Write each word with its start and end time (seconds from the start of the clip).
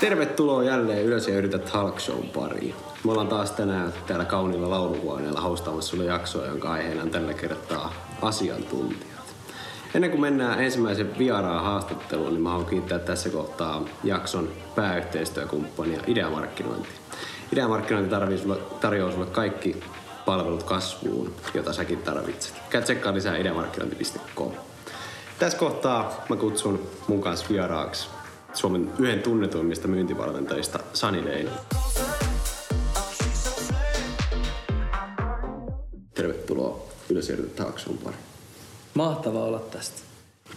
Tervetuloa 0.00 0.62
jälleen 0.62 1.04
Ylös 1.04 1.28
ja 1.28 1.34
yritä 1.34 1.58
talk 1.58 1.96
pariin. 2.34 2.74
Me 3.04 3.10
ollaan 3.10 3.28
taas 3.28 3.50
tänään 3.50 3.92
täällä 4.06 4.24
kauniilla 4.24 4.70
lauluhuoneella 4.70 5.40
haustaamassa 5.40 5.90
sulle 5.90 6.04
jaksoa, 6.04 6.46
jonka 6.46 6.72
aiheena 6.72 7.02
on 7.02 7.10
tällä 7.10 7.34
kertaa 7.34 7.92
asiantuntijat. 8.22 9.34
Ennen 9.94 10.10
kuin 10.10 10.20
mennään 10.20 10.60
ensimmäisen 10.60 11.18
vieraan 11.18 11.64
haastatteluun, 11.64 12.32
niin 12.32 12.42
mä 12.42 12.50
haluan 12.50 12.66
kiittää 12.66 12.98
tässä 12.98 13.30
kohtaa 13.30 13.84
jakson 14.04 14.50
pääyhteistyökumppania 14.74 16.00
Ideamarkkinointi. 16.06 16.88
Ideamarkkinointi 17.52 18.14
tarjoaa 18.80 19.12
sulle 19.12 19.26
kaikki 19.26 19.80
palvelut 20.26 20.62
kasvuun, 20.62 21.34
jota 21.54 21.72
säkin 21.72 21.98
tarvitset. 21.98 22.54
Käy 22.70 22.82
tsekkaa 22.82 23.14
lisää 23.14 23.36
ideamarkkinointi.com. 23.36 24.52
Tässä 25.38 25.58
kohtaa 25.58 26.24
mä 26.28 26.36
kutsun 26.36 26.82
mun 27.08 27.20
kanssa 27.20 27.46
vieraaksi 27.50 28.08
Suomen 28.54 28.92
yhden 28.98 29.22
tunnetuimmista 29.22 29.88
myyntivalmentajista 29.88 30.78
Sani 30.92 31.24
Leino. 31.24 31.50
Tervetuloa 36.14 36.86
Ylös 37.10 37.32
Talkshow'n 37.56 37.98
pari. 38.04 38.16
Mahtavaa 38.94 39.44
olla 39.44 39.58
tästä. 39.58 40.02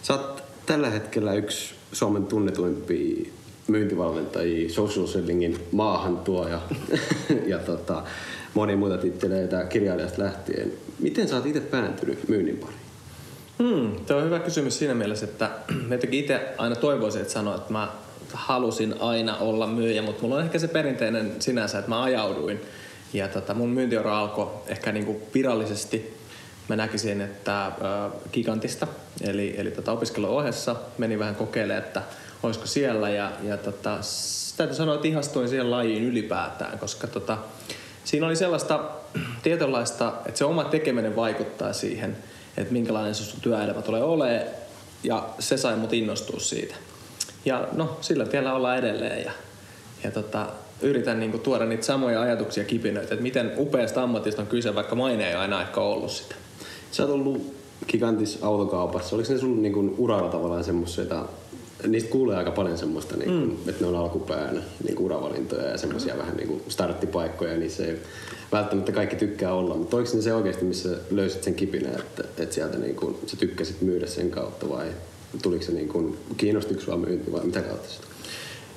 Sä 0.02 0.14
oot 0.14 0.44
tällä 0.66 0.90
hetkellä 0.90 1.34
yksi 1.34 1.76
Suomen 1.92 2.26
tunnetuimpia 2.26 3.32
myyntivalmentajia, 3.68 4.70
social 4.70 5.08
sellingin 5.08 5.60
maahantuoja 5.72 6.62
ja 7.48 7.60
tota, 7.70 8.04
moni 8.54 8.76
muuta 8.76 8.98
titteleitä 8.98 9.64
kirjailijasta 9.66 10.24
lähtien. 10.24 10.74
Miten 11.00 11.28
sä 11.28 11.36
oot 11.36 11.46
itse 11.46 11.60
pääntynyt 11.60 12.28
myynnin 12.30 12.58
pariin? 12.58 12.81
Hmm, 13.62 14.06
Tämä 14.06 14.18
on 14.20 14.26
hyvä 14.26 14.40
kysymys 14.40 14.80
siinä 14.80 14.94
mielessä, 14.94 15.26
että 15.26 15.50
jotenkin 15.92 16.20
itse 16.20 16.54
aina 16.58 16.76
toivoisin, 16.76 17.22
että 17.22 17.34
sanoa, 17.34 17.56
että 17.56 17.72
mä 17.72 17.92
halusin 18.34 18.96
aina 19.00 19.38
olla 19.38 19.68
myyjä, 19.68 20.02
mutta 20.02 20.22
mulla 20.22 20.36
on 20.36 20.44
ehkä 20.44 20.60
se 20.60 20.68
perinteinen 20.68 21.36
sinänsä, 21.40 21.78
että 21.80 21.90
mä 21.90 22.04
ajauduin. 22.04 22.62
Ja 23.14 23.28
tota, 23.28 23.54
mun 23.54 23.70
myyntiura 23.70 24.20
alkoi 24.20 24.52
ehkä 24.68 24.92
niinku 24.92 25.22
virallisesti, 25.34 26.18
mä 26.70 26.76
näkisin, 26.76 27.22
että 27.22 27.66
äh, 27.66 27.74
gigantista, 28.34 28.88
eli, 29.22 29.56
eli 29.58 29.72
tota 29.72 29.92
opiskeluohessa 29.92 30.76
meni 30.98 31.20
vähän 31.20 31.36
kokeilemaan, 31.36 31.86
että 31.86 32.02
olisiko 32.44 32.66
siellä. 32.66 33.10
Ja, 33.10 33.32
ja 33.44 33.58
tota, 33.58 34.00
täytyy 34.58 34.76
sanoa, 34.76 34.96
että 34.96 35.08
ihastuin 35.08 35.50
siihen 35.50 35.72
lajiin 35.72 36.04
ylipäätään, 36.04 36.80
koska 36.80 37.08
tota, 37.08 37.38
siinä 38.04 38.26
oli 38.26 38.36
sellaista 38.36 38.90
tietynlaista, 39.44 40.14
että 40.26 40.38
se 40.38 40.46
oma 40.46 40.64
tekeminen 40.64 41.16
vaikuttaa 41.16 41.74
siihen– 41.74 42.18
että 42.58 42.74
minkälainen 42.74 43.16
se 43.16 43.24
sun 43.24 43.42
työelämä 43.42 43.82
tulee 43.82 44.04
olemaan. 44.04 44.42
Ja 45.04 45.30
se 45.40 45.58
sai 45.58 45.76
mut 45.76 45.94
innostua 45.94 46.40
siitä. 46.40 46.76
Ja 47.46 47.68
no, 47.72 47.98
sillä 48.02 48.26
tiellä 48.26 48.54
ollaan 48.54 48.78
edelleen 48.78 49.26
ja, 49.26 49.32
ja 50.04 50.12
tota, 50.12 50.48
yritän 50.82 51.20
niinku 51.20 51.38
tuoda 51.38 51.66
niitä 51.66 51.86
samoja 51.86 52.22
ajatuksia 52.22 52.64
kipinöitä, 52.64 53.14
että 53.14 53.24
miten 53.24 53.52
upeasta 53.58 54.04
ammatista 54.04 54.42
on 54.42 54.48
kyse, 54.48 54.76
vaikka 54.76 54.96
maine 54.96 55.28
ei 55.28 55.36
aina 55.36 55.62
ehkä 55.62 55.82
ollut 55.82 56.12
sitä. 56.12 56.36
Sä 56.92 57.04
oot 57.04 57.12
ollut 57.12 57.56
gigantis 57.88 58.40
autokaupassa. 58.42 59.16
Oliko 59.16 59.34
ne 59.34 59.40
sun 59.40 59.62
niinku 59.62 59.96
uralla 59.98 60.30
tavallaan 60.30 60.64
semmoisia, 60.64 61.26
niistä 61.88 62.10
kuulee 62.10 62.38
aika 62.38 62.52
paljon 62.52 62.78
semmoista, 62.78 63.18
niinku, 63.18 63.46
mm. 63.46 63.70
että 63.70 63.82
ne 63.82 63.88
on 63.88 63.96
alkupään 63.96 64.64
niinku 64.88 65.06
uravalintoja 65.06 65.68
ja 65.68 65.78
semmoisia 65.78 66.14
mm. 66.14 66.20
vähän 66.20 66.38
niinku 66.38 66.62
starttipaikkoja, 66.68 67.58
niin 67.58 67.72
se 67.72 68.00
välttämättä 68.52 68.92
kaikki 68.92 69.16
tykkää 69.16 69.54
olla, 69.54 69.76
mutta 69.76 69.98
oliko 69.98 70.10
se 70.22 70.34
oikeasti, 70.34 70.66
missä 70.66 70.90
löysit 71.12 71.44
sen 71.44 71.56
kipinä, 71.56 71.90
että, 71.90 72.24
että 72.38 72.56
sieltä 72.56 72.78
niin 72.78 72.96
kuin, 72.96 73.18
sä 73.26 73.38
tykkäsit 73.38 73.82
myydä 73.82 74.08
sen 74.08 74.32
kautta 74.32 74.70
vai 74.70 74.88
tuliko 75.42 75.64
se 75.64 75.72
niin 75.72 75.88
kuin, 75.88 76.18
kiinnostuiko 76.38 76.82
sua 76.82 76.98
myynti 76.98 77.32
vai 77.32 77.44
mitä 77.44 77.62
kautta 77.62 77.90
sitä? 77.90 78.08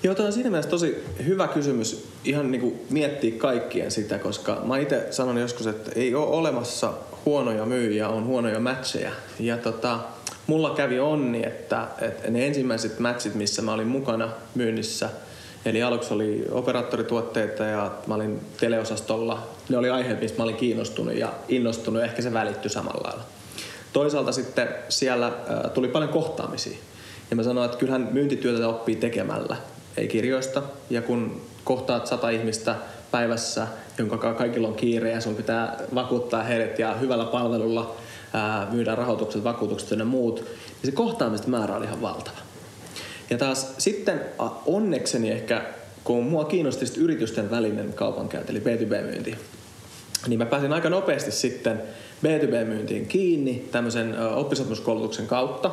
Joo, 0.02 0.14
tämä 0.14 0.27
on 0.27 0.33
siinä 0.33 0.50
mielessä 0.50 0.70
tosi 0.70 0.97
hyvä 1.27 1.48
kysymys 1.48 2.05
ihan 2.25 2.50
niin 2.50 2.61
kuin 2.61 2.75
miettiä 2.91 3.39
kaikkien 3.39 3.91
sitä, 3.91 4.19
koska 4.19 4.62
mä 4.64 4.78
itse 4.78 5.06
sanon 5.11 5.39
joskus, 5.39 5.67
että 5.67 5.90
ei 5.95 6.14
ole 6.14 6.27
olemassa 6.27 6.92
huonoja 7.27 7.67
myyjiä, 7.67 8.08
on 8.08 8.27
huonoja 8.27 8.61
matcheja. 8.61 9.11
Ja 9.40 9.57
tota, 9.57 10.01
mulla 10.46 10.70
kävi 10.70 11.01
onni, 11.01 11.46
että, 11.46 11.89
että 12.01 12.30
ne 12.30 12.46
ensimmäiset 12.46 12.98
matchit, 12.98 13.34
missä 13.34 13.63
mä 13.63 13.73
olin 13.73 13.89
mukana 13.89 14.33
myynnissä– 14.55 15.11
Eli 15.64 15.83
aluksi 15.83 16.14
oli 16.14 16.45
operaattorituotteita 16.51 17.64
ja 17.64 17.91
mä 18.07 18.14
olin 18.14 18.41
teleosastolla. 18.61 19.47
Ne 19.69 19.79
oli 19.79 19.91
aiheet, 19.91 20.20
mistä 20.20 20.39
mä 20.39 20.45
olin 20.45 20.57
kiinnostunut 20.57 21.14
ja 21.14 21.33
innostunut. 21.48 22.02
Ehkä 22.02 22.23
se 22.23 22.33
välittyi 22.33 22.70
samalla 22.70 23.08
lailla. 23.08 23.23
Toisaalta 23.92 24.33
sitten 24.33 24.69
siellä 24.89 25.33
tuli 25.75 25.89
paljon 25.89 26.11
kohtaamisia. 26.11 26.79
Ja 27.30 27.36
mä 27.36 27.42
sanoin, 27.42 27.64
että 27.64 27.79
kyllähän 27.79 28.08
myyntityötä 28.13 28.69
oppii 28.69 28.97
tekemällä, 28.97 29.57
ei 29.97 30.08
kirjoista. 30.08 30.63
Ja 30.91 31.02
kun 31.02 31.41
kohtaat 31.64 32.07
sata 32.07 32.31
ihmistä 32.31 32.75
päivässä, 33.11 33.67
jonka 33.98 34.35
kaikilla 34.35 34.69
on 34.69 34.75
kiire 34.75 35.11
ja 35.11 35.20
sun 35.20 35.35
pitää 35.35 35.77
vakuuttaa 35.95 36.42
heidät 36.42 36.79
ja 36.79 36.95
hyvällä 36.95 37.25
palvelulla 37.25 37.95
myydään 38.70 38.98
rahoitukset, 38.98 39.45
vakuutukset 39.45 39.98
ja 39.98 40.05
muut, 40.05 40.36
niin 40.36 40.85
se 40.85 40.92
kohtaamisten 40.92 41.51
määrä 41.51 41.77
oli 41.77 41.85
ihan 41.85 42.02
valtava. 42.02 42.44
Ja 43.30 43.39
taas 43.39 43.74
sitten 43.79 44.20
onnekseni 44.67 45.30
ehkä, 45.30 45.62
kun 46.05 46.24
mua 46.24 46.45
kiinnosti 46.45 47.01
yritysten 47.01 47.51
välinen 47.51 47.92
kaupankäynti, 47.92 48.52
eli 48.52 48.61
B2B-myynti, 48.61 49.36
niin 50.27 50.39
mä 50.39 50.46
pääsin 50.46 50.73
aika 50.73 50.90
nopeasti 50.90 51.30
sitten 51.30 51.83
B2B-myyntiin 52.24 53.07
kiinni 53.07 53.68
tämmöisen 53.73 54.14
oppisopimuskoulutuksen 54.34 55.27
kautta. 55.27 55.70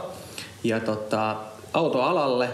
Ja 0.64 0.80
tota, 0.80 1.36
autoalalle, 1.74 2.50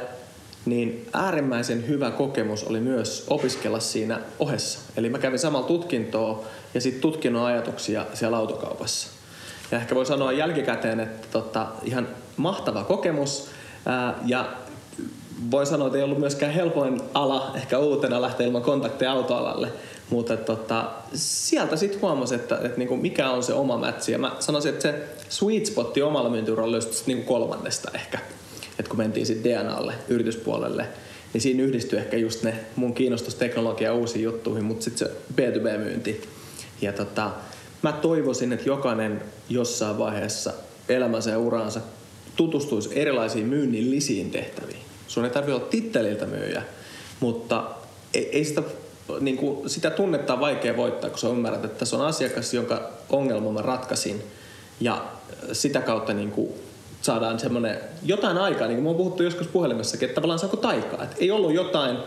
niin 0.66 1.10
äärimmäisen 1.14 1.88
hyvä 1.88 2.12
kokemus 2.12 2.64
oli 2.64 2.80
myös 2.80 3.26
opiskella 3.30 3.80
siinä 3.80 4.20
ohessa. 4.40 4.80
Eli 4.98 5.10
mä 5.10 5.20
kävin 5.20 5.40
samalla 5.40 5.68
tutkintoa 5.68 6.46
ja 6.74 6.82
sitten 6.82 7.02
tutkinnon 7.02 7.46
ajatuksia 7.46 8.06
siellä 8.14 8.38
autokaupassa. 8.38 9.08
Ja 9.72 9.78
ehkä 9.78 9.96
voi 9.96 10.06
sanoa 10.06 10.32
jälkikäteen, 10.32 11.00
että 11.00 11.28
tota, 11.32 11.68
ihan 11.84 12.08
mahtava 12.38 12.84
kokemus. 12.84 13.50
Ää, 13.86 14.16
ja 14.26 14.54
voi 15.52 15.66
sanoa, 15.66 15.88
että 15.88 15.98
ei 15.98 16.04
ollut 16.04 16.20
myöskään 16.20 16.54
helpoin 16.54 17.02
ala 17.14 17.52
ehkä 17.56 17.80
uutena 17.80 18.22
lähteä 18.22 18.48
ilman 18.48 18.62
kontakteja 18.62 19.12
autoalalle. 19.12 19.72
Mutta 20.10 20.38
tota, 20.38 20.92
sieltä 21.14 21.76
sitten 21.76 22.02
huomasi, 22.02 22.36
että, 22.36 22.56
että 22.56 22.78
niinku 22.78 22.98
mikä 22.98 23.30
on 23.30 23.44
se 23.44 23.54
oma 23.54 23.78
mätsi. 23.78 24.12
Ja 24.12 24.18
mä 24.18 24.36
sanoisin, 24.40 24.70
että 24.70 24.82
se 24.82 25.04
sweet 25.30 25.66
spotti 25.66 26.02
omalla 26.02 26.30
myyntiuralla 26.30 26.72
löysi 26.72 27.04
niinku 27.06 27.34
kolmannesta 27.34 27.92
ehkä. 27.94 28.20
että 28.80 28.90
kun 28.90 28.98
mentiin 28.98 29.26
sitten 29.26 29.52
DNAlle, 29.52 29.94
yrityspuolelle, 30.08 30.88
niin 31.34 31.42
siinä 31.42 31.64
yhdistyi 31.64 32.00
ehkä 32.00 32.18
just 32.18 32.44
ne 32.44 32.54
mun 32.76 32.94
kiinnostus 32.94 33.36
teknologia 33.36 33.94
uusiin 33.94 34.24
juttuihin, 34.24 34.66
mutta 34.66 34.84
sitten 34.84 35.08
se 35.08 35.14
B2B-myynti. 35.36 36.22
Ja 36.82 36.94
tota, 36.94 37.32
mä 37.82 37.92
toivoisin, 37.92 38.54
että 38.54 38.70
jokainen 38.70 39.22
jossain 39.50 39.98
vaiheessa 39.98 40.54
elämänsä 40.90 41.32
ja 41.32 41.40
uraansa 41.40 41.82
tutustuisi 42.36 43.00
erilaisiin 43.00 43.46
myynnillisiin 43.46 44.32
tehtäviin 44.32 44.87
Sun 45.08 45.26
ei 45.26 45.32
tarvitse 45.32 45.56
olla 45.56 45.66
titteliltä 45.70 46.26
myyjä, 46.26 46.64
mutta 47.20 47.64
ei, 48.14 48.30
ei 48.30 48.46
sitä, 48.46 48.62
niin 49.20 49.38
kuin, 49.38 49.70
sitä 49.70 49.90
tunnetta 49.90 50.34
on 50.34 50.40
vaikea 50.40 50.78
voittaa, 50.78 51.10
kun 51.10 51.20
sä 51.20 51.30
ymmärrät, 51.30 51.66
että 51.66 51.86
se 51.86 51.96
on 51.96 52.06
asiakas, 52.06 52.54
jonka 52.54 52.90
ongelman 53.10 53.54
mä 53.54 53.62
ratkaisin. 53.62 54.24
Ja 54.80 55.06
sitä 55.52 55.82
kautta 55.82 56.14
niin 56.14 56.32
kuin, 56.32 56.54
saadaan 57.02 57.40
semmoinen 57.40 57.80
jotain 58.04 58.38
aikaa, 58.38 58.68
niin 58.68 58.76
kuin 58.76 58.84
me 58.84 58.90
on 58.90 58.96
puhuttu 58.96 59.24
joskus 59.24 59.48
puhelimessakin, 59.48 60.10
että 60.10 60.16
tavallaan 60.16 60.40
saako 60.40 60.58
taikaa. 60.58 61.04
Että 61.04 61.16
ei 61.20 61.32
ollut 61.32 61.54
jotain, 61.54 61.98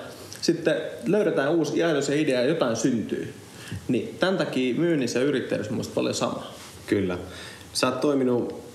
sitten 0.40 0.76
löydetään 1.06 1.50
uusi 1.50 1.82
ajatus 1.82 2.08
ja 2.08 2.14
idea 2.14 2.40
ja 2.40 2.48
jotain 2.48 2.76
syntyy. 2.76 3.34
Niin 3.88 4.16
tämän 4.20 4.36
takia 4.36 4.74
myynnissä 4.74 5.18
ja 5.18 5.24
yrittäjyydessä 5.24 5.74
on 5.74 5.82
paljon 5.94 6.14
sama. 6.14 6.46
Kyllä. 6.86 7.18
Sä 7.72 7.86
oot 7.86 8.00
toiminut 8.00 8.69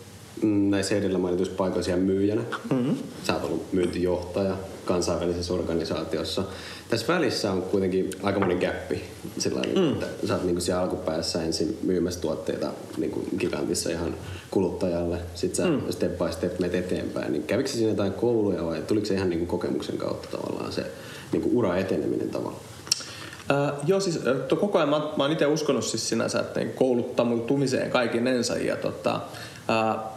näissä 0.46 0.96
edellä 0.96 1.18
mainituissa 1.18 1.56
paikoissa 1.56 1.98
myyjänä. 1.98 2.42
Mm-hmm. 2.72 2.96
Sä 3.24 3.34
oot 3.34 3.44
ollut 3.44 3.74
myyntijohtaja 3.74 4.58
kansainvälisessä 4.86 5.54
organisaatiossa. 5.54 6.44
Tässä 6.90 7.14
välissä 7.14 7.52
on 7.52 7.62
kuitenkin 7.62 8.10
aika 8.24 8.40
monen 8.40 8.58
gappi. 8.58 9.04
Sillä 9.38 9.62
mm. 9.62 9.92
että 9.92 10.28
sä 10.28 10.34
oot 10.34 10.44
niin 10.44 10.62
siellä 10.62 10.84
alkupäässä 10.84 11.44
ensin 11.44 11.78
myymässä 11.84 12.22
tuotteita 12.22 12.72
niin 12.98 13.12
kuin 13.12 13.28
gigantissa 13.40 13.90
ihan 13.90 14.16
kuluttajalle. 14.52 15.18
Sitten 15.36 15.66
sä 15.66 15.72
mm. 15.72 15.92
step 15.92 16.18
by 16.18 16.32
step 16.32 16.60
menet 16.60 16.76
eteenpäin. 16.76 17.32
Niin 17.32 17.44
kävikö 17.44 17.70
siinä 17.70 17.90
jotain 17.90 18.14
kouluja 18.14 18.66
vai 18.66 18.82
tuliko 18.82 19.06
se 19.06 19.14
ihan 19.14 19.30
niin 19.30 19.40
kuin 19.40 19.50
kokemuksen 19.50 19.98
kautta 19.98 20.38
tavallaan 20.38 20.72
se 20.72 20.86
niin 21.32 21.42
kuin 21.42 21.56
ura 21.56 21.78
eteneminen 21.78 22.30
tavallaan? 22.30 22.62
Uh, 23.52 23.88
joo, 23.88 24.00
siis 24.00 24.20
to, 24.48 24.56
koko 24.56 24.78
ajan 24.78 24.90
mä, 24.90 25.00
mä 25.18 25.24
oon 25.24 25.32
itse 25.32 25.46
uskonut 25.46 25.86
siis 25.86 26.10
sinänsä, 26.10 26.40
että 26.40 26.66
kouluttamutumiseen 26.66 27.92
kaikinensa. 27.92 28.58
Ja 28.58 28.76
tota, 28.76 29.22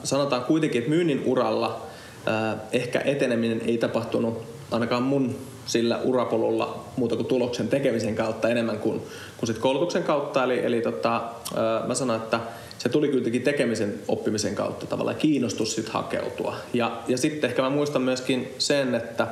sanotaan 0.05 0.45
kuitenkin, 0.45 0.79
että 0.79 0.91
myynnin 0.91 1.23
uralla 1.27 1.87
ehkä 2.73 3.00
eteneminen 3.05 3.61
ei 3.67 3.79
tapahtunut 3.79 4.43
ainakaan 4.71 5.03
mun 5.03 5.37
sillä 5.67 5.99
urapolulla 6.05 6.85
muuta 6.97 7.17
kuin 7.17 7.27
tuloksen 7.27 7.69
tekemisen 7.69 8.15
kautta 8.15 8.49
enemmän 8.49 8.79
kuin, 8.79 9.03
kuin 9.37 9.47
sit 9.47 9.59
koulutuksen 9.59 10.03
kautta. 10.03 10.45
Eli, 10.45 10.65
eli 10.65 10.81
tota, 10.81 11.23
mä 11.87 11.95
sanoin, 11.95 12.23
että 12.23 12.41
se 12.79 12.89
tuli 12.89 13.09
kuitenkin 13.09 13.43
tekemisen 13.43 13.95
oppimisen 14.09 14.55
kautta 14.55 14.87
tavallaan 14.87 15.17
kiinnostus 15.17 15.75
sitten 15.75 15.95
hakeutua. 15.95 16.56
Ja, 16.75 16.99
ja 17.09 17.19
sitten 17.19 17.50
ehkä 17.50 17.62
mä 17.62 17.71
muistan 17.71 18.03
myöskin 18.03 18.55
sen, 18.59 18.95
että 18.95 19.27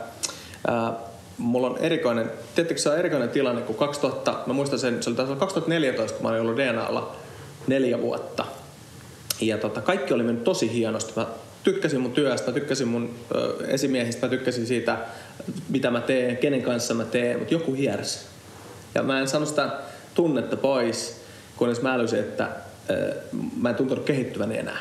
ää, 0.66 0.92
mulla 1.38 1.66
on 1.66 1.78
erikoinen, 1.78 2.30
tietysti 2.54 2.82
se 2.82 2.90
on 2.90 2.98
erikoinen 2.98 3.28
tilanne, 3.28 3.62
kun 3.62 3.76
2000, 3.76 4.34
mä 4.46 4.52
muistan 4.52 4.78
sen, 4.78 5.02
se 5.02 5.10
oli 5.10 5.16
taas 5.16 5.28
2014, 5.38 6.16
kun 6.16 6.26
mä 6.26 6.30
olin 6.30 6.40
ollut 6.40 6.56
DNAlla 6.56 7.16
neljä 7.66 8.00
vuotta. 8.00 8.44
Ja 9.40 9.58
tota, 9.58 9.80
kaikki 9.80 10.14
oli 10.14 10.22
mennyt 10.22 10.44
tosi 10.44 10.72
hienosti. 10.72 11.12
Mä 11.16 11.26
tykkäsin 11.62 12.00
mun 12.00 12.12
työstä, 12.12 12.52
tykkäsin 12.52 12.88
mun 12.88 13.14
ö, 13.34 13.54
esimiehistä, 13.68 14.28
tykkäsin 14.28 14.66
siitä, 14.66 14.98
mitä 15.68 15.90
mä 15.90 16.00
teen, 16.00 16.36
kenen 16.36 16.62
kanssa 16.62 16.94
mä 16.94 17.04
teen, 17.04 17.38
mutta 17.38 17.54
joku 17.54 17.74
hiersi. 17.74 18.18
Ja 18.94 19.02
mä 19.02 19.20
en 19.20 19.28
saanut 19.28 19.48
sitä 19.48 19.70
tunnetta 20.14 20.56
pois, 20.56 21.20
kunnes 21.56 21.82
mä 21.82 21.94
älysin, 21.94 22.18
että 22.18 22.48
ö, 22.90 23.14
mä 23.60 23.68
en 23.68 23.74
tuntunut 23.74 24.04
kehittyväni 24.04 24.58
enää. 24.58 24.78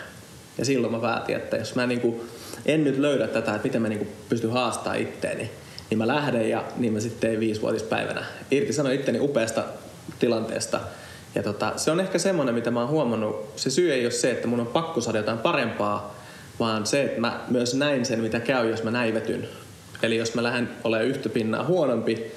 Ja 0.57 0.65
silloin 0.65 0.93
mä 0.93 0.99
päätin, 0.99 1.35
että 1.35 1.57
jos 1.57 1.75
mä 1.75 1.87
niinku, 1.87 2.25
en 2.65 2.83
nyt 2.83 2.97
löydä 2.97 3.27
tätä, 3.27 3.55
että 3.55 3.67
miten 3.67 3.81
mä 3.81 3.89
niinku 3.89 4.07
pystyn 4.29 4.51
haastamaan 4.51 5.01
itteeni, 5.01 5.51
niin 5.89 5.97
mä 5.97 6.07
lähden 6.07 6.49
ja 6.49 6.63
niin 6.77 6.93
mä 6.93 6.99
sitten 6.99 7.19
tein 7.19 7.39
viisivuotispäivänä. 7.39 8.25
Irti 8.51 8.73
sanoin 8.73 8.95
itteni 8.95 9.19
upeasta 9.19 9.63
tilanteesta. 10.19 10.79
Ja 11.35 11.43
tota, 11.43 11.73
se 11.75 11.91
on 11.91 11.99
ehkä 11.99 12.17
semmoinen, 12.17 12.55
mitä 12.55 12.71
mä 12.71 12.79
oon 12.79 12.89
huomannut. 12.89 13.45
Se 13.55 13.69
syy 13.69 13.93
ei 13.93 14.05
ole 14.05 14.11
se, 14.11 14.31
että 14.31 14.47
mun 14.47 14.59
on 14.59 14.67
pakko 14.67 15.01
saada 15.01 15.17
jotain 15.17 15.37
parempaa, 15.37 16.15
vaan 16.59 16.85
se, 16.85 17.03
että 17.03 17.21
mä 17.21 17.39
myös 17.47 17.73
näin 17.73 18.05
sen, 18.05 18.19
mitä 18.19 18.39
käy, 18.39 18.69
jos 18.69 18.83
mä 18.83 18.91
näivetyn. 18.91 19.47
Eli 20.03 20.17
jos 20.17 20.35
mä 20.35 20.43
lähden 20.43 20.69
olemaan 20.83 21.07
yhtä 21.07 21.29
pinnaa 21.29 21.63
huonompi, 21.63 22.31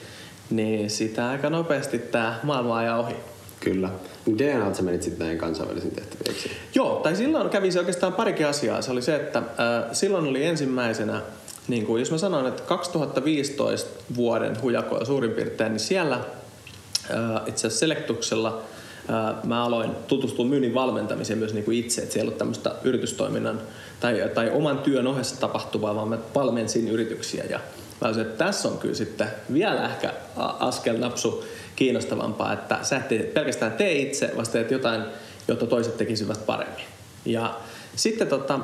niin 0.50 0.90
sitä 0.90 1.28
aika 1.28 1.50
nopeasti 1.50 1.98
tämä 1.98 2.40
maailma 2.42 2.76
ajaa 2.76 2.98
ohi. 2.98 3.14
Kyllä. 3.60 3.90
DNA 4.38 4.74
sä 4.74 4.82
menit 4.82 5.02
sitten 5.02 5.26
näin 5.26 5.38
kansainvälisiin 5.38 5.94
tehtäviin, 5.94 6.36
Joo, 6.74 7.00
tai 7.02 7.16
silloin 7.16 7.50
kävi 7.50 7.72
se 7.72 7.78
oikeastaan 7.78 8.12
parikin 8.12 8.46
asiaa. 8.46 8.82
Se 8.82 8.90
oli 8.90 9.02
se, 9.02 9.16
että 9.16 9.38
äh, 9.38 9.44
silloin 9.92 10.26
oli 10.26 10.44
ensimmäisenä, 10.44 11.22
niin 11.68 11.86
kuin 11.86 12.00
jos 12.00 12.10
mä 12.10 12.18
sanon, 12.18 12.46
että 12.46 12.62
2015 12.62 13.90
vuoden 14.16 14.62
hujakoja 14.62 15.04
suurin 15.04 15.30
piirtein, 15.30 15.72
niin 15.72 15.80
siellä 15.80 16.16
äh, 16.16 17.42
itse 17.46 17.66
asiassa 17.66 17.80
Selektuksella 17.80 18.62
mä 19.44 19.64
aloin 19.64 19.90
tutustua 20.08 20.44
myynnin 20.44 20.74
valmentamiseen 20.74 21.38
myös 21.38 21.54
niin 21.54 21.64
kuin 21.64 21.78
itse, 21.78 22.02
että 22.02 22.12
siellä 22.12 22.32
ei 22.32 22.38
tämmöistä 22.38 22.74
yritystoiminnan 22.84 23.60
tai, 24.00 24.30
tai 24.34 24.50
oman 24.50 24.78
työn 24.78 25.06
ohessa 25.06 25.40
tapahtuvaa, 25.40 25.94
vaan 25.94 26.08
mä 26.08 26.18
valmensin 26.34 26.88
yrityksiä 26.88 27.44
ja 27.50 27.60
mä 28.00 28.06
olisin, 28.06 28.22
että 28.22 28.44
tässä 28.44 28.68
on 28.68 28.78
kyllä 28.78 28.94
sitten 28.94 29.28
vielä 29.52 29.88
ehkä 29.88 30.12
askel 30.36 30.98
napsu 30.98 31.44
kiinnostavampaa, 31.76 32.52
että 32.52 32.78
sä 32.82 32.96
et 32.96 33.34
pelkästään 33.34 33.72
tee 33.72 33.92
itse, 33.92 34.32
vaan 34.34 34.46
teet 34.52 34.70
jotain, 34.70 35.02
jotta 35.48 35.66
toiset 35.66 35.96
tekisivät 35.96 36.46
paremmin. 36.46 36.84
Ja 37.24 37.54
sitten 37.96 38.28
tota, 38.28 38.60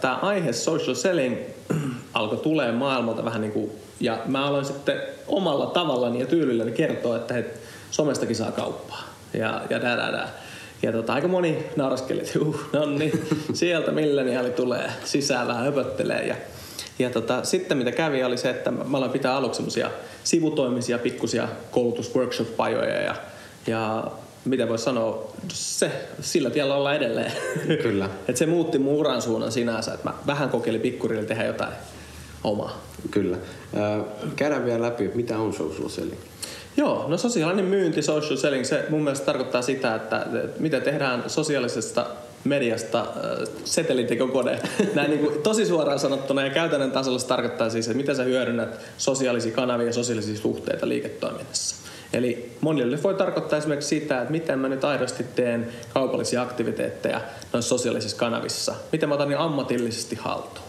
tämä 0.00 0.14
aihe 0.14 0.52
social 0.52 0.94
selling 0.94 1.36
alkoi 2.14 2.38
tulee 2.38 2.72
maailmalta 2.72 3.24
vähän 3.24 3.40
niin 3.40 3.52
kuin, 3.52 3.70
ja 4.00 4.18
mä 4.26 4.46
aloin 4.46 4.64
sitten 4.64 5.00
omalla 5.26 5.66
tavallani 5.66 6.20
ja 6.20 6.26
tyylilläni 6.26 6.72
kertoa, 6.72 7.16
että 7.16 7.34
hei, 7.34 7.44
somestakin 7.90 8.36
saa 8.36 8.52
kauppaa. 8.52 9.17
Ja, 9.32 9.62
ja 9.70 9.80
dä, 9.82 9.96
dä. 9.96 10.28
Ja 10.82 10.92
tota, 10.92 11.14
aika 11.14 11.28
moni 11.28 11.58
nauraskeli, 11.76 12.20
että 12.20 12.38
uh, 12.38 12.60
no 12.72 12.86
niin, 12.86 13.26
sieltä 13.52 13.92
milleniaali 13.92 14.50
tulee 14.50 14.90
vähän 15.46 15.64
höpöttelee. 15.64 16.26
Ja, 16.26 16.34
ja 16.98 17.10
tota, 17.10 17.44
sitten 17.44 17.78
mitä 17.78 17.92
kävi 17.92 18.24
oli 18.24 18.38
se, 18.38 18.50
että 18.50 18.70
mä 18.70 18.98
aloin 18.98 19.12
pitää 19.12 19.36
aluksi 19.36 19.56
semmosia 19.56 19.90
sivutoimisia 20.24 20.98
pikkusia 20.98 21.48
koulutusworkshop-pajoja 21.70 23.02
ja, 23.02 23.14
ja 23.66 24.04
mitä 24.44 24.68
voisi 24.68 24.84
sanoa, 24.84 25.32
se, 25.52 25.90
sillä 26.20 26.50
tiellä 26.50 26.74
ollaan 26.74 26.96
edelleen. 26.96 27.32
Kyllä. 27.82 28.10
Et 28.28 28.36
se 28.36 28.46
muutti 28.46 28.78
mun 28.78 28.94
uran 28.94 29.22
suunnan 29.22 29.52
sinänsä, 29.52 29.94
että 29.94 30.08
mä 30.08 30.14
vähän 30.26 30.48
kokeilin 30.48 30.80
pikkurille 30.80 31.24
tehdä 31.24 31.44
jotain 31.44 31.72
omaa. 32.44 32.82
Kyllä. 33.10 33.36
käydään 34.36 34.64
vielä 34.64 34.82
läpi, 34.82 35.10
mitä 35.14 35.38
on 35.38 35.52
social 35.52 35.88
selling? 35.88 36.20
Joo, 36.76 37.08
no 37.08 37.16
sosiaalinen 37.16 37.64
myynti, 37.64 38.02
social 38.02 38.36
selling, 38.36 38.64
se 38.64 38.84
mun 38.88 39.02
mielestä 39.02 39.26
tarkoittaa 39.26 39.62
sitä, 39.62 39.94
että 39.94 40.26
miten 40.58 40.82
tehdään 40.82 41.24
sosiaalisesta 41.26 42.06
mediasta 42.44 43.00
äh, 43.00 43.06
setelintekokone. 43.64 44.58
Näin 44.94 45.10
niin 45.10 45.20
kuin, 45.20 45.42
tosi 45.42 45.66
suoraan 45.66 45.98
sanottuna 45.98 46.44
ja 46.44 46.50
käytännön 46.50 46.92
tasolla 46.92 47.18
se 47.18 47.26
tarkoittaa 47.26 47.70
siis, 47.70 47.86
että 47.86 47.96
miten 47.96 48.16
sä 48.16 48.22
hyödynnät 48.22 48.80
sosiaalisia 48.98 49.52
kanavia 49.52 49.86
ja 49.86 49.92
sosiaalisia 49.92 50.36
suhteita 50.36 50.88
liiketoiminnassa. 50.88 51.76
Eli 52.12 52.56
monille 52.60 53.02
voi 53.02 53.14
tarkoittaa 53.14 53.58
esimerkiksi 53.58 54.00
sitä, 54.00 54.18
että 54.18 54.32
miten 54.32 54.58
mä 54.58 54.68
nyt 54.68 54.84
aidosti 54.84 55.24
teen 55.24 55.68
kaupallisia 55.94 56.42
aktiviteetteja 56.42 57.20
noissa 57.52 57.68
sosiaalisissa 57.68 58.16
kanavissa. 58.16 58.74
Miten 58.92 59.08
mä 59.08 59.14
otan 59.14 59.28
ne 59.28 59.34
ammatillisesti 59.34 60.16
haltuun. 60.16 60.67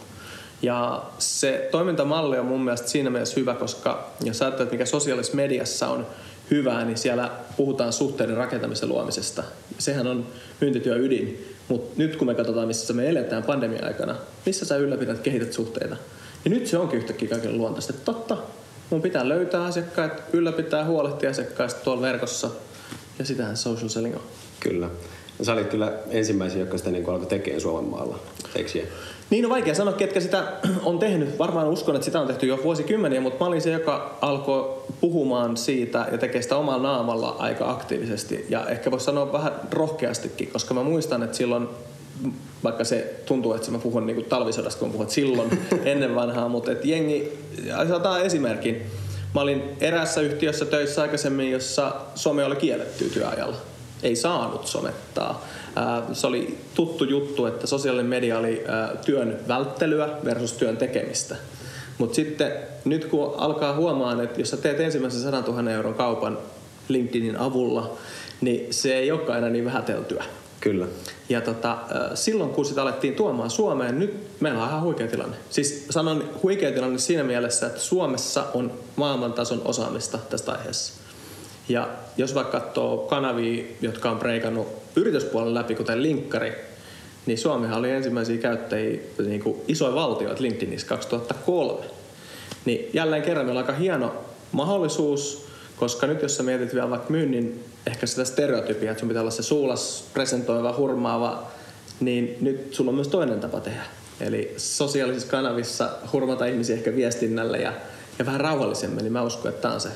Ja 0.61 1.03
se 1.19 1.67
toimintamalli 1.71 2.39
on 2.39 2.45
mun 2.45 2.61
mielestä 2.61 2.88
siinä 2.88 3.09
mielessä 3.09 3.39
hyvä, 3.39 3.53
koska 3.53 4.11
jos 4.23 4.41
ajattelet, 4.41 4.71
mikä 4.71 4.85
sosiaalisessa 4.85 5.35
mediassa 5.35 5.88
on 5.88 6.07
hyvää, 6.51 6.85
niin 6.85 6.97
siellä 6.97 7.31
puhutaan 7.57 7.94
suhteiden 7.94 8.38
rakentamisen 8.38 8.89
luomisesta. 8.89 9.44
Sehän 9.77 10.07
on 10.07 10.27
myyntityö 10.61 10.95
ydin. 10.95 11.56
Mutta 11.67 11.94
nyt 11.97 12.15
kun 12.15 12.27
me 12.27 12.35
katsotaan, 12.35 12.67
missä 12.67 12.94
me 12.94 13.09
eletään 13.09 13.44
pandemia-aikana, 13.44 14.15
missä 14.45 14.65
sä 14.65 14.77
ylläpidät, 14.77 15.19
kehität 15.19 15.53
suhteita, 15.53 15.95
niin 16.44 16.53
nyt 16.53 16.67
se 16.67 16.77
onkin 16.77 17.00
yhtäkkiä 17.00 17.29
kaikille 17.29 17.57
luontaista. 17.57 17.94
Totta, 17.94 18.38
mun 18.89 19.01
pitää 19.01 19.29
löytää 19.29 19.63
asiakkaat, 19.63 20.23
ylläpitää 20.33 20.85
huolehtia 20.85 21.29
asiakkaista 21.29 21.83
tuolla 21.83 22.01
verkossa. 22.01 22.50
Ja 23.19 23.25
sitähän 23.25 23.57
social 23.57 23.89
selling 23.89 24.15
on. 24.15 24.21
Kyllä. 24.59 24.89
Sä 25.41 25.53
olit 25.53 25.67
kyllä 25.69 25.94
ensimmäisiä, 26.09 26.59
jotka 26.59 26.77
sitä 26.77 26.91
niin 26.91 27.09
alkoi 27.09 27.25
tekemään 27.27 27.61
Suomen 27.61 27.91
maalla, 27.91 28.19
eikö 28.56 28.69
niin 29.29 29.45
on 29.45 29.51
vaikea 29.51 29.75
sanoa, 29.75 29.93
ketkä 29.93 30.19
sitä 30.19 30.43
on 30.83 30.99
tehnyt. 30.99 31.39
Varmaan 31.39 31.67
uskon, 31.67 31.95
että 31.95 32.05
sitä 32.05 32.21
on 32.21 32.27
tehty 32.27 32.45
jo 32.45 32.59
vuosikymmeniä, 32.63 33.21
mutta 33.21 33.43
mä 33.43 33.47
olin 33.47 33.61
se, 33.61 33.71
joka 33.71 34.17
alkoi 34.21 34.83
puhumaan 35.01 35.57
siitä 35.57 36.07
ja 36.11 36.17
tekee 36.17 36.41
sitä 36.41 36.57
omalla 36.57 36.83
naamalla 36.83 37.35
aika 37.39 37.69
aktiivisesti. 37.69 38.45
Ja 38.49 38.65
ehkä 38.67 38.91
voisi 38.91 39.05
sanoa 39.05 39.31
vähän 39.31 39.53
rohkeastikin, 39.71 40.47
koska 40.51 40.73
mä 40.73 40.83
muistan, 40.83 41.23
että 41.23 41.37
silloin 41.37 41.67
vaikka 42.63 42.83
se 42.83 43.21
tuntuu, 43.25 43.53
että 43.53 43.71
mä 43.71 43.79
puhun 43.79 44.07
niin 44.07 44.25
talvisodasta, 44.25 44.79
kun 44.79 44.91
puhut 44.91 45.09
silloin 45.09 45.59
ennen 45.85 46.15
vanhaa, 46.15 46.49
mutta 46.49 46.71
et 46.71 46.85
jengi, 46.85 47.31
otetaan 47.81 48.21
esimerkin. 48.21 48.81
Mä 49.35 49.41
olin 49.41 49.63
erässä 49.81 50.21
yhtiössä 50.21 50.65
töissä 50.65 51.01
aikaisemmin, 51.01 51.51
jossa 51.51 51.91
some 52.15 52.45
oli 52.45 52.55
kielletty 52.55 53.09
työajalla. 53.09 53.57
Ei 54.03 54.15
saanut 54.15 54.67
somettaa 54.67 55.45
se 56.13 56.27
oli 56.27 56.57
tuttu 56.75 57.04
juttu, 57.04 57.45
että 57.45 57.68
sosiaalinen 57.68 58.06
media 58.06 58.39
oli 58.39 58.63
työn 59.06 59.39
välttelyä 59.48 60.10
versus 60.25 60.54
työn 60.54 60.77
tekemistä. 60.77 61.36
Mutta 61.98 62.16
sitten 62.16 62.51
nyt 62.86 63.06
kun 63.06 63.33
alkaa 63.38 63.76
huomaan, 63.76 64.21
että 64.21 64.42
jos 64.42 64.49
sä 64.49 64.57
teet 64.57 64.80
ensimmäisen 64.80 65.21
100 65.21 65.52
000 65.52 65.71
euron 65.71 65.94
kaupan 65.94 66.38
LinkedInin 66.88 67.38
avulla, 67.38 67.97
niin 68.42 68.73
se 68.73 68.94
ei 68.94 69.11
olekaan 69.11 69.38
enää 69.38 69.49
niin 69.49 69.66
vähäteltyä. 69.66 70.23
Kyllä. 70.59 70.88
Ja 71.30 71.42
tota, 71.42 71.78
silloin 72.14 72.49
kun 72.49 72.66
sitä 72.66 72.81
alettiin 72.81 73.16
tuomaan 73.16 73.49
Suomeen, 73.49 73.99
nyt 73.99 74.28
meillä 74.40 74.64
on 74.64 74.69
ihan 74.69 74.81
huikea 74.81 75.07
tilanne. 75.07 75.38
Siis 75.49 75.85
sanon 75.90 76.30
huikea 76.44 76.71
tilanne 76.71 76.99
siinä 76.99 77.23
mielessä, 77.23 77.68
että 77.68 77.80
Suomessa 77.80 78.45
on 78.54 78.71
maailmantason 78.95 79.61
osaamista 79.66 80.18
tästä 80.30 80.52
aiheessa. 80.52 80.94
Ja 81.69 81.88
jos 82.18 82.35
vaikka 82.35 82.59
katsoo 82.59 82.97
kanavia, 82.97 83.64
jotka 83.81 84.11
on 84.11 84.19
breikannut 84.19 84.68
yrityspuolen 84.95 85.53
läpi, 85.53 85.75
kuten 85.75 86.03
Linkkari, 86.03 86.53
niin 87.25 87.37
Suomihan 87.37 87.79
oli 87.79 87.91
ensimmäisiä 87.91 88.37
käyttäjiä 88.37 88.99
niin 89.25 89.43
kuin 89.43 89.61
isoja 89.67 89.95
valtioita 89.95 90.43
LinkedInissä 90.43 90.87
2003. 90.87 91.85
Niin 92.65 92.89
jälleen 92.93 93.21
kerran 93.21 93.45
meillä 93.45 93.59
on 93.59 93.65
aika 93.65 93.79
hieno 93.79 94.13
mahdollisuus, 94.51 95.45
koska 95.77 96.07
nyt 96.07 96.21
jos 96.21 96.37
sä 96.37 96.43
mietit 96.43 96.73
vielä 96.73 96.89
vaikka 96.89 97.09
myynnin 97.09 97.63
ehkä 97.87 98.05
sitä 98.05 98.25
stereotypia, 98.25 98.91
että 98.91 98.99
sun 98.99 99.09
pitää 99.09 99.21
olla 99.21 99.31
se 99.31 99.43
suulas, 99.43 100.09
presentoiva, 100.13 100.75
hurmaava, 100.77 101.47
niin 101.99 102.37
nyt 102.41 102.73
sulla 102.73 102.89
on 102.89 102.95
myös 102.95 103.07
toinen 103.07 103.39
tapa 103.39 103.59
tehdä. 103.59 103.83
Eli 104.21 104.53
sosiaalisissa 104.57 105.31
kanavissa 105.31 105.89
hurmata 106.13 106.45
ihmisiä 106.45 106.75
ehkä 106.75 106.95
viestinnällä 106.95 107.57
ja, 107.57 107.73
ja 108.19 108.25
vähän 108.25 108.41
rauhallisemmin, 108.41 109.03
niin 109.03 109.13
mä 109.13 109.21
uskon, 109.21 109.49
että 109.49 109.61
tämä 109.61 109.73
on 109.73 109.81
se 109.81 109.89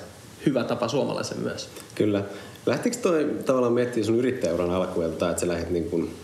hyvä 0.46 0.64
tapa 0.64 0.88
suomalaisen 0.88 1.40
myös. 1.40 1.70
Kyllä. 1.96 2.24
Lähtikö 2.66 2.98
toi 2.98 3.30
tavallaan 3.46 3.74
miettiä 3.74 4.04
sun 4.04 4.20
yrittäjäuran 4.20 4.72
alkuelta, 4.72 5.30
että 5.30 5.42
sä 5.42 5.48
lähdet 5.48 5.70
niin 5.70 5.90
kuin 5.90 6.16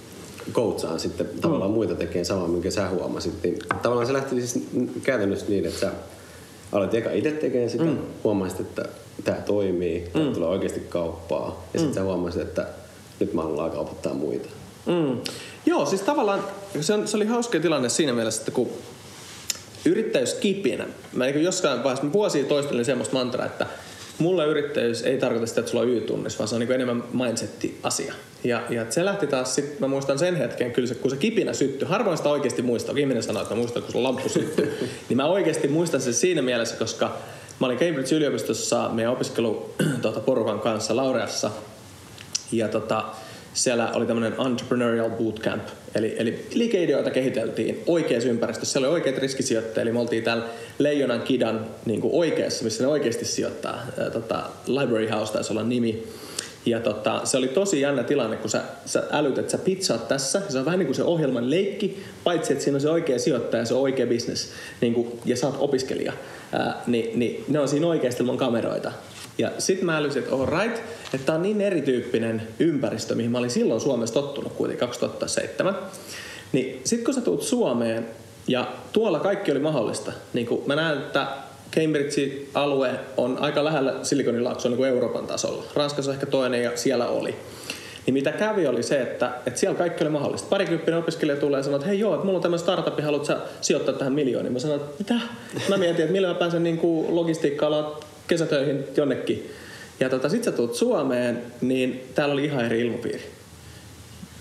coachaan 0.53 0.99
sitten 0.99 1.29
mm. 1.33 1.41
tavallaan 1.41 1.71
muita 1.71 1.95
tekemään 1.95 2.25
samaa, 2.25 2.47
minkä 2.47 2.71
sä 2.71 2.89
huomasit, 2.89 3.33
niin 3.43 3.59
tavallaan 3.81 4.07
se 4.07 4.13
lähti 4.13 4.47
siis 4.47 4.65
käytännössä 5.03 5.45
niin, 5.49 5.65
että 5.65 5.79
sä 5.79 5.91
aloit 6.71 6.93
eka 6.93 7.11
itse 7.11 7.31
tekemään 7.31 7.69
sitä, 7.69 7.83
mm. 7.83 7.97
huomasit, 8.23 8.59
että 8.59 8.85
tämä 9.23 9.37
toimii, 9.37 10.09
tämä 10.13 10.25
mm. 10.25 10.33
tulee 10.33 10.49
oikeasti 10.49 10.79
kauppaa, 10.79 11.67
ja 11.73 11.79
sitten 11.79 11.95
mm. 11.95 11.95
sä 11.95 12.03
huomasit, 12.03 12.41
että 12.41 12.67
nyt 13.19 13.33
mä 13.33 13.41
haluan 13.41 13.71
kaupattaa 13.71 14.13
muita. 14.13 14.49
Mm. 14.85 15.17
Joo, 15.65 15.85
siis 15.85 16.01
tavallaan 16.01 16.43
se, 16.81 16.93
on, 16.93 17.07
se 17.07 17.17
oli 17.17 17.25
hauska 17.25 17.59
tilanne 17.59 17.89
siinä 17.89 18.13
mielessä, 18.13 18.41
että 18.41 18.51
kun 18.51 18.69
yrittäjyyskipinä. 19.85 20.87
Mä 21.13 21.25
niin 21.25 21.43
jossain 21.43 21.83
vaiheessa, 21.83 22.05
mä 22.05 22.13
vuosia 22.13 22.43
toistelin 22.43 22.85
semmoista 22.85 23.15
mantraa, 23.15 23.45
että 23.45 23.67
mulle 24.19 24.45
yrittäjyys 24.45 25.03
ei 25.03 25.17
tarkoita 25.17 25.47
sitä, 25.47 25.59
että 25.59 25.71
sulla 25.71 25.83
on 25.83 25.89
Y-tunnis, 25.89 26.39
vaan 26.39 26.47
se 26.47 26.55
on 26.55 26.61
niin 26.61 26.71
enemmän 26.71 27.03
mindsetti-asia. 27.13 28.13
Ja, 28.43 28.63
ja 28.69 28.85
se 28.89 29.05
lähti 29.05 29.27
taas, 29.27 29.55
sit, 29.55 29.79
mä 29.79 29.87
muistan 29.87 30.19
sen 30.19 30.35
hetken, 30.35 30.71
kyllä 30.71 30.87
se, 30.87 30.95
kun 30.95 31.11
se 31.11 31.17
kipinä 31.17 31.53
syttyi, 31.53 31.87
harvoin 31.87 32.17
sitä 32.17 32.29
oikeasti 32.29 32.61
muistaa, 32.61 32.95
ihminen 32.97 33.23
sanoo, 33.23 33.41
että 33.41 33.55
muistan, 33.55 33.83
kun 33.83 33.91
sulla 33.91 34.07
lamppu 34.07 34.29
syttyi, 34.29 34.69
niin 35.09 35.17
mä 35.17 35.25
oikeasti 35.25 35.67
muistan 35.67 36.01
sen 36.01 36.13
siinä 36.13 36.41
mielessä, 36.41 36.75
koska 36.75 37.17
mä 37.59 37.65
olin 37.65 37.77
Cambridge-yliopistossa 37.77 38.89
meidän 38.93 39.13
opiskeluporukan 39.13 39.99
tuota, 40.01 40.59
kanssa 40.63 40.95
Laureassa, 40.95 41.51
ja 42.51 42.67
tota, 42.67 43.03
siellä 43.63 43.91
oli 43.93 44.05
tämmöinen 44.05 44.39
entrepreneurial 44.47 45.09
bootcamp, 45.09 45.63
eli, 45.95 46.15
eli 46.17 46.47
liikeideoita 46.53 47.11
kehiteltiin 47.11 47.83
oikeassa 47.87 48.29
ympäristössä. 48.29 48.73
Siellä 48.73 48.87
oli 48.87 48.93
oikeat 48.93 49.17
riskisijoittajat, 49.17 49.77
eli 49.77 49.91
me 49.91 49.99
oltiin 49.99 50.23
täällä 50.23 50.43
Leijonan 50.79 51.21
kidan 51.21 51.65
niin 51.85 52.01
kuin 52.01 52.13
oikeassa, 52.13 52.63
missä 52.63 52.83
ne 52.83 52.87
oikeasti 52.87 53.25
sijoittaa. 53.25 53.81
Tota, 54.13 54.43
Library 54.67 55.07
House 55.07 55.33
taisi 55.33 55.53
olla 55.53 55.63
nimi. 55.63 56.03
Ja 56.65 56.79
tota, 56.79 57.21
se 57.23 57.37
oli 57.37 57.47
tosi 57.47 57.81
jännä 57.81 58.03
tilanne, 58.03 58.37
kun 58.37 58.49
sä, 58.49 58.61
sä 58.85 59.03
älyt, 59.11 59.37
että 59.37 59.51
sä 59.51 59.57
pizzaat 59.57 60.07
tässä. 60.07 60.41
Se 60.49 60.59
on 60.59 60.65
vähän 60.65 60.79
niin 60.79 60.87
kuin 60.87 60.95
se 60.95 61.03
ohjelman 61.03 61.49
leikki, 61.49 62.03
paitsi 62.23 62.53
että 62.53 62.63
siinä 62.63 62.75
on 62.75 62.81
se 62.81 62.89
oikea 62.89 63.19
sijoittaja, 63.19 63.65
se 63.65 63.73
on 63.73 63.81
oikea 63.81 64.07
business, 64.07 64.49
niin 64.81 64.93
kuin, 64.93 65.19
ja 65.25 65.37
sä 65.37 65.47
oot 65.47 65.55
opiskelija. 65.59 66.13
Ää, 66.51 66.81
niin, 66.87 67.19
niin 67.19 67.43
ne 67.47 67.59
on 67.59 67.67
siinä 67.67 67.87
oikeasti 67.87 68.23
ilman 68.23 68.37
kameroita. 68.37 68.91
Ja 69.39 69.51
sitten 69.57 69.85
mä 69.85 69.97
älysin, 69.97 70.23
että 70.23 70.35
all 70.35 70.45
right, 70.45 70.77
että 71.13 71.25
tämä 71.25 71.35
on 71.35 71.41
niin 71.41 71.61
erityyppinen 71.61 72.41
ympäristö, 72.59 73.15
mihin 73.15 73.31
mä 73.31 73.37
olin 73.37 73.49
silloin 73.49 73.81
Suomessa 73.81 74.13
tottunut 74.13 74.53
kuitenkin 74.53 74.87
2007. 74.87 75.75
Niin 76.51 76.81
sitten 76.83 77.05
kun 77.05 77.13
sä 77.13 77.21
tulet 77.21 77.41
Suomeen 77.41 78.07
ja 78.47 78.67
tuolla 78.93 79.19
kaikki 79.19 79.51
oli 79.51 79.59
mahdollista, 79.59 80.11
niin 80.33 80.47
kun 80.47 80.63
mä 80.65 80.75
näen, 80.75 80.97
että 80.97 81.27
Cambridge-alue 81.75 82.89
on 83.17 83.37
aika 83.41 83.63
lähellä 83.63 83.93
Silikonilaaksoa 84.03 84.71
niin 84.71 84.85
Euroopan 84.85 85.27
tasolla. 85.27 85.63
Ranskassa 85.75 86.11
ehkä 86.11 86.25
toinen 86.25 86.63
ja 86.63 86.71
siellä 86.77 87.07
oli. 87.07 87.35
Niin 88.05 88.13
mitä 88.13 88.31
kävi 88.31 88.67
oli 88.67 88.83
se, 88.83 89.01
että, 89.01 89.31
että 89.45 89.59
siellä 89.59 89.77
kaikki 89.77 90.03
oli 90.03 90.11
mahdollista. 90.11 90.47
Parikymppinen 90.49 90.99
opiskelija 90.99 91.37
tulee 91.37 91.59
ja 91.59 91.63
sanoo, 91.63 91.75
että 91.75 91.87
hei 91.87 91.99
joo, 91.99 92.13
että 92.13 92.25
mulla 92.25 92.37
on 92.37 92.41
tämmöinen 92.41 92.63
startup, 92.63 93.01
haluat 93.03 93.25
sä 93.25 93.37
sijoittaa 93.61 93.93
tähän 93.93 94.13
miljooniin? 94.13 94.53
Mä 94.53 94.59
sanoin, 94.59 94.81
että 94.81 94.95
mitä? 94.99 95.25
Mä 95.69 95.77
mietin, 95.77 96.01
että 96.01 96.11
millä 96.11 96.27
mä 96.27 96.33
pääsen 96.33 96.63
niin 96.63 96.79
logistiikka 97.09 97.67
kesätöihin 98.29 98.83
jonnekin. 98.97 99.51
Ja 99.99 100.09
tota, 100.09 100.29
sit 100.29 100.43
sä 100.43 100.51
tulet 100.51 100.73
Suomeen, 100.73 101.43
niin 101.61 102.09
täällä 102.15 102.33
oli 102.33 102.45
ihan 102.45 102.65
eri 102.65 102.79
ilmapiiri. 102.81 103.31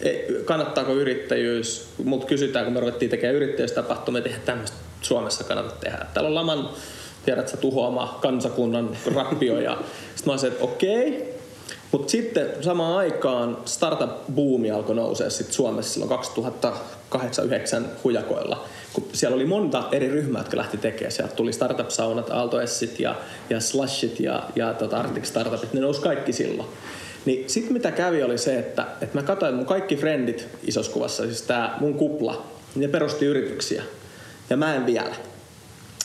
E, 0.00 0.12
kannattaako 0.44 0.94
yrittäjyys? 0.94 1.88
Mut 2.04 2.24
kysytään, 2.24 2.64
kun 2.64 2.74
me 2.74 2.80
ruvettiin 2.80 3.10
tekemään 3.10 3.36
yrittäjyystapahtumia, 3.36 4.22
että 4.24 4.38
tämmöistä 4.44 4.76
Suomessa 5.02 5.44
kannata 5.44 5.74
tehdä. 5.80 6.06
Täällä 6.14 6.28
on 6.28 6.34
laman, 6.34 6.70
tiedät 7.24 7.48
sä, 7.48 7.56
tuhoama 7.56 8.18
kansakunnan 8.22 8.96
rappio. 9.14 9.60
Ja 9.60 9.78
sit 10.16 10.26
mä 10.26 10.32
olisin, 10.32 10.52
että 10.52 10.64
okei, 10.64 11.08
okay. 11.08 11.38
Mutta 11.92 12.10
sitten 12.10 12.50
samaan 12.60 12.96
aikaan 12.96 13.58
startup-buumi 13.64 14.70
alkoi 14.70 14.94
nousea 14.94 15.30
sit 15.30 15.52
Suomessa 15.52 15.92
silloin 15.92 16.08
2008-2009 17.14 17.18
hujakoilla 18.04 18.68
kun 18.92 19.08
siellä 19.12 19.34
oli 19.34 19.44
monta 19.44 19.88
eri 19.92 20.08
ryhmää, 20.08 20.40
jotka 20.40 20.56
lähti 20.56 20.76
tekemään. 20.76 21.12
Sieltä 21.12 21.34
tuli 21.34 21.52
startup-saunat, 21.52 22.30
Aalto 22.30 22.60
Essit 22.60 23.00
ja, 23.00 23.14
ja 23.50 23.60
Slashit 23.60 24.20
ja, 24.20 24.42
ja 24.56 24.74
tota 24.74 24.96
Arctic 24.96 25.24
Startupit, 25.24 25.72
ne 25.72 25.80
nousi 25.80 26.00
kaikki 26.00 26.32
silloin. 26.32 26.68
Niin 27.24 27.50
sitten 27.50 27.72
mitä 27.72 27.90
kävi 27.90 28.22
oli 28.22 28.38
se, 28.38 28.58
että, 28.58 28.86
että 29.00 29.18
mä 29.18 29.22
katsoin, 29.22 29.54
mun 29.54 29.66
kaikki 29.66 29.96
frendit 29.96 30.48
isossa 30.62 30.92
kuvassa, 30.92 31.22
siis 31.22 31.42
tää 31.42 31.76
mun 31.80 31.94
kupla, 31.94 32.46
ne 32.74 32.88
perusti 32.88 33.26
yrityksiä. 33.26 33.82
Ja 34.50 34.56
mä 34.56 34.74
en 34.74 34.86
vielä. 34.86 35.14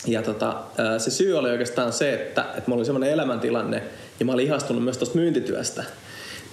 Ja 0.08 0.22
tota, 0.22 0.62
se 0.98 1.12
syy 1.12 1.34
oli 1.38 1.50
oikeastaan 1.50 1.94
se, 1.94 2.14
että, 2.14 2.42
että 2.42 2.64
mulla 2.68 2.80
oli 2.80 2.86
semmoinen 2.86 3.12
elämäntilanne 3.12 3.84
ja 4.20 4.26
mä 4.26 4.32
olin 4.32 4.46
ihastunut 4.46 4.84
myös 4.84 4.98
tuosta 4.98 5.16
myyntityöstä. 5.16 5.84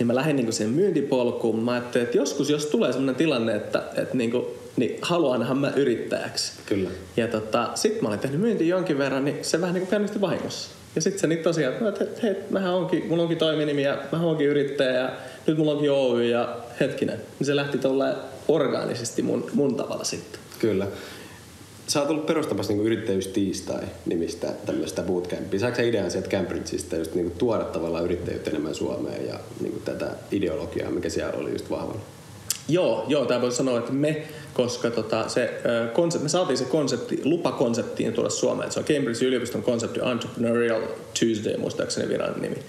Niin 0.00 0.07
mä 0.07 0.14
lähdin 0.14 0.37
niinku 0.37 0.52
siihen 0.52 0.75
myyntipolkuun. 0.75 1.59
Mä 1.59 1.73
ajattelin, 1.73 2.04
että 2.04 2.16
joskus 2.16 2.50
jos 2.50 2.66
tulee 2.66 2.92
semmoinen 2.92 3.14
tilanne, 3.14 3.54
että, 3.57 3.83
että 3.97 4.16
niinku 4.16 4.59
niin 4.76 4.99
haluanhan 5.02 5.59
mä 5.59 5.73
yrittäjäksi. 5.76 6.52
Kyllä. 6.66 6.90
Ja 7.16 7.28
tota, 7.28 7.71
sit 7.75 8.02
mä 8.02 8.09
olin 8.09 8.19
tehnyt 8.19 8.40
myynti 8.40 8.69
jonkin 8.69 8.99
verran, 8.99 9.25
niin 9.25 9.38
se 9.42 9.61
vähän 9.61 9.75
niin 9.75 9.83
kuin 9.83 9.90
käynnisti 9.90 10.21
vahingossa. 10.21 10.71
Ja 10.97 11.02
sitten 11.02 11.21
se 11.21 11.26
niin 11.26 11.42
tosiaan, 11.42 11.75
että 11.75 12.04
hei, 12.04 12.14
hei 12.23 12.42
mähän 12.50 12.75
onkin, 12.75 13.07
mulla 13.09 13.23
onkin 13.23 13.38
toiminimi 13.38 13.83
ja 13.83 13.99
mä 14.12 14.21
onkin 14.21 14.47
yrittäjä 14.47 14.92
ja 14.92 15.11
nyt 15.47 15.59
mulla 15.59 15.73
onkin 15.73 15.90
Oy 15.90 16.25
ja 16.25 16.57
hetkinen. 16.80 17.16
Niin 17.38 17.47
se 17.47 17.57
lähti 17.57 17.78
tuolla 17.78 18.07
orgaanisesti 18.49 19.23
mun, 19.23 19.50
mun 19.54 19.75
tavalla 19.75 20.04
sitten. 20.04 20.40
Kyllä. 20.59 20.87
Sä 21.90 22.00
oot 22.00 22.11
ollut 22.11 22.26
perustamassa 22.26 22.73
niin 22.73 22.87
yrittäjyys 22.87 23.26
tiistai 23.26 23.82
nimistä 24.06 24.47
tämmöistä 24.66 25.02
bootcampia. 25.02 25.61
Saatko 25.61 25.76
sä 25.76 25.82
idean 25.82 26.11
sieltä 26.11 26.28
Cambridgeista 26.28 26.97
just 26.97 27.14
niin 27.14 27.30
tuoda 27.30 27.64
tavallaan 27.64 28.04
yrittäjyyttä 28.04 28.50
enemmän 28.50 28.75
Suomeen 28.75 29.26
ja 29.26 29.40
niin 29.61 29.82
tätä 29.85 30.11
ideologiaa, 30.30 30.90
mikä 30.90 31.09
siellä 31.09 31.38
oli 31.38 31.50
just 31.50 31.70
vahvana? 31.70 32.00
Joo, 32.68 33.04
joo, 33.09 33.26
tämä 33.26 33.40
voi 33.40 33.52
sanoa, 33.52 33.78
että 33.78 33.92
me, 33.92 34.23
koska 34.54 34.90
tota, 34.90 35.28
se, 35.28 35.61
konsept, 35.92 36.23
me 36.23 36.28
saatiin 36.28 36.59
se 36.59 36.64
konsepti, 36.64 37.20
lupakonseptiin 37.25 38.12
tuoda 38.12 38.30
Suomeen. 38.30 38.73
Se 38.73 38.78
on 38.78 38.85
Cambridge 38.85 39.25
yliopiston 39.25 39.62
konsepti 39.62 40.00
Entrepreneurial 40.00 40.82
Tuesday, 41.20 41.56
muistaakseni 41.56 42.09
virallinen 42.09 42.50
nimi. 42.50 42.64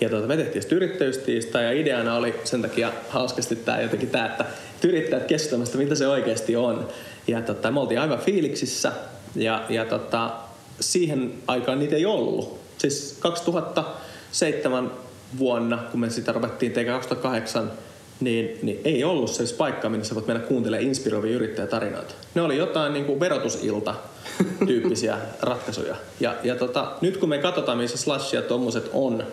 Ja 0.00 0.08
tuota, 0.08 0.26
me 0.26 0.36
tehtiin 0.36 0.62
sitten 0.62 0.76
yrittäjyystiista 0.76 1.60
ja 1.60 1.72
ideana 1.72 2.16
oli 2.16 2.34
sen 2.44 2.62
takia 2.62 2.92
hauskasti 3.08 3.56
tämä 3.56 3.80
jotenkin 3.80 4.10
tämä, 4.10 4.26
että 4.26 4.44
yrittäjät 4.84 5.24
keskustelmasta, 5.24 5.78
mitä 5.78 5.94
se 5.94 6.06
oikeasti 6.06 6.56
on. 6.56 6.88
Ja 7.26 7.42
tota, 7.42 7.70
me 7.70 7.80
oltiin 7.80 8.00
aivan 8.00 8.18
fiiliksissä 8.18 8.92
ja, 9.34 9.64
ja 9.68 9.84
tota, 9.84 10.30
siihen 10.80 11.32
aikaan 11.46 11.78
niitä 11.78 11.96
ei 11.96 12.06
ollut. 12.06 12.60
Siis 12.78 13.16
2007 13.20 14.90
vuonna, 15.38 15.78
kun 15.90 16.00
me 16.00 16.10
sitä 16.10 16.32
ruvettiin 16.32 16.72
tekemään 16.72 17.00
2008 17.00 17.72
niin, 18.20 18.58
niin 18.62 18.80
ei 18.84 19.04
ollut 19.04 19.30
se 19.30 19.54
paikka, 19.54 19.88
minne 19.88 20.04
sä 20.04 20.14
voit 20.14 20.26
mennä 20.26 20.42
kuuntelemaan 20.42 20.88
inspiroivia 20.88 21.34
yrittäjätarinoita. 21.34 22.14
Ne 22.34 22.42
oli 22.42 22.56
jotain 22.56 22.92
niin 22.92 23.04
kuin 23.04 23.20
verotusilta 23.20 23.94
tyyppisiä 24.66 25.18
ratkaisuja. 25.40 25.96
Ja, 26.20 26.34
ja 26.42 26.54
tota, 26.54 26.92
nyt 27.00 27.16
kun 27.16 27.28
me 27.28 27.38
katsotaan, 27.38 27.78
missä 27.78 27.96
Slash 27.96 28.34
ja 28.34 28.42
tommoset 28.42 28.90
on, 28.92 29.24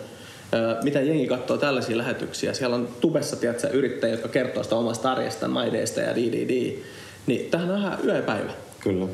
mitä 0.82 1.00
jengi 1.00 1.26
katsoo 1.26 1.56
tällaisia 1.56 1.98
lähetyksiä, 1.98 2.52
siellä 2.52 2.76
on 2.76 2.88
tubessa 3.00 3.36
tiedätkö, 3.36 3.68
yrittäjiä, 3.68 4.14
jotka 4.14 4.28
kertoo 4.28 4.62
sitä 4.62 4.76
omasta 4.76 5.12
arjesta, 5.12 5.48
maideista 5.48 6.00
ja 6.00 6.14
di, 6.14 6.32
di, 6.32 6.48
di. 6.48 6.82
Niin 7.26 7.50
tähän 7.50 7.70
on 7.70 7.78
ihan 7.78 7.98
yö 8.04 8.16
ja 8.16 8.22
päivä. 8.22 8.52
Kyllä. 8.80 9.06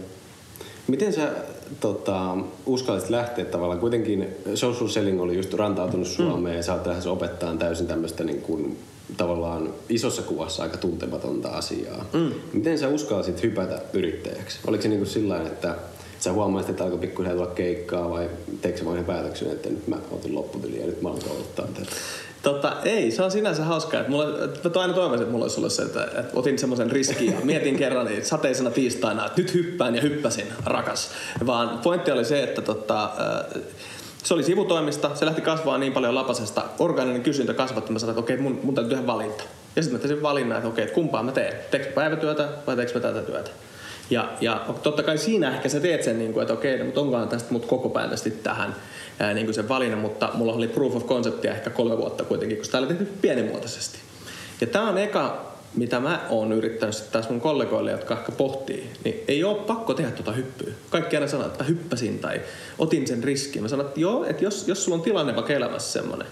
Miten 0.86 1.12
sä 1.12 1.32
tota, 1.80 2.36
uskallisit 2.66 3.10
lähteä 3.10 3.44
tavallaan? 3.44 3.80
Kuitenkin 3.80 4.26
social 4.54 4.88
selling 4.88 5.20
oli 5.20 5.36
just 5.36 5.54
rantautunut 5.54 6.06
Suomeen 6.06 6.54
mm. 6.54 6.56
ja 6.56 6.62
sä 6.62 6.74
oot 6.74 6.86
lähes 6.86 7.06
opettaa 7.06 7.56
täysin 7.56 7.86
tämmöistä 7.86 8.24
niin 8.24 8.42
kuin 8.42 8.78
tavallaan 9.16 9.74
isossa 9.88 10.22
kuvassa 10.22 10.62
aika 10.62 10.76
tuntematonta 10.76 11.48
asiaa. 11.48 12.04
Mm. 12.12 12.32
Miten 12.52 12.78
sä 12.78 12.88
uskalsit 12.88 13.42
hypätä 13.42 13.82
yrittäjäksi? 13.92 14.58
Oliko 14.66 14.82
se 14.82 14.88
niin 14.88 15.00
kuin 15.00 15.10
sillä 15.10 15.42
että 15.42 15.74
sä 16.20 16.32
huomasit, 16.32 16.70
että 16.70 16.84
alkoi 16.84 16.98
pikkusen 16.98 17.32
tulla 17.32 17.46
keikkaa 17.46 18.10
vai 18.10 18.28
teikö 18.60 18.78
sä 18.78 18.84
vain 18.84 19.04
päätöksen, 19.04 19.50
että 19.50 19.68
nyt 19.68 19.88
mä 19.88 19.96
otin 20.10 20.34
lopputili 20.34 20.80
ja 20.80 20.86
nyt 20.86 21.02
mä 21.02 21.08
kouluttaa 21.08 21.66
tätä? 21.66 21.90
Totta, 22.42 22.76
ei, 22.84 23.10
se 23.10 23.22
on 23.22 23.30
sinänsä 23.30 23.64
hauskaa. 23.64 24.00
Että 24.00 24.12
mulla, 24.12 24.26
mä 24.74 24.80
aina 24.80 24.94
toivoisin, 24.94 25.22
että 25.22 25.32
mulla 25.32 25.44
olisi 25.44 25.60
ollut 25.60 25.72
se, 25.72 25.82
että, 25.82 26.04
että 26.04 26.30
otin 26.34 26.58
semmoisen 26.58 26.90
riskin 26.90 27.32
ja 27.32 27.40
mietin 27.42 27.76
kerran 27.82 28.06
niin 28.06 28.24
sateisena 28.24 28.70
tiistaina, 28.70 29.26
että 29.26 29.40
nyt 29.40 29.54
hyppään 29.54 29.94
ja 29.94 30.02
hyppäsin, 30.02 30.46
rakas. 30.64 31.10
Vaan 31.46 31.78
pointti 31.78 32.10
oli 32.10 32.24
se, 32.24 32.42
että 32.42 32.62
tota, 32.62 33.04
äh, 33.04 33.62
se 34.24 34.34
oli 34.34 34.42
sivutoimista, 34.42 35.10
se 35.14 35.26
lähti 35.26 35.40
kasvaa 35.40 35.78
niin 35.78 35.92
paljon 35.92 36.14
lapasesta, 36.14 36.62
orgaaninen 36.78 37.22
kysyntä 37.22 37.54
kasvatti, 37.54 37.92
mä 37.92 37.98
sanoin, 37.98 38.18
että 38.18 38.20
okei, 38.20 38.36
mun, 38.36 38.60
mun 38.62 38.74
täytyy 38.74 38.90
tehdä 38.90 39.06
valinta. 39.06 39.44
Ja 39.76 39.82
sitten 39.82 40.00
mä 40.00 40.08
tein 40.08 40.22
valinnan, 40.22 40.58
että 40.58 40.68
okei, 40.68 40.82
että 40.82 40.94
kumpaa 40.94 41.22
mä 41.22 41.32
teen, 41.32 41.54
teekö 41.70 41.92
päivätyötä 41.92 42.48
vai 42.66 42.76
teekö 42.76 42.92
mä 42.94 43.00
tätä 43.00 43.22
työtä. 43.22 43.50
Ja, 44.10 44.32
ja 44.40 44.64
totta 44.82 45.02
kai 45.02 45.18
siinä 45.18 45.50
ehkä 45.50 45.68
sä 45.68 45.80
teet 45.80 46.02
sen, 46.02 46.18
niin 46.18 46.32
kuin, 46.32 46.42
että 46.42 46.54
okei, 46.54 46.78
no, 46.78 46.84
mutta 46.84 47.00
onkohan 47.00 47.28
tästä 47.28 47.52
mut 47.52 47.66
koko 47.66 47.88
päivästi 47.88 48.30
tähän 48.30 48.74
ää, 49.18 49.34
niin 49.34 49.46
kuin 49.46 49.54
sen 49.54 49.68
valinnan, 49.68 50.00
mutta 50.00 50.30
mulla 50.34 50.52
oli 50.52 50.68
proof 50.68 50.96
of 50.96 51.06
conceptia 51.06 51.54
ehkä 51.54 51.70
kolme 51.70 51.98
vuotta 51.98 52.24
kuitenkin, 52.24 52.58
koska 52.58 52.72
tää 52.72 52.80
oli 52.80 52.88
tehty 52.88 53.08
pienimuotoisesti. 53.20 53.98
Ja 54.60 54.66
tämä 54.66 54.88
on 54.88 54.98
eka 54.98 55.56
mitä 55.76 56.00
mä 56.00 56.26
oon 56.28 56.52
yrittänyt 56.52 57.04
taas 57.12 57.28
mun 57.30 57.40
kollegoille, 57.40 57.90
jotka 57.90 58.14
ehkä 58.14 58.32
pohtii, 58.32 58.90
niin 59.04 59.24
ei 59.28 59.44
ole 59.44 59.56
pakko 59.56 59.94
tehdä 59.94 60.10
tuota 60.10 60.32
hyppyä. 60.32 60.72
Kaikki 60.90 61.16
aina 61.16 61.28
sanoo, 61.28 61.46
että 61.46 61.64
hyppäsin 61.64 62.18
tai 62.18 62.40
otin 62.78 63.06
sen 63.06 63.24
riskin. 63.24 63.62
Mä 63.62 63.68
sanon, 63.68 63.86
että 63.86 64.00
joo, 64.00 64.24
että 64.24 64.44
jos, 64.44 64.68
jos 64.68 64.84
sulla 64.84 64.98
on 64.98 65.02
tilanne 65.02 65.34
vaikka 65.34 65.52
elämässä 65.52 65.92
semmoinen, 65.92 66.28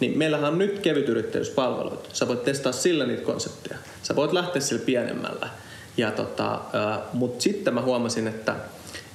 niin 0.00 0.18
meillähän 0.18 0.52
on 0.52 0.58
nyt 0.58 0.78
kevytyrittäjyyspalvelut. 0.78 2.10
Sä 2.12 2.28
voit 2.28 2.44
testaa 2.44 2.72
sillä 2.72 3.06
niitä 3.06 3.22
konsepteja. 3.22 3.78
Sä 4.02 4.16
voit 4.16 4.32
lähteä 4.32 4.62
sillä 4.62 4.82
pienemmällä. 4.86 5.48
Ja 5.96 6.10
tota, 6.10 6.54
äh, 6.54 6.98
Mutta 7.12 7.42
sitten 7.42 7.74
mä 7.74 7.82
huomasin, 7.82 8.28
että, 8.28 8.54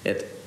että 0.05 0.38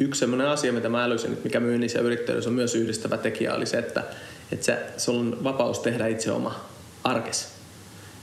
yksi 0.00 0.18
sellainen 0.18 0.48
asia, 0.48 0.72
mitä 0.72 0.88
mä 0.88 1.04
älysin, 1.04 1.32
että 1.32 1.44
mikä 1.44 1.60
myynnissä 1.60 1.98
ja 1.98 2.04
yrittäjyydessä 2.04 2.50
on 2.50 2.54
myös 2.54 2.74
yhdistävä 2.74 3.16
tekijä, 3.16 3.54
oli 3.54 3.66
se, 3.66 3.78
että, 3.78 4.04
että 4.52 4.64
se, 4.64 4.78
sulla 4.96 5.20
on 5.20 5.44
vapaus 5.44 5.78
tehdä 5.78 6.06
itse 6.06 6.32
oma 6.32 6.64
arkes 7.04 7.48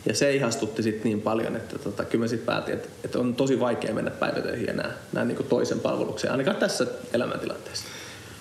Ja 0.05 0.15
se 0.15 0.35
ihastutti 0.35 0.83
sitten 0.83 1.03
niin 1.03 1.21
paljon, 1.21 1.55
että 1.55 1.79
tota, 1.79 2.05
kyllä 2.05 2.23
mä 2.23 2.27
sitten 2.27 2.45
päätin, 2.45 2.73
että, 2.73 2.89
että, 3.03 3.19
on 3.19 3.35
tosi 3.35 3.59
vaikea 3.59 3.93
mennä 3.93 4.11
päivätöihin 4.11 4.69
enää, 4.69 4.91
enää 5.13 5.25
niin 5.25 5.45
toisen 5.49 5.79
palvelukseen, 5.79 6.31
ainakaan 6.31 6.57
tässä 6.57 6.87
elämäntilanteessa. 7.13 7.85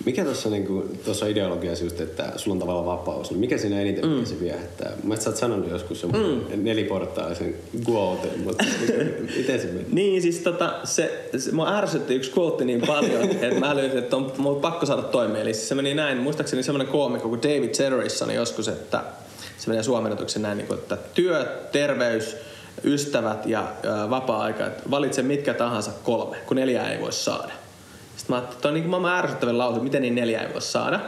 Mikä 0.05 0.23
tuossa 0.23 0.49
niinku, 0.49 0.85
ideologiassa 1.29 1.83
just, 1.83 2.01
että 2.01 2.31
sulla 2.35 2.55
on 2.55 2.59
tavallaan 2.59 2.85
vapaus, 2.85 3.29
niin 3.31 3.39
mikä 3.39 3.57
siinä 3.57 3.81
eniten 3.81 4.09
mm. 4.09 4.25
se 4.25 4.39
viehättää? 4.39 4.91
Mä 5.03 5.15
sä 5.15 5.29
oot 5.29 5.37
sanonut 5.37 5.69
joskus 5.69 6.01
semmoinen 6.01 6.31
mm. 6.31 6.63
neliportaisen 6.63 7.55
quote, 7.89 8.27
mutta 8.43 8.63
miten 9.37 9.61
se 9.61 9.67
meni? 9.67 9.85
Niin, 9.91 10.21
siis 10.21 10.39
tota, 10.39 10.73
se, 10.83 11.29
se 11.37 11.51
mua 11.51 11.77
ärsytti 11.77 12.15
yksi 12.15 12.31
quote 12.37 12.65
niin 12.65 12.81
paljon, 12.81 13.23
että 13.41 13.59
mä 13.59 13.71
älysin, 13.71 13.97
että 13.97 14.15
on, 14.15 14.33
on 14.45 14.55
pakko 14.55 14.85
saada 14.85 15.01
toimeen. 15.01 15.41
Eli 15.41 15.53
se 15.53 15.75
meni 15.75 15.93
näin, 15.93 16.17
muistaakseni 16.17 16.63
semmoinen 16.63 16.91
koomikko 16.91 17.29
kuin 17.29 17.41
David 17.41 17.73
Sedaris 17.73 18.19
sanoi 18.19 18.35
joskus, 18.35 18.67
että 18.67 19.03
se 19.57 19.67
menee 19.67 19.83
suomennetuksi 19.83 20.39
näin, 20.39 20.57
niin 20.57 20.67
kuin, 20.67 20.79
että 20.79 20.97
työ, 21.13 21.45
terveys, 21.71 22.35
ystävät 22.83 23.45
ja 23.45 23.71
ää, 23.83 24.09
vapaa-aika, 24.09 24.67
että 24.67 24.91
valitse 24.91 25.21
mitkä 25.21 25.53
tahansa 25.53 25.91
kolme, 26.03 26.37
kun 26.45 26.57
neljää 26.57 26.91
ei 26.91 27.01
voi 27.01 27.13
saada. 27.13 27.62
Sitten 28.23 28.35
mä 28.35 28.37
ajattelin, 28.37 28.57
että 28.57 28.67
on 28.67 28.73
niin 28.73 28.89
maailman 28.89 29.17
ärsyttävän 29.17 29.57
lause, 29.57 29.79
miten 29.79 30.01
niin 30.01 30.15
neljä 30.15 30.41
ei 30.41 30.53
voi 30.53 30.61
saada. 30.61 30.99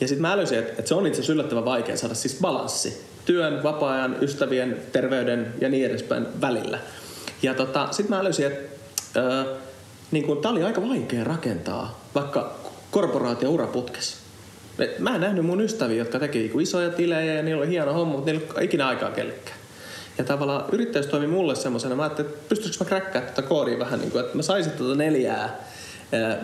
Ja 0.00 0.08
sitten 0.08 0.22
mä 0.22 0.32
älysin, 0.32 0.58
että, 0.58 0.70
että 0.70 0.88
se 0.88 0.94
on 0.94 1.06
itse 1.06 1.16
asiassa 1.16 1.32
yllättävän 1.32 1.64
vaikea 1.64 1.96
saada 1.96 2.14
siis 2.14 2.38
balanssi 2.40 3.04
työn, 3.24 3.62
vapaa-ajan, 3.62 4.16
ystävien, 4.20 4.76
terveyden 4.92 5.54
ja 5.60 5.68
niin 5.68 5.86
edespäin 5.86 6.26
välillä. 6.40 6.78
Ja 7.42 7.54
tota, 7.54 7.88
sitten 7.90 8.16
mä 8.16 8.20
älysin, 8.20 8.46
että 8.46 9.40
äh, 9.40 9.46
niin 10.10 10.24
kun, 10.24 10.36
tää 10.36 10.50
oli 10.50 10.62
aika 10.62 10.88
vaikea 10.88 11.24
rakentaa 11.24 12.00
vaikka 12.14 12.54
korporaatio 12.90 13.50
uraputkessa. 13.50 14.16
Et 14.78 14.98
mä 14.98 15.14
en 15.14 15.20
nähnyt 15.20 15.44
mun 15.46 15.60
ystäviä, 15.60 15.96
jotka 15.96 16.18
teki 16.18 16.38
niinku 16.38 16.60
isoja 16.60 16.90
tilejä 16.90 17.34
ja 17.34 17.42
niillä 17.42 17.62
oli 17.62 17.70
hieno 17.70 17.92
homma, 17.92 18.12
mutta 18.12 18.30
niillä 18.30 18.46
ei 18.58 18.64
ikinä 18.64 18.88
aikaa 18.88 19.10
kellekään. 19.10 19.58
Ja 20.18 20.24
tavallaan 20.24 20.64
yrittäjyys 20.72 21.10
toimi 21.10 21.26
mulle 21.26 21.54
semmoisena, 21.54 21.96
mä 21.96 22.02
ajattelin, 22.02 22.30
että 22.30 22.48
pystyisikö 22.48 22.84
mä 22.84 22.88
kräkkää 22.88 23.22
tätä 23.22 23.42
koodia 23.42 23.78
vähän, 23.78 24.00
niin 24.00 24.10
kuin, 24.10 24.24
että 24.24 24.36
mä 24.36 24.42
saisin 24.42 24.72
tuota 24.72 24.94
neljää 24.94 25.66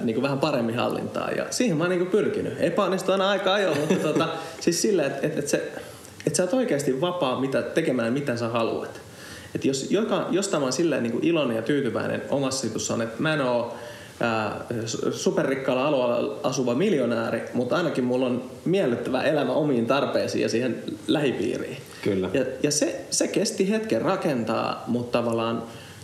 niin 0.03 0.15
kuin 0.15 0.23
vähän 0.23 0.39
paremmin 0.39 0.75
hallintaa. 0.75 1.31
Ja 1.31 1.47
siihen 1.51 1.77
mä 1.77 1.85
oon 1.85 1.91
niin 1.91 2.07
pyrkinyt. 2.07 2.53
Epäonnistu 2.61 3.13
aina 3.13 3.31
aika 3.31 3.55
ajoin, 3.55 3.79
mutta 3.79 3.95
tota, 3.95 4.29
siis 4.61 4.83
silleen, 4.83 5.11
että 5.11 5.27
et, 5.27 5.39
et 5.39 5.49
se, 5.49 5.73
et 6.27 6.35
sä 6.35 6.43
oot 6.43 6.55
oikeasti 6.55 7.01
vapaa 7.01 7.41
mitä, 7.41 7.63
tekemään 7.63 8.13
mitä 8.13 8.37
sä 8.37 8.49
haluat. 8.49 9.01
Et 9.55 9.65
jos 9.65 9.91
joka, 9.91 10.27
jostain 10.31 10.61
mä 10.61 10.65
oon 10.65 10.73
silleen 10.73 11.03
niin 11.03 11.13
kuin 11.13 11.25
iloinen 11.25 11.57
ja 11.57 11.63
tyytyväinen 11.63 12.23
omassa 12.31 12.67
jutussa 12.67 12.95
on, 12.95 13.03
että 13.03 13.23
mä 13.23 13.35
en 13.35 13.41
oo 13.41 13.77
superrikkaalla 15.13 15.87
alueella 15.87 16.39
asuva 16.43 16.75
miljonääri, 16.75 17.43
mutta 17.55 17.77
ainakin 17.77 18.05
mulla 18.05 18.27
on 18.27 18.51
miellyttävä 18.65 19.23
elämä 19.23 19.53
omiin 19.53 19.87
tarpeisiin 19.87 20.43
ja 20.43 20.49
siihen 20.49 20.83
lähipiiriin. 21.07 21.77
Kyllä. 22.03 22.31
Ja, 22.33 22.45
ja 22.63 22.71
se, 22.71 23.05
se 23.11 23.29
kesti 23.29 23.71
hetken 23.71 24.03
rakentaa, 24.03 24.85
mutta 24.87 25.19
tavallaan 25.19 25.63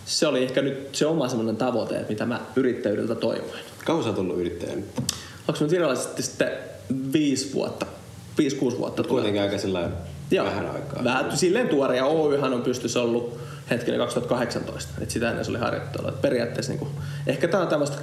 se 0.09 0.27
oli 0.27 0.43
ehkä 0.43 0.61
nyt 0.61 0.95
se 0.95 1.05
oma 1.05 1.27
semmoinen 1.27 1.57
tavoite, 1.57 1.95
että 1.95 2.09
mitä 2.09 2.25
mä 2.25 2.39
yrittäjyydeltä 2.55 3.15
toivoin. 3.15 3.59
Kauan 3.85 4.03
sä 4.03 4.09
oot 4.09 4.19
ollut 4.19 4.37
yrittäjä 4.37 4.75
nyt? 4.75 4.85
Onko 5.47 5.59
nyt 5.61 5.71
virallisesti 5.71 6.23
sitten 6.23 6.51
viisi 7.13 7.53
vuotta, 7.53 7.85
viisi-kuusi 8.37 8.77
vuotta. 8.77 9.03
Kuitenkin 9.03 9.41
aika 9.41 9.57
sillä 9.57 9.89
vähän 10.43 10.69
aikaa. 10.71 11.03
Vähän 11.03 11.37
silleen 11.37 11.69
tuore 11.69 11.97
ja 11.97 12.05
Oyhän 12.05 12.53
on 12.53 12.61
pystyssä 12.61 13.01
ollut 13.01 13.39
hetkinen 13.69 13.99
2018, 13.99 14.93
että 15.01 15.13
sitä 15.13 15.29
ennen 15.29 15.45
se 15.45 15.51
oli 15.51 15.59
harjoittelua. 15.59 16.09
Että 16.09 16.21
periaatteessa 16.21 16.71
niin 16.71 16.79
kuin, 16.79 16.91
ehkä 17.27 17.47
tämä 17.47 17.63
on 17.63 17.69
tämmöistä 17.69 17.97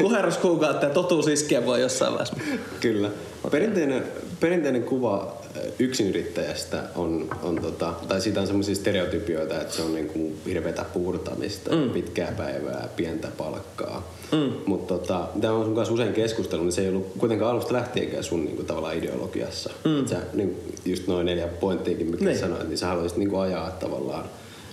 kuherruskuukautta 0.00 0.86
ja 0.86 0.92
totuus 0.92 1.28
iskee 1.28 1.66
voi 1.66 1.80
jossain 1.80 2.12
vaiheessa. 2.12 2.36
Kyllä. 2.80 3.10
Perinteinen, 3.50 4.04
perinteinen 4.40 4.82
kuva 4.82 5.42
yksinyrittäjästä 5.78 6.82
on, 6.94 7.30
on 7.42 7.60
tota, 7.62 7.94
tai 8.08 8.20
siitä 8.20 8.40
on 8.40 8.46
semmoisia 8.46 8.74
stereotypioita, 8.74 9.60
että 9.60 9.74
se 9.74 9.82
on 9.82 9.94
niinku 9.94 10.32
hirveätä 10.46 10.84
puurtamista, 10.92 11.76
mm. 11.76 11.90
pitkää 11.90 12.32
päivää, 12.36 12.88
pientä 12.96 13.28
palkkaa. 13.38 14.12
Mm. 14.32 14.52
Mutta 14.66 14.98
tota, 14.98 15.28
tämä 15.40 15.54
on 15.54 15.64
sun 15.64 15.74
kanssa 15.74 15.94
usein 15.94 16.12
keskustellut, 16.12 16.66
niin 16.66 16.72
se 16.72 16.82
ei 16.82 16.88
ollut 16.88 17.12
kuitenkaan 17.18 17.50
alusta 17.50 17.72
lähtienkään 17.72 18.24
sun 18.24 18.44
niinku, 18.44 18.62
tavallaan 18.62 18.96
ideologiassa. 18.96 19.70
Mm. 19.84 20.06
Sä, 20.06 20.16
niin, 20.32 20.74
just 20.84 21.06
noin 21.06 21.26
neljä 21.26 21.48
pointtiakin, 21.48 22.10
mikä 22.10 22.24
niin. 22.24 22.38
sanoit, 22.38 22.68
niin 22.68 22.78
sä 22.78 22.86
haluaisit 22.86 23.18
niinku, 23.18 23.38
ajaa 23.38 23.70
tavallaan 23.70 24.24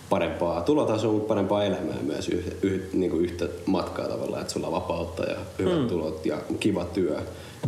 parempaa 0.10 0.62
tulotasoa, 0.62 1.14
mutta 1.14 1.28
parempaa 1.28 1.64
elämää 1.64 1.98
myös 2.02 2.30
yh, 2.30 2.46
yh, 2.62 2.82
niin 2.94 3.12
kuin 3.12 3.24
yhtä 3.24 3.46
matkaa 3.66 4.08
tavallaan, 4.08 4.42
että 4.42 4.54
sulla 4.54 4.68
on 4.68 4.74
vapautta 4.74 5.24
ja 5.24 5.36
hyvät 5.60 5.80
mm. 5.80 5.88
tulot 5.88 6.26
ja 6.26 6.38
kiva 6.60 6.86
työ. 6.86 7.20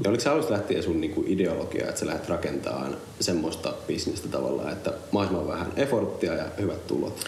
Ja 0.03 0.09
oliko 0.09 0.23
se 0.23 0.29
alusta 0.29 0.53
lähtien 0.53 0.83
sun 0.83 1.01
niinku 1.01 1.23
ideologia, 1.27 1.87
että 1.87 1.99
sä 1.99 2.05
lähdet 2.05 2.29
rakentamaan 2.29 2.97
semmoista 3.19 3.73
bisnestä 3.87 4.27
tavallaan, 4.27 4.71
että 4.71 4.93
mahdollisimman 5.11 5.57
vähän 5.57 5.73
efforttia 5.75 6.33
ja 6.33 6.45
hyvät 6.59 6.87
tulot? 6.87 7.19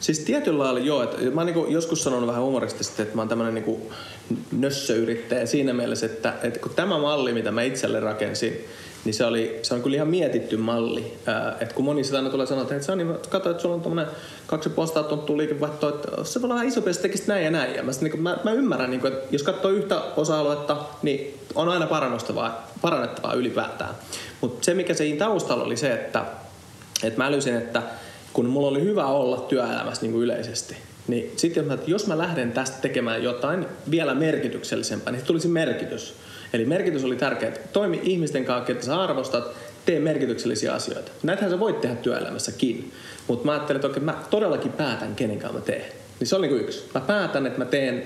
Siis 0.00 0.18
tietyllä 0.18 0.64
lailla 0.64 0.80
joo. 0.80 1.02
Että 1.02 1.16
mä 1.30 1.40
oon 1.40 1.46
niinku 1.46 1.66
joskus 1.68 2.04
sanonut 2.04 2.26
vähän 2.28 2.42
humoristisesti, 2.42 3.02
että 3.02 3.14
mä 3.14 3.20
oon 3.22 3.28
tämmönen 3.28 3.54
niinku 3.54 3.92
nössöyrittäjä 4.52 5.46
siinä 5.46 5.72
mielessä, 5.72 6.06
että, 6.06 6.34
että 6.42 6.60
kun 6.60 6.72
tämä 6.76 6.98
malli, 6.98 7.32
mitä 7.32 7.50
mä 7.50 7.62
itselle 7.62 8.00
rakensin, 8.00 8.64
niin 9.08 9.14
se, 9.14 9.24
oli, 9.24 9.58
se 9.62 9.74
on 9.74 9.82
kyllä 9.82 9.94
ihan 9.94 10.08
mietitty 10.08 10.56
malli. 10.56 11.14
Ää, 11.26 11.56
että 11.60 11.74
kun 11.74 11.84
moni 11.84 12.04
sitä 12.04 12.16
aina 12.16 12.30
tulee 12.30 12.46
sanoa, 12.46 12.62
että 12.62 12.82
Sani, 12.82 13.04
katso, 13.28 13.50
että 13.50 13.62
sulla 13.62 13.74
on 13.74 13.80
tuommoinen 13.80 14.14
kaksi 14.46 14.68
postaa 14.68 15.02
tonttua 15.02 15.36
liikevaihtoa, 15.36 15.88
että 15.88 16.24
se 16.24 16.40
voi 16.40 16.46
olla 16.46 16.54
vähän 16.54 16.68
isompi, 16.68 16.90
että 16.90 17.08
näin 17.26 17.44
ja 17.44 17.50
näin. 17.50 17.74
Ja 17.74 17.82
mä, 17.82 17.92
niin 18.00 18.10
kuin, 18.10 18.22
mä, 18.22 18.38
mä 18.44 18.52
ymmärrän, 18.52 18.90
niin 18.90 19.00
kuin, 19.00 19.12
että 19.12 19.26
jos 19.30 19.42
katsoo 19.42 19.70
yhtä 19.70 20.00
osa-aluetta, 20.16 20.76
niin 21.02 21.40
on 21.54 21.68
aina 21.68 21.86
parannettavaa, 21.86 22.70
parannettavaa 22.80 23.34
ylipäätään. 23.34 23.94
Mutta 24.40 24.64
se, 24.64 24.74
mikä 24.74 24.94
siinä 24.94 25.18
taustalla 25.18 25.64
oli 25.64 25.76
se, 25.76 25.92
että, 25.92 26.24
että 27.04 27.18
mä 27.18 27.26
älysin, 27.26 27.56
että 27.56 27.82
kun 28.32 28.46
mulla 28.46 28.68
oli 28.68 28.82
hyvä 28.82 29.06
olla 29.06 29.36
työelämässä 29.36 30.02
niin 30.02 30.12
kuin 30.12 30.22
yleisesti, 30.22 30.76
niin 31.06 31.32
sitten 31.36 31.78
jos 31.86 32.06
mä 32.06 32.18
lähden 32.18 32.52
tästä 32.52 32.78
tekemään 32.80 33.22
jotain 33.22 33.66
vielä 33.90 34.14
merkityksellisempää, 34.14 35.12
niin 35.12 35.24
tulisi 35.24 35.48
merkitys. 35.48 36.14
Eli 36.52 36.64
merkitys 36.64 37.04
oli 37.04 37.16
tärkeää, 37.16 37.52
että 37.52 37.68
toimi 37.72 38.00
ihmisten 38.02 38.44
kanssa, 38.44 38.72
että 38.72 38.86
sä 38.86 39.02
arvostat, 39.02 39.56
tee 39.86 40.00
merkityksellisiä 40.00 40.74
asioita. 40.74 41.12
Näitähän 41.22 41.50
sä 41.50 41.60
voit 41.60 41.80
tehdä 41.80 41.96
työelämässäkin, 41.96 42.92
mutta 43.28 43.46
mä 43.46 43.52
ajattelin, 43.52 43.76
että 43.76 43.88
okei, 43.88 44.02
mä 44.02 44.22
todellakin 44.30 44.72
päätän, 44.72 45.14
kenen 45.14 45.38
kanssa 45.38 45.58
mä 45.58 45.64
teen. 45.64 45.84
Niin 46.20 46.28
se 46.28 46.36
on 46.36 46.42
niin 46.42 46.60
yksi. 46.60 46.84
Mä 46.94 47.00
päätän, 47.00 47.46
että 47.46 47.58
mä 47.58 47.64
teen 47.64 48.02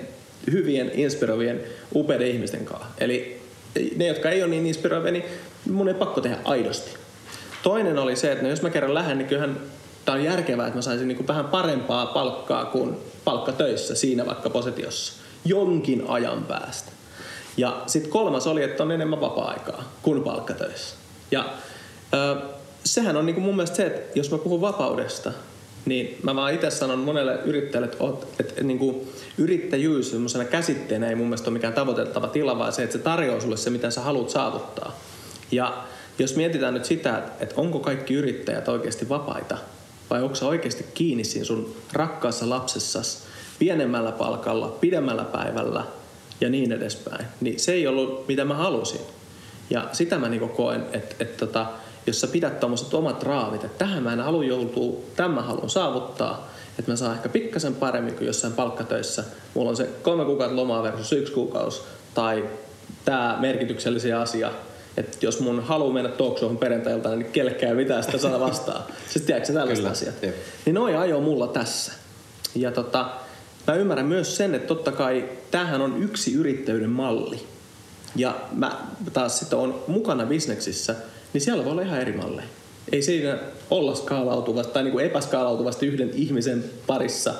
hyvien, 0.53 0.91
inspiroivien, 0.95 1.61
upeiden 1.95 2.29
ihmisten 2.29 2.65
kanssa. 2.65 2.87
Eli 2.99 3.41
ne, 3.97 4.07
jotka 4.07 4.31
ei 4.31 4.43
ole 4.43 4.51
niin 4.51 4.67
inspiroivia, 4.67 5.13
niin 5.13 5.25
mun 5.71 5.89
ei 5.89 5.95
pakko 5.95 6.21
tehdä 6.21 6.37
aidosti. 6.45 6.91
Toinen 7.63 7.99
oli 7.99 8.17
se, 8.17 8.33
että 8.33 8.45
no 8.45 8.51
jos 8.51 8.63
mä 8.63 8.71
kerran 8.71 8.95
lähden, 8.95 9.19
niin 9.19 9.29
kyllähän 9.29 9.61
tämä 10.05 10.19
on 10.19 10.25
järkevää, 10.25 10.67
että 10.67 10.79
mä 10.79 10.83
saisin 10.83 11.09
niin 11.09 11.17
kuin 11.17 11.29
vähän 11.29 11.45
parempaa 11.45 12.07
palkkaa 12.07 12.65
kuin 12.65 12.97
palkka 13.25 13.53
töissä 13.53 13.95
siinä 13.95 14.27
vaikka 14.27 14.51
positiossa 14.51 15.23
jonkin 15.45 16.05
ajan 16.09 16.45
päästä. 16.45 16.93
Ja 17.57 17.83
sitten 17.87 18.13
kolmas 18.13 18.47
oli, 18.47 18.63
että 18.63 18.83
on 18.83 18.93
enemmän 18.93 19.21
vapaa-aikaa 19.21 19.93
kuin 20.03 20.23
palkkatöissä. 20.23 20.97
Ja 21.31 21.53
ö, 22.15 22.37
sehän 22.85 23.17
on 23.17 23.27
niinku 23.27 23.41
mun 23.41 23.57
mielestä 23.57 23.77
se, 23.77 23.87
että 23.87 24.19
jos 24.19 24.31
mä 24.31 24.39
puhun 24.39 24.61
vapaudesta, 24.61 25.33
niin 25.85 26.19
mä 26.23 26.37
vaan 26.37 26.55
itse 26.55 26.71
sanon 26.71 26.99
monelle 26.99 27.39
yrittäjälle, 27.45 27.87
että, 27.87 28.05
oot, 28.05 28.29
että 28.41 28.65
niin 28.65 28.79
kuin 28.79 29.13
yrittäjyys 29.39 30.11
semmoisena 30.11 30.45
käsitteenä 30.45 31.09
ei 31.09 31.15
mun 31.15 31.27
mielestä 31.27 31.51
ole 31.51 31.53
mikään 31.53 31.73
tavoiteltava 31.73 32.27
tila, 32.27 32.59
vaan 32.59 32.73
se, 32.73 32.83
että 32.83 32.93
se 32.99 33.03
tarjoaa 33.03 33.41
sulle 33.41 33.57
se, 33.57 33.71
mitä 33.71 33.91
sä 33.91 34.01
haluat 34.01 34.31
saavuttaa. 34.31 35.01
Ja 35.51 35.85
jos 36.19 36.37
mietitään 36.37 36.75
nyt 36.75 36.85
sitä, 36.85 37.23
että 37.41 37.55
onko 37.57 37.79
kaikki 37.79 38.15
yrittäjät 38.15 38.69
oikeasti 38.69 39.09
vapaita, 39.09 39.59
vai 40.11 40.23
onko 40.23 40.35
sä 40.35 40.47
oikeasti 40.47 40.87
kiinni 40.95 41.25
siinä 41.25 41.45
sun 41.45 41.77
rakkaassa 41.93 42.49
lapsessas 42.49 43.23
pienemmällä 43.59 44.13
palkalla, 44.13 44.69
pidemmällä 44.69 45.25
päivällä– 45.25 45.85
ja 46.43 46.51
niin 46.51 46.73
edespäin. 46.73 47.27
Niin 47.41 47.61
se 47.61 47.73
ei 47.73 47.87
ollut 47.87 48.29
mitä 48.29 48.45
mä 48.45 48.55
halusin. 48.55 49.01
Ja 49.71 49.89
sitä 49.93 50.19
mä 50.19 50.29
niinku 50.29 50.49
koen, 50.49 50.87
että, 50.93 51.17
että, 51.21 51.47
tota, 51.47 51.67
jos 52.07 52.21
sä 52.21 52.27
pidät 52.27 52.61
tuommoiset 52.61 52.95
omat 52.95 53.23
raavit, 53.23 53.65
että 53.65 53.85
tähän 53.85 54.03
mä 54.03 54.13
en 54.13 54.21
halua 54.21 54.45
joutua, 54.45 55.01
tämän 55.17 55.31
mä 55.31 55.43
haluan 55.43 55.71
saavuttaa, 55.71 56.49
että 56.79 56.91
mä 56.91 56.97
saan 56.97 57.17
ehkä 57.17 57.29
pikkasen 57.29 57.75
paremmin 57.75 58.15
kuin 58.15 58.27
jossain 58.27 58.53
palkkatöissä. 58.53 59.25
Mulla 59.55 59.71
on 59.71 59.77
se 59.77 59.89
kolme 60.03 60.25
kuukautta 60.25 60.57
lomaa 60.57 60.83
versus 60.83 61.13
yksi 61.13 61.33
kuukausi, 61.33 61.81
tai 62.15 62.45
tämä 63.05 63.39
merkityksellisiä 63.41 64.21
asia, 64.21 64.51
että 64.97 65.19
jos 65.21 65.41
mun 65.41 65.63
halu 65.63 65.93
mennä 65.93 66.11
talkshowhun 66.11 66.59
perjantailta, 66.59 67.17
niin 67.17 67.33
kellekään 67.33 67.77
mitään 67.77 68.05
sitä 68.05 68.19
saa 68.19 68.41
vastaa. 68.41 68.87
siis 69.09 69.25
tiedätkö 69.25 69.53
tällaiset 69.53 69.87
asiat? 69.87 70.23
Jep. 70.23 70.35
Niin 70.67 70.75
noin 70.75 70.99
ajoo 70.99 71.21
mulla 71.21 71.47
tässä. 71.47 71.93
Ja 72.55 72.71
tota, 72.71 73.11
mä 73.67 73.75
ymmärrän 73.75 74.07
myös 74.07 74.37
sen, 74.37 74.55
että 74.55 74.69
totta 74.69 74.93
kai 74.93 75.29
tämähän 75.51 75.81
on 75.81 76.03
yksi 76.03 76.35
yrittäjyyden 76.35 76.91
malli. 76.91 77.47
Ja 78.17 78.41
mä 78.53 78.79
taas 79.13 79.39
sitten 79.39 79.59
on 79.59 79.85
mukana 79.87 80.27
bisneksissä, 80.27 80.95
niin 81.33 81.41
siellä 81.41 81.65
voi 81.65 81.73
olla 81.73 81.83
ihan 81.83 82.01
eri 82.01 82.13
malleja. 82.13 82.49
Ei 82.93 83.03
siinä 83.03 83.39
olla 83.71 83.95
skaalautuvasti 83.95 84.73
tai 84.73 84.85
niin 84.85 85.01
epäskaalautuvasti 85.01 85.87
yhden 85.87 86.11
ihmisen 86.15 86.65
parissa 86.87 87.35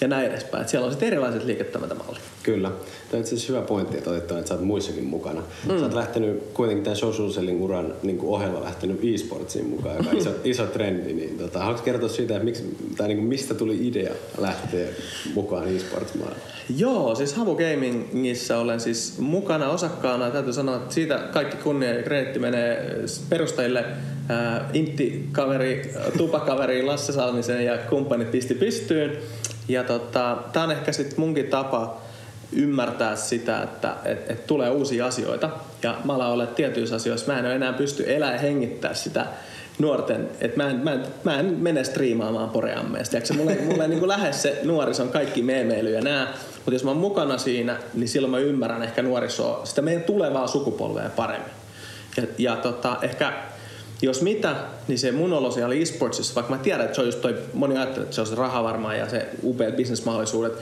ja 0.00 0.08
näin 0.08 0.26
edespäin. 0.26 0.60
Että 0.60 0.70
siellä 0.70 0.84
on 0.84 0.92
sitten 0.92 1.06
erilaiset 1.06 1.44
liiketoimintamallit. 1.44 2.22
Kyllä. 2.46 2.68
Tämä 2.68 2.78
on 3.12 3.20
itse 3.20 3.34
asiassa 3.34 3.52
hyvä 3.52 3.66
pointti, 3.66 3.98
että 3.98 4.10
otit 4.10 4.22
että 4.22 4.48
sä 4.48 4.54
oot 4.54 4.64
muissakin 4.64 5.04
mukana. 5.04 5.40
Mm. 5.40 5.78
Sä 5.78 5.84
oot 5.84 5.94
lähtenyt 5.94 6.42
kuitenkin 6.54 6.84
tämän 6.84 6.96
social 6.96 7.30
selling 7.30 7.62
uran 7.62 7.94
niin 8.02 8.18
kuin 8.18 8.30
ohella 8.30 8.64
lähtenyt 8.64 9.00
e-sportsiin 9.04 9.68
mukaan, 9.68 9.96
joka 9.96 10.10
on 10.10 10.16
iso, 10.16 10.30
iso 10.44 10.66
trendi. 10.66 11.12
Niin, 11.12 11.38
tota, 11.38 11.58
haluatko 11.58 11.84
kertoa 11.84 12.08
siitä, 12.08 12.34
että 12.34 12.44
miksi, 12.44 12.76
tai 12.96 13.08
niin 13.08 13.18
kuin 13.18 13.28
mistä 13.28 13.54
tuli 13.54 13.88
idea 13.88 14.14
lähteä 14.38 14.88
mukaan 15.34 15.76
e-sports? 15.76 16.12
Joo, 16.76 17.14
siis 17.14 17.34
Havu 17.34 17.56
Gamingissa 17.56 18.58
olen 18.58 18.80
siis 18.80 19.18
mukana 19.18 19.68
osakkaana. 19.68 20.30
Täytyy 20.30 20.52
sanoa, 20.52 20.76
että 20.76 20.94
siitä 20.94 21.18
kaikki 21.32 21.56
kunnia 21.56 21.94
ja 21.94 22.02
kreditti 22.02 22.38
menee 22.38 23.00
perustajille 23.28 23.78
äh, 23.80 24.70
Intti-kaveri, 24.72 25.92
Tupakaveri 26.16 26.82
Lasse 26.82 27.12
Salmisen 27.12 27.64
ja 27.64 27.78
kumppanit 27.78 28.30
pisti 28.30 28.54
pystyyn. 28.54 29.18
Ja 29.68 29.84
tota, 29.84 30.38
tää 30.52 30.64
on 30.64 30.70
ehkä 30.70 30.92
sitten 30.92 31.20
munkin 31.20 31.46
tapa 31.46 32.05
ymmärtää 32.52 33.16
sitä, 33.16 33.62
että 33.62 33.94
et, 34.04 34.30
et 34.30 34.46
tulee 34.46 34.70
uusia 34.70 35.06
asioita. 35.06 35.50
Ja 35.82 35.98
mä 36.04 36.14
alan 36.14 36.30
olla 36.30 36.46
tietyissä 36.46 36.96
asioissa, 36.96 37.32
mä 37.32 37.38
en 37.38 37.46
enää 37.46 37.72
pysty 37.72 38.04
elää 38.06 38.32
ja 38.32 38.38
hengittää 38.38 38.94
sitä 38.94 39.26
nuorten, 39.78 40.28
että 40.40 40.62
mä 40.62 40.70
en, 40.70 40.76
mä, 40.76 40.92
en, 40.92 41.06
mä 41.24 41.40
en 41.40 41.46
mene 41.46 41.84
striimaamaan 41.84 42.50
poreammeesta. 42.50 43.16
Mulle, 43.36 43.58
mulle 43.64 43.88
niin 43.88 44.08
lähes 44.08 44.42
se 44.42 44.60
nuorison 44.64 45.08
kaikki 45.08 45.42
meemeily 45.42 45.90
ja 45.90 46.00
nää, 46.00 46.32
mutta 46.54 46.72
jos 46.72 46.84
mä 46.84 46.90
oon 46.90 47.00
mukana 47.00 47.38
siinä, 47.38 47.76
niin 47.94 48.08
silloin 48.08 48.30
mä 48.30 48.38
ymmärrän 48.38 48.82
ehkä 48.82 49.02
nuorisoa, 49.02 49.60
sitä 49.64 49.82
meidän 49.82 50.02
tulevaa 50.02 50.46
sukupolvea 50.46 51.10
paremmin. 51.16 51.52
Ja, 52.16 52.22
ja 52.38 52.56
tota, 52.56 52.96
ehkä 53.02 53.32
jos 54.02 54.22
mitä, 54.22 54.56
niin 54.88 54.98
se 54.98 55.12
mun 55.12 55.32
olo 55.32 55.50
siellä 55.50 55.74
esportsissa, 55.74 56.34
vaikka 56.34 56.54
mä 56.54 56.62
tiedän, 56.62 56.84
että 56.84 56.94
se 56.94 57.00
on 57.00 57.06
just 57.06 57.20
toi, 57.20 57.38
moni 57.54 57.76
ajattelee, 57.76 58.02
että 58.02 58.14
se 58.14 58.20
on 58.20 58.26
se 58.26 58.34
raha 58.34 58.64
varmaan 58.64 58.98
ja 58.98 59.08
se 59.08 59.28
upeat 59.42 59.76
bisnesmahdollisuudet, 59.76 60.52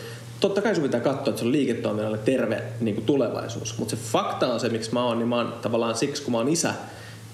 totta 0.44 0.62
kai 0.62 0.74
sun 0.74 0.82
pitää 0.82 1.00
katsoa, 1.00 1.28
että 1.28 1.38
se 1.40 1.46
on 1.46 1.52
liiketoiminnalle 1.52 2.18
terve 2.18 2.62
niin 2.80 2.94
kuin 2.94 3.04
tulevaisuus. 3.04 3.78
Mutta 3.78 3.96
se 3.96 4.02
fakta 4.02 4.46
on 4.46 4.60
se, 4.60 4.68
miksi 4.68 4.92
mä 4.92 5.04
oon, 5.04 5.18
niin 5.18 5.28
mä 5.28 5.36
oon 5.36 5.54
tavallaan 5.62 5.94
siksi, 5.94 6.22
kun 6.22 6.32
mä 6.32 6.38
oon 6.38 6.48
isä, 6.48 6.74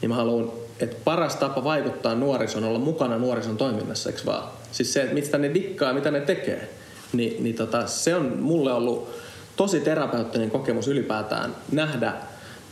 niin 0.01 0.09
mä 0.09 0.15
haluan, 0.15 0.53
että 0.81 0.97
paras 1.05 1.37
tapa 1.37 1.65
vaikuttaa 1.65 2.15
nuorison, 2.15 2.65
olla 2.65 2.79
mukana 2.79 3.19
nuorison 3.19 3.57
toiminnassa, 3.57 4.11
eikö 4.11 4.23
vaan? 4.27 4.49
Siis 4.73 4.93
se, 4.93 5.03
että 5.03 5.15
mistä 5.15 5.39
ne 5.39 5.55
dikkaa, 5.55 5.93
mitä 5.93 6.11
ne 6.11 6.21
tekee. 6.21 6.69
Ni, 7.13 7.37
niin 7.41 7.55
tota, 7.55 7.87
se 7.87 8.15
on 8.15 8.37
mulle 8.41 8.73
ollut 8.73 9.11
tosi 9.57 9.81
terapeuttinen 9.81 10.51
kokemus 10.51 10.89
ylipäätään 10.89 11.57
nähdä 11.73 12.13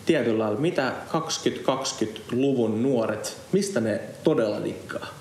tietyllä 0.07 0.45
lailla, 0.45 0.61
mitä 0.61 0.93
2020-luvun 1.09 2.83
nuoret, 2.83 3.37
mistä 3.53 3.81
ne 3.81 4.01
todella 4.25 4.65
dikkaa. 4.65 5.18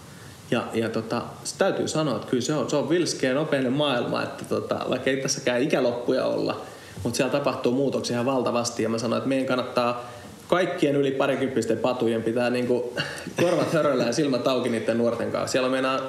Ja, 0.52 0.68
ja 0.74 0.90
tota, 0.90 1.22
se 1.44 1.58
täytyy 1.58 1.88
sanoa, 1.88 2.16
että 2.16 2.28
kyllä 2.28 2.44
se 2.44 2.54
on, 2.54 2.70
se 2.70 2.76
on 2.76 2.90
vilskeä 2.90 3.34
nopeinen 3.34 3.74
maailma, 3.74 4.24
että 4.24 4.46
tota, 4.46 4.80
vaikka 4.90 5.10
ei 5.10 5.18
tässäkään 5.18 5.62
ikäloppuja 5.62 6.26
olla, 6.26 6.62
mutta 7.04 7.18
siellä 7.18 7.32
tapahtuu 7.32 7.72
muutoksia 7.72 8.14
ihan 8.14 8.26
valtavasti 8.26 8.84
ja 8.84 8.90
mä 8.90 8.98
sanoin, 8.98 9.18
että 9.18 9.30
meidän 9.30 9.48
kannattaa 9.48 10.12
kaikkien 10.48 10.96
yli 10.96 11.12
parikymppisten 11.12 11.78
patujen 11.78 12.24
pitää 12.24 12.50
niinku 12.50 12.94
korvat 13.42 13.74
höröllä 13.74 14.04
ja 14.04 14.14
silmät 14.14 14.48
auki 14.48 14.70
niiden 14.70 14.98
nuorten 14.98 15.32
kanssa. 15.32 15.52
Siellä 15.52 15.66
on, 15.66 15.72
meinaa, 15.72 16.00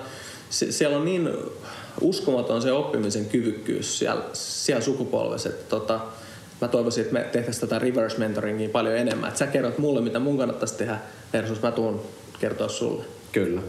siellä 0.51 0.97
on 0.97 1.05
niin 1.05 1.31
uskomaton 2.01 2.63
se 2.63 2.73
oppimisen 2.73 3.27
kyvykkyys 3.27 3.99
siellä, 3.99 4.23
siellä 4.33 4.83
sukupolvessa, 4.83 5.49
että 5.49 5.65
tota, 5.69 6.01
mä 6.61 6.69
toivoisin, 6.69 7.03
että 7.03 7.13
me 7.13 7.21
tehtäisiin 7.33 7.61
tätä 7.61 7.79
reverse 7.79 8.19
mentoringia 8.19 8.69
paljon 8.69 8.97
enemmän. 8.97 9.29
Että 9.29 9.39
sä 9.39 9.47
kerrot 9.47 9.79
mulle, 9.79 10.01
mitä 10.01 10.19
mun 10.19 10.39
kannattaisi 10.39 10.75
tehdä 10.75 10.99
versus 11.33 11.63
mä 11.63 11.71
tuun 11.71 12.01
kertoa 12.41 12.69
sulle. 12.69 13.05
Kyllä. 13.33 13.61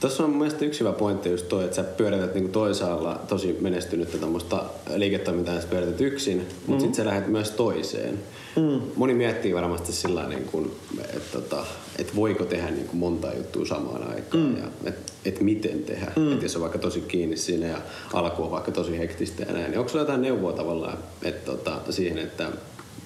Tuossa 0.00 0.24
on 0.24 0.30
mun 0.30 0.38
mielestä 0.38 0.64
yksi 0.64 0.80
hyvä 0.80 0.92
pointti 0.92 1.30
just 1.30 1.48
toi, 1.48 1.64
että 1.64 1.76
sä 1.76 1.82
pyörität 1.82 2.34
niinku 2.34 2.52
toisaalla 2.52 3.20
tosi 3.28 3.56
menestynyttä 3.60 4.18
tämmöistä 4.18 4.56
liiketoimintaa, 4.96 5.54
että 5.54 5.66
sä 5.66 5.70
pyörität 5.70 6.00
yksin, 6.00 6.38
mutta 6.38 6.72
mm. 6.72 6.78
sitten 6.80 6.94
sä 6.94 7.04
lähdet 7.04 7.26
myös 7.26 7.50
toiseen. 7.50 8.18
Mm. 8.56 8.80
Moni 8.96 9.14
miettii 9.14 9.54
varmasti 9.54 9.92
sillä 9.92 10.28
niin 10.28 10.72
että, 11.14 11.32
tota, 11.32 11.64
että 11.98 12.16
voiko 12.16 12.44
tehdä 12.44 12.70
niin 12.70 12.86
kuin 12.86 12.98
monta 12.98 13.34
juttua 13.36 13.66
samaan 13.66 14.10
aikaan 14.14 14.44
mm. 14.44 14.56
ja 14.56 14.64
että 14.84 15.12
et 15.24 15.40
miten 15.40 15.84
tehdä. 15.84 16.12
Mm. 16.16 16.32
Että 16.32 16.44
jos 16.44 16.56
on 16.56 16.62
vaikka 16.62 16.78
tosi 16.78 17.00
kiinni 17.00 17.36
siinä 17.36 17.66
ja 17.66 17.78
alku 18.12 18.42
on 18.42 18.50
vaikka 18.50 18.70
tosi 18.70 18.98
hektistä 18.98 19.42
ja 19.42 19.52
näin, 19.52 19.70
niin 19.70 19.78
onko 19.78 19.88
sulla 19.88 20.02
jotain 20.02 20.22
neuvoa 20.22 20.52
tavallaan 20.52 20.98
että, 21.22 21.50
tota, 21.50 21.80
siihen, 21.90 22.18
että 22.18 22.48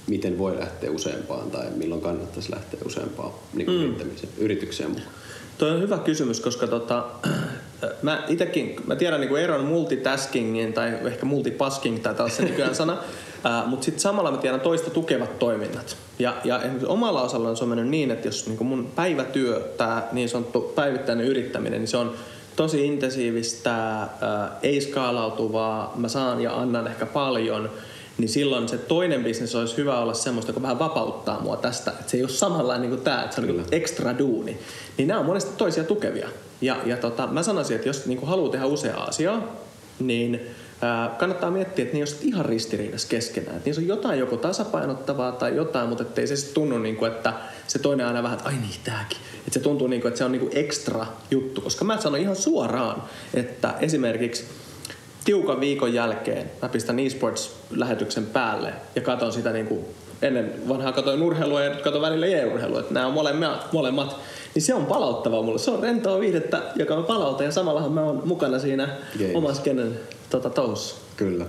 miten 0.06 0.38
voi 0.38 0.58
lähteä 0.58 0.90
useampaan 0.90 1.50
tai 1.50 1.66
milloin 1.76 2.00
kannattaisi 2.00 2.52
lähteä 2.52 2.80
useampaan 2.86 3.32
niin 3.54 3.70
mm. 3.70 4.10
yritykseen 4.38 4.90
mukaan? 4.90 5.21
Toi 5.62 5.70
on 5.70 5.80
hyvä 5.80 5.98
kysymys, 5.98 6.40
koska 6.40 6.66
tota, 6.66 7.04
mä 8.02 8.24
itekin, 8.28 8.76
mä 8.86 8.96
tiedän 8.96 9.20
niin 9.20 9.36
eron 9.36 9.64
multitaskingin 9.64 10.72
tai 10.72 10.98
ehkä 11.04 11.26
multipasking 11.26 12.02
tai 12.02 12.14
tällaisen 12.14 12.44
nykyään 12.44 12.74
sana, 12.74 12.96
mutta 13.66 13.84
sitten 13.84 14.00
samalla 14.00 14.30
mä 14.30 14.36
tiedän 14.36 14.60
toista 14.60 14.90
tukevat 14.90 15.38
toiminnat. 15.38 15.96
Ja, 16.18 16.36
ja 16.44 16.60
omalla 16.86 17.22
osalla 17.22 17.54
se 17.54 17.64
on 17.64 17.68
mennyt 17.68 17.88
niin, 17.88 18.10
että 18.10 18.28
jos 18.28 18.48
niin 18.48 18.66
mun 18.66 18.90
päivätyö, 18.94 19.72
tämä 19.76 20.02
niin 20.12 20.28
sanottu 20.28 20.60
päivittäinen 20.60 21.26
yrittäminen, 21.26 21.80
niin 21.80 21.88
se 21.88 21.96
on 21.96 22.12
tosi 22.56 22.86
intensiivistä, 22.86 23.74
ää, 23.74 24.58
ei 24.62 24.80
skaalautuvaa, 24.80 25.92
mä 25.96 26.08
saan 26.08 26.40
ja 26.40 26.60
annan 26.60 26.86
ehkä 26.86 27.06
paljon– 27.06 27.70
niin 28.18 28.28
silloin 28.28 28.68
se 28.68 28.78
toinen 28.78 29.24
bisnes 29.24 29.54
olisi 29.54 29.76
hyvä 29.76 29.98
olla 29.98 30.14
semmoista, 30.14 30.50
joka 30.50 30.62
vähän 30.62 30.78
vapauttaa 30.78 31.40
mua 31.40 31.56
tästä. 31.56 31.90
Että 31.90 32.10
se 32.10 32.16
ei 32.16 32.22
ole 32.22 32.30
samanlainen 32.30 32.82
niin 32.82 32.96
kuin 32.96 33.04
tämä, 33.04 33.22
että 33.22 33.34
se 33.34 33.40
on 33.40 33.46
niin 33.46 33.64
ekstra 33.72 34.18
duuni. 34.18 34.58
Niin 34.98 35.08
nämä 35.08 35.20
on 35.20 35.26
monesti 35.26 35.50
toisia 35.56 35.84
tukevia. 35.84 36.28
Ja, 36.60 36.76
ja 36.84 36.96
tota, 36.96 37.26
mä 37.26 37.42
sanoisin, 37.42 37.76
että 37.76 37.88
jos 37.88 38.06
niin 38.06 38.18
kuin 38.18 38.28
haluaa 38.28 38.52
tehdä 38.52 38.66
useaa 38.66 39.04
asiaa, 39.04 39.56
niin 39.98 40.40
ää, 40.82 41.14
kannattaa 41.18 41.50
miettiä, 41.50 41.82
että 41.82 41.96
ne 41.96 42.04
ei 42.04 42.12
ole 42.12 42.18
ihan 42.22 42.44
ristiriidassa 42.44 43.08
keskenään. 43.08 43.56
Että 43.56 43.68
niissä 43.68 43.82
on 43.82 43.88
jotain 43.88 44.18
joko 44.18 44.36
tasapainottavaa 44.36 45.32
tai 45.32 45.56
jotain, 45.56 45.88
mutta 45.88 46.02
ettei 46.02 46.26
se 46.26 46.36
sitten 46.36 46.54
tunnu, 46.54 46.78
niin 46.78 46.96
kuin, 46.96 47.12
että 47.12 47.32
se 47.66 47.78
toinen 47.78 48.06
aina 48.06 48.22
vähän, 48.22 48.38
että 48.38 48.48
ai 48.48 48.56
niin, 48.56 48.80
tääkin. 48.84 49.18
Että 49.38 49.54
se 49.54 49.60
tuntuu, 49.60 49.86
niin 49.86 50.02
kuin, 50.02 50.08
että 50.08 50.18
se 50.18 50.24
on 50.24 50.32
niin 50.32 50.40
kuin 50.40 50.56
ekstra 50.56 51.06
juttu. 51.30 51.60
Koska 51.60 51.84
mä 51.84 52.00
sanon 52.00 52.20
ihan 52.20 52.36
suoraan, 52.36 53.02
että 53.34 53.74
esimerkiksi 53.80 54.44
tiukan 55.24 55.60
viikon 55.60 55.94
jälkeen 55.94 56.50
mä 56.62 56.68
pistän 56.68 56.98
eSports-lähetyksen 56.98 58.26
päälle 58.32 58.72
ja 58.94 59.02
katon 59.02 59.32
sitä 59.32 59.52
niin 59.52 59.66
kuin 59.66 59.84
ennen 60.22 60.68
vanhaa 60.68 60.92
katoin 60.92 61.22
urheilua 61.22 61.62
ja 61.62 61.70
katon 61.70 62.02
välillä 62.02 62.26
e-urheilua, 62.26 62.80
että 62.80 62.94
nämä 62.94 63.06
on 63.06 63.12
molemmat, 63.12 63.72
molemmat, 63.72 64.16
niin 64.54 64.62
se 64.62 64.74
on 64.74 64.86
palauttavaa 64.86 65.42
mulle. 65.42 65.58
Se 65.58 65.70
on 65.70 65.82
rentoa 65.82 66.20
viihdettä, 66.20 66.62
joka 66.76 66.94
on 66.94 67.04
palauta 67.04 67.44
ja 67.44 67.52
samallahan 67.52 67.92
mä 67.92 68.02
oon 68.02 68.22
mukana 68.24 68.58
siinä 68.58 68.88
Games. 69.18 69.34
omassa 69.34 69.62
kenen 69.62 70.00
tota, 70.30 70.50
touhussa. 70.50 70.96
Kyllä. 71.16 71.46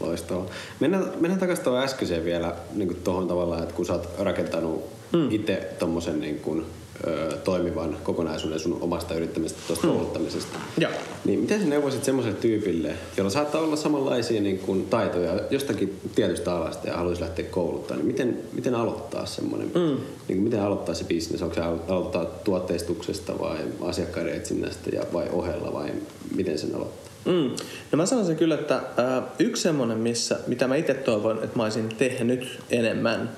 Loistavaa. 0.00 0.46
Mennään, 0.80 1.04
mennään 1.20 1.40
takaisin 1.40 1.64
tuohon 1.64 1.82
äskeiseen 1.82 2.24
vielä 2.24 2.54
niin 2.74 3.00
tuohon 3.04 3.28
tavallaan, 3.28 3.62
että 3.62 3.74
kun 3.74 3.86
sä 3.86 3.92
oot 3.92 4.08
rakentanut 4.18 4.84
mm. 5.12 5.30
itse 5.30 5.68
tuommoisen 5.78 6.20
niin 6.20 6.40
kuin, 6.40 6.66
ö, 7.06 7.36
toimivan 7.44 7.96
kokonaisuuden 8.02 8.58
sun 8.60 8.78
omasta 8.80 9.14
yrittämisestä, 9.14 9.62
tuosta 9.66 9.86
mm. 9.86 9.92
kouluttamisesta. 9.92 10.58
Ja. 10.78 10.88
Niin 11.24 11.40
miten 11.40 11.60
sä 11.60 11.66
neuvoisit 11.66 12.04
semmoiselle 12.04 12.38
tyypille, 12.38 12.94
jolla 13.16 13.30
saattaa 13.30 13.60
olla 13.60 13.76
samanlaisia 13.76 14.40
niin 14.40 14.58
kuin, 14.58 14.86
taitoja 14.86 15.40
jostakin 15.50 16.00
tietystä 16.14 16.56
alasta 16.56 16.88
ja 16.88 16.96
haluaisi 16.96 17.22
lähteä 17.22 17.44
kouluttaa, 17.44 17.96
niin 17.96 18.06
miten, 18.06 18.38
miten 18.52 18.74
aloittaa 18.74 19.26
semmoinen, 19.26 19.68
mm. 19.68 19.80
niin 19.80 19.98
kuin, 20.26 20.42
miten 20.42 20.62
aloittaa 20.62 20.94
se 20.94 21.04
bisnes? 21.04 21.42
Onko 21.42 21.54
se 21.54 21.60
aloittaa 21.60 22.24
tuotteistuksesta 22.24 23.38
vai 23.38 23.58
asiakkaiden 23.80 24.34
etsinnästä 24.34 24.90
ja, 24.92 25.02
vai 25.12 25.28
ohella 25.32 25.72
vai 25.72 25.90
miten 26.34 26.58
sen 26.58 26.74
aloittaa? 26.74 27.04
Mm. 27.24 27.50
No 27.92 27.96
mä 27.96 28.06
sanoisin 28.06 28.36
kyllä, 28.36 28.54
että 28.54 28.76
äh, 28.76 29.22
yksi 29.38 29.62
semmoinen, 29.62 29.98
missä, 29.98 30.38
mitä 30.46 30.68
mä 30.68 30.76
itse 30.76 30.94
toivon, 30.94 31.44
että 31.44 31.56
mä 31.56 31.62
olisin 31.62 31.88
tehnyt 31.88 32.58
enemmän, 32.70 33.30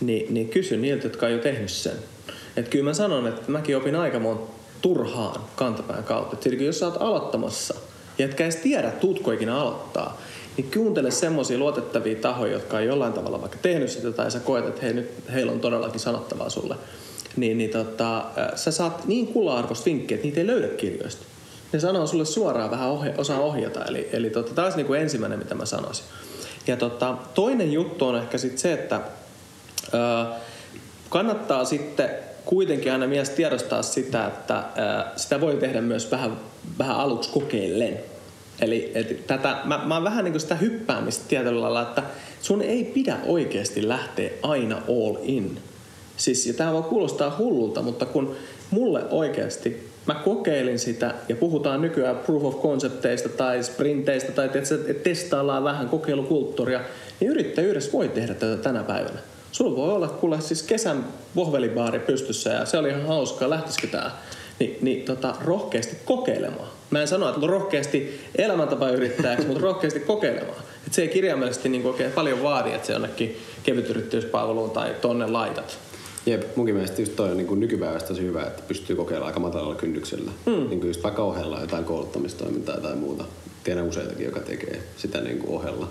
niin, 0.00 0.34
niin 0.34 0.48
kysy 0.48 0.76
niiltä, 0.76 1.06
jotka 1.06 1.26
on 1.26 1.32
jo 1.32 1.38
tehnyt 1.38 1.70
sen. 1.70 1.92
Että 2.56 2.70
kyllä 2.70 2.84
mä 2.84 2.94
sanon, 2.94 3.26
että 3.26 3.50
mäkin 3.50 3.76
opin 3.76 3.96
aika 3.96 4.18
monta 4.18 4.52
turhaan 4.82 5.40
kantapään 5.56 6.04
kautta. 6.04 6.36
Että 6.36 6.64
jos 6.64 6.78
sä 6.78 6.86
oot 6.86 7.02
aloittamassa 7.02 7.74
ja 8.18 8.24
etkä 8.24 8.44
edes 8.44 8.56
tiedä, 8.56 8.90
tuutko 8.90 9.32
ikinä 9.32 9.60
aloittaa, 9.60 10.20
niin 10.56 10.70
kuuntele 10.74 11.10
semmoisia 11.10 11.58
luotettavia 11.58 12.16
tahoja, 12.16 12.52
jotka 12.52 12.76
on 12.76 12.84
jollain 12.84 13.12
tavalla 13.12 13.40
vaikka 13.40 13.58
tehnyt 13.62 13.90
sitä 13.90 14.12
tai 14.12 14.30
sä 14.30 14.40
koet, 14.40 14.66
että 14.66 14.82
hei, 14.82 14.94
nyt 14.94 15.10
heillä 15.32 15.52
on 15.52 15.60
todellakin 15.60 16.00
sanottavaa 16.00 16.50
sulle. 16.50 16.76
Niin, 17.36 17.58
niin 17.58 17.70
tota, 17.70 18.24
sä 18.54 18.70
saat 18.70 19.06
niin 19.06 19.26
kula-arvoista 19.26 19.84
vinkkejä, 19.84 20.16
että 20.16 20.26
niitä 20.26 20.40
ei 20.40 20.46
löydä 20.46 20.68
kirjoista. 20.68 21.24
Ne 21.72 21.80
sanoo 21.80 22.06
sulle 22.06 22.24
suoraan 22.24 22.70
vähän 22.70 22.88
ohja, 22.88 23.12
osaa 23.18 23.40
ohjata. 23.40 23.84
Eli, 23.84 24.08
eli 24.12 24.30
tota, 24.30 24.54
tämä 24.54 24.66
olisi 24.66 24.76
niin 24.76 24.86
kuin 24.86 25.00
ensimmäinen, 25.00 25.38
mitä 25.38 25.54
mä 25.54 25.66
sanoisin. 25.66 26.04
Ja 26.66 26.76
tota, 26.76 27.16
toinen 27.34 27.72
juttu 27.72 28.06
on 28.06 28.16
ehkä 28.16 28.38
sitten 28.38 28.58
se, 28.58 28.72
että 28.72 29.00
ää, 29.92 30.40
kannattaa 31.08 31.64
sitten 31.64 32.10
kuitenkin 32.46 32.92
aina 32.92 33.06
mies 33.06 33.30
tiedostaa 33.30 33.82
sitä, 33.82 34.26
että 34.26 34.64
sitä 35.16 35.40
voi 35.40 35.56
tehdä 35.56 35.80
myös 35.80 36.10
vähän, 36.10 36.36
vähän 36.78 36.96
aluksi 36.96 37.30
kokeillen. 37.30 38.00
Eli 38.60 38.92
et 38.94 39.26
tätä, 39.26 39.56
mä, 39.64 39.82
mä 39.86 39.94
oon 39.94 40.04
vähän 40.04 40.24
niin 40.24 40.32
kuin 40.32 40.40
sitä 40.40 40.54
hyppäämistä 40.54 41.24
tietyllä 41.28 41.60
lailla, 41.60 41.82
että 41.82 42.02
sun 42.42 42.62
ei 42.62 42.84
pidä 42.84 43.16
oikeasti 43.26 43.88
lähteä 43.88 44.30
aina 44.42 44.76
all 44.76 45.16
in. 45.22 45.58
Siis, 46.16 46.46
ja 46.46 46.54
tämä 46.54 46.72
voi 46.72 46.82
kuulostaa 46.82 47.36
hullulta, 47.38 47.82
mutta 47.82 48.06
kun 48.06 48.36
mulle 48.70 49.04
oikeasti 49.10 49.90
mä 50.06 50.14
kokeilin 50.14 50.78
sitä 50.78 51.14
ja 51.28 51.36
puhutaan 51.36 51.82
nykyään 51.82 52.16
proof 52.16 52.44
of 52.44 52.62
concepteista 52.62 53.28
tai 53.28 53.62
sprinteistä 53.62 54.32
tai 54.32 54.46
että 54.46 54.94
testaillaan 55.02 55.64
vähän 55.64 55.88
kokeilukulttuuria, 55.88 56.80
niin 57.20 57.30
yrittäjyydessä 57.30 57.92
voi 57.92 58.08
tehdä 58.08 58.34
tätä 58.34 58.56
tänä 58.56 58.82
päivänä. 58.82 59.18
Sulla 59.56 59.76
voi 59.76 59.92
olla 59.92 60.08
kuule 60.08 60.40
siis 60.40 60.62
kesän 60.62 61.04
vohvelibaari 61.36 61.98
pystyssä 61.98 62.50
ja 62.50 62.64
se 62.64 62.78
oli 62.78 62.88
ihan 62.88 63.06
hauskaa, 63.06 63.50
lähtisikö 63.50 63.86
tää? 63.86 64.10
Ni, 64.60 64.78
niin 64.82 65.02
tota, 65.02 65.34
rohkeasti 65.44 65.96
kokeilemaan. 66.04 66.68
Mä 66.90 67.00
en 67.00 67.08
sano, 67.08 67.28
että 67.28 67.46
rohkeasti 67.46 68.20
elämäntapa 68.38 68.90
yrittäjäksi, 68.90 69.46
mutta 69.46 69.62
rohkeasti 69.62 70.00
kokeilemaan. 70.00 70.58
Et 70.86 70.92
se 70.92 71.02
ei 71.02 71.08
kirjaimellisesti 71.08 71.68
niin 71.68 71.86
oikein 71.86 72.12
paljon 72.12 72.42
vaadi, 72.42 72.72
että 72.72 72.86
se 72.86 72.92
jonnekin 72.92 73.36
kevytyrittäjyyspalveluun 73.62 74.70
tai 74.70 74.94
tonne 75.00 75.26
laitat. 75.26 75.78
Jep, 76.26 76.56
munkin 76.56 76.74
mielestä 76.74 77.02
just 77.02 77.16
toi 77.16 77.30
on 77.30 77.36
niin 77.36 77.60
nykypäivästä 77.60 78.08
tosi 78.08 78.22
hyvä, 78.22 78.42
että 78.42 78.62
pystyy 78.68 78.96
kokeilemaan 78.96 79.28
aika 79.28 79.40
matalalla 79.40 79.74
kynnyksellä. 79.74 80.30
Mm. 80.46 80.52
Niin 80.52 80.80
kuin 80.80 80.86
just 80.86 81.02
vaikka 81.02 81.22
ohella 81.22 81.60
jotain 81.60 81.84
kouluttamistoimintaa 81.84 82.80
tai 82.80 82.96
muuta. 82.96 83.24
Tiedän 83.64 83.88
useitakin, 83.88 84.26
joka 84.26 84.40
tekee 84.40 84.82
sitä 84.96 85.20
niin 85.20 85.38
kuin 85.38 85.50
ohella. 85.50 85.88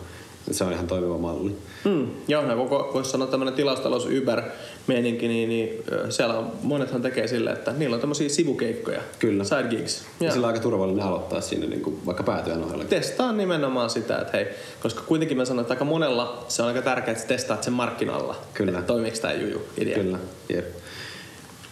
Se 0.52 0.64
on 0.64 0.74
ihan 0.74 0.88
toimiva 0.88 1.18
malli. 1.18 1.58
Mm. 1.84 2.08
Joo, 2.28 2.42
no 2.46 2.56
koko, 2.56 2.92
voisi 2.94 3.12
sanoa 3.12 3.28
tämmöinen 3.28 3.54
tilaustalous 3.54 4.06
Uber 4.22 4.42
meininki, 4.88 5.28
niin, 5.28 5.50
niin 5.50 5.84
siellä 6.10 6.38
on, 6.38 6.52
monethan 6.64 7.02
tekee 7.02 7.28
sille, 7.28 7.50
että 7.50 7.72
niillä 7.72 7.94
on 7.94 8.00
tämmöisiä 8.00 8.30
sivukeikkoja. 8.30 9.02
Kyllä. 9.20 9.44
Side 9.44 9.68
gigs. 9.70 10.06
Ja, 10.20 10.26
ja 10.26 10.32
sillä 10.32 10.48
on 10.48 10.54
aika 10.54 10.64
turvallinen 10.64 11.06
aloittaa 11.06 11.42
sinne 11.42 11.68
niin 11.68 11.82
kuin 11.82 12.06
vaikka 12.06 12.24
päätyön 12.24 12.64
ohella. 12.64 12.84
Testaa 12.84 13.32
nimenomaan 13.32 13.90
sitä, 13.90 14.18
että 14.18 14.38
hei, 14.38 14.48
koska 14.82 15.02
kuitenkin 15.02 15.38
mä 15.38 15.46
sanon, 15.46 15.62
että 15.62 15.74
aika 15.74 15.86
monella 15.86 16.46
se 16.48 16.62
on 16.62 16.68
aika 16.68 16.82
tärkeää, 16.82 17.18
että 17.18 17.28
testaat 17.28 17.64
sen 17.64 17.74
markkinalla. 17.74 18.36
Kyllä. 18.54 18.72
Että 18.72 18.82
toimiiko 18.82 19.18
tämä 19.22 19.34
juju 19.34 19.62
idea. 19.78 19.96
Kyllä, 19.96 20.20
jep. 20.50 20.66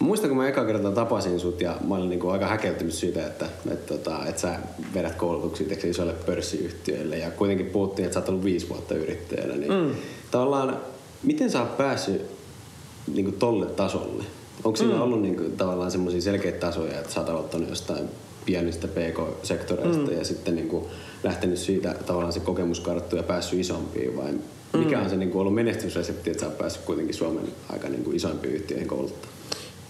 Muistan, 0.04 0.30
kun 0.30 0.36
mä 0.36 0.48
eka 0.48 0.64
kertaa 0.64 0.92
tapasin 0.92 1.40
sut 1.40 1.60
ja 1.60 1.76
mä 1.88 1.94
olin 1.94 2.10
niinku 2.10 2.28
aika 2.28 2.46
häkeltynyt 2.46 2.94
siitä, 2.94 3.26
että, 3.26 3.46
että, 3.70 3.94
tota, 3.94 4.26
että 4.26 4.40
sä 4.40 4.58
vedät 4.94 5.14
koulutuksia 5.14 5.66
isoille 5.84 6.12
pörssiyhtiöille 6.26 7.18
ja 7.18 7.30
kuitenkin 7.30 7.66
puhuttiin, 7.66 8.06
että 8.06 8.14
sä 8.14 8.20
oot 8.20 8.28
ollut 8.28 8.44
viisi 8.44 8.68
vuotta 8.68 8.94
yrittäjänä. 8.94 9.54
Niin 9.56 9.72
mm. 9.72 9.90
tavallaan, 10.30 10.76
miten 11.22 11.50
sä 11.50 11.60
oot 11.60 11.76
päässyt 11.76 12.22
niinku 13.14 13.32
tolle 13.32 13.66
tasolle? 13.66 14.24
Onko 14.64 14.76
siinä 14.76 14.94
mm. 14.94 15.02
ollut 15.02 15.22
niinku, 15.22 15.42
tavallaan 15.56 15.90
semmoisia 15.90 16.20
selkeitä 16.20 16.58
tasoja, 16.58 16.98
että 17.00 17.12
sä 17.12 17.20
oot 17.20 17.28
aloittanut 17.28 17.68
jostain 17.68 18.08
pienistä 18.46 18.88
PK-sektoreista 18.88 20.10
mm. 20.10 20.18
ja 20.18 20.24
sitten 20.24 20.56
niinku 20.56 20.88
lähtenyt 21.22 21.58
siitä 21.58 21.94
tavallaan 22.06 22.32
se 22.32 22.40
kokemuskarttu 22.40 23.16
ja 23.16 23.22
päässyt 23.22 23.60
isompiin 23.60 24.16
vai 24.16 24.32
mikä 24.78 24.96
mm. 24.96 25.04
on 25.04 25.10
se 25.10 25.16
niinku 25.16 25.40
ollut 25.40 25.54
menestysresepti, 25.54 26.30
että 26.30 26.40
sä 26.40 26.46
oot 26.46 26.58
päässyt 26.58 26.84
kuitenkin 26.84 27.14
Suomen 27.14 27.44
aika 27.72 27.88
niinku 27.88 28.12
isoimpiin 28.12 28.54
yhtiöihin 28.54 28.88
kouluttamaan? 28.88 29.34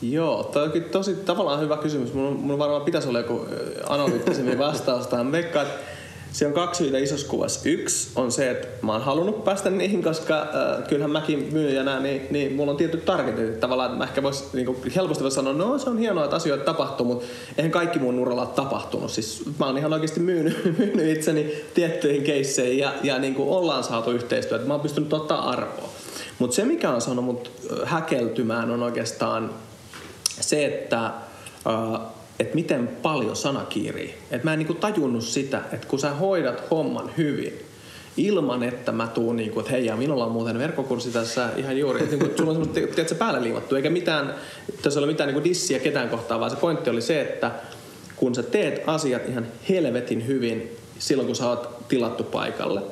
Joo, 0.02 0.44
toi 0.44 0.62
onkin 0.62 0.84
tosi 0.84 1.14
tavallaan 1.14 1.60
hyvä 1.60 1.76
kysymys. 1.76 2.14
Mun, 2.14 2.36
mun 2.40 2.58
varmaan 2.58 2.82
pitäisi 2.82 3.08
olla 3.08 3.18
joku 3.18 3.46
analyyttisemmin 3.88 4.58
vastaus 4.68 5.06
tähän. 5.06 5.32
Veikka, 5.32 5.62
että 5.62 5.78
se 6.34 6.46
on 6.46 6.52
kaksi 6.52 6.84
syytä 6.84 6.98
isossa 6.98 7.28
kuvassa. 7.28 7.60
Yksi 7.68 8.08
on 8.16 8.32
se, 8.32 8.50
että 8.50 8.68
mä 8.82 8.92
oon 8.92 9.02
halunnut 9.02 9.44
päästä 9.44 9.70
niihin, 9.70 10.02
koska 10.02 10.40
äh, 10.40 10.88
kyllähän 10.88 11.10
mäkin 11.10 11.48
myyjänä, 11.52 12.00
niin, 12.00 12.26
niin 12.30 12.52
mulla 12.52 12.70
on 12.70 12.76
tietty 12.76 12.96
targetit. 12.96 13.60
Tavallaan, 13.60 13.90
että 13.90 13.98
mä 13.98 14.04
ehkä 14.04 14.22
vois, 14.22 14.52
niin 14.52 14.76
helposti 14.96 15.22
voi 15.22 15.30
sanoa, 15.30 15.52
no 15.52 15.78
se 15.78 15.90
on 15.90 15.98
hienoa, 15.98 16.24
että 16.24 16.36
asioita 16.36 16.64
tapahtuu, 16.64 17.06
mutta 17.06 17.26
eihän 17.58 17.70
kaikki 17.70 17.98
mun 17.98 18.18
uralla 18.18 18.42
ole 18.42 18.50
tapahtunut. 18.50 19.10
Siis 19.10 19.42
mä 19.58 19.66
oon 19.66 19.78
ihan 19.78 19.92
oikeasti 19.92 20.20
myynyt, 20.20 20.64
myynyt 20.78 21.16
itseni 21.16 21.52
tiettyihin 21.74 22.22
keisseihin 22.22 22.78
ja, 22.78 22.92
ja 23.02 23.18
niin 23.18 23.34
kuin 23.34 23.48
ollaan 23.48 23.84
saatu 23.84 24.10
yhteistyötä. 24.10 24.66
Mä 24.66 24.74
oon 24.74 24.80
pystynyt 24.80 25.12
ottaa 25.12 25.50
arvoa. 25.50 25.88
Mutta 26.38 26.56
se, 26.56 26.64
mikä 26.64 26.90
on 26.90 27.00
saanut 27.00 27.24
mut 27.24 27.50
häkeltymään, 27.84 28.70
on 28.70 28.82
oikeastaan 28.82 29.50
se, 30.40 30.64
että, 30.64 31.06
äh, 31.06 32.00
että 32.40 32.54
miten 32.54 32.88
paljon 33.02 33.36
sana 33.36 33.64
kiirii. 33.64 34.14
Että 34.30 34.44
mä 34.44 34.52
en 34.52 34.58
niinku 34.58 34.74
tajunnut 34.74 35.24
sitä, 35.24 35.62
että 35.72 35.86
kun 35.86 35.98
sä 35.98 36.10
hoidat 36.10 36.70
homman 36.70 37.10
hyvin, 37.16 37.64
ilman, 38.16 38.62
että 38.62 38.92
mä 38.92 39.06
tuun 39.06 39.36
niinku, 39.36 39.60
että 39.60 39.72
hei, 39.72 39.86
ja 39.86 39.96
minulla 39.96 40.24
on 40.24 40.32
muuten 40.32 40.58
verkkokurssi 40.58 41.10
tässä 41.10 41.48
ihan 41.56 41.78
juuri, 41.78 42.02
että 42.02 42.16
niinku, 42.16 42.36
sulla 42.36 42.50
on 42.50 42.56
semmoista, 42.56 42.94
tiedätkö, 42.94 43.14
päälle 43.14 43.42
liimattu, 43.42 43.76
eikä 43.76 43.90
mitään, 43.90 44.34
tässä 44.82 45.00
ole 45.00 45.06
mitään 45.06 45.26
niinku 45.28 45.44
dissiä 45.44 45.78
ketään 45.78 46.08
kohtaan, 46.08 46.40
vaan 46.40 46.50
se 46.50 46.56
pointti 46.56 46.90
oli 46.90 47.02
se, 47.02 47.20
että 47.20 47.50
kun 48.16 48.34
sä 48.34 48.42
teet 48.42 48.82
asiat 48.86 49.28
ihan 49.28 49.46
helvetin 49.68 50.26
hyvin 50.26 50.76
silloin, 50.98 51.26
kun 51.26 51.36
sä 51.36 51.48
oot 51.48 51.88
tilattu 51.88 52.24
paikalle, 52.24 52.82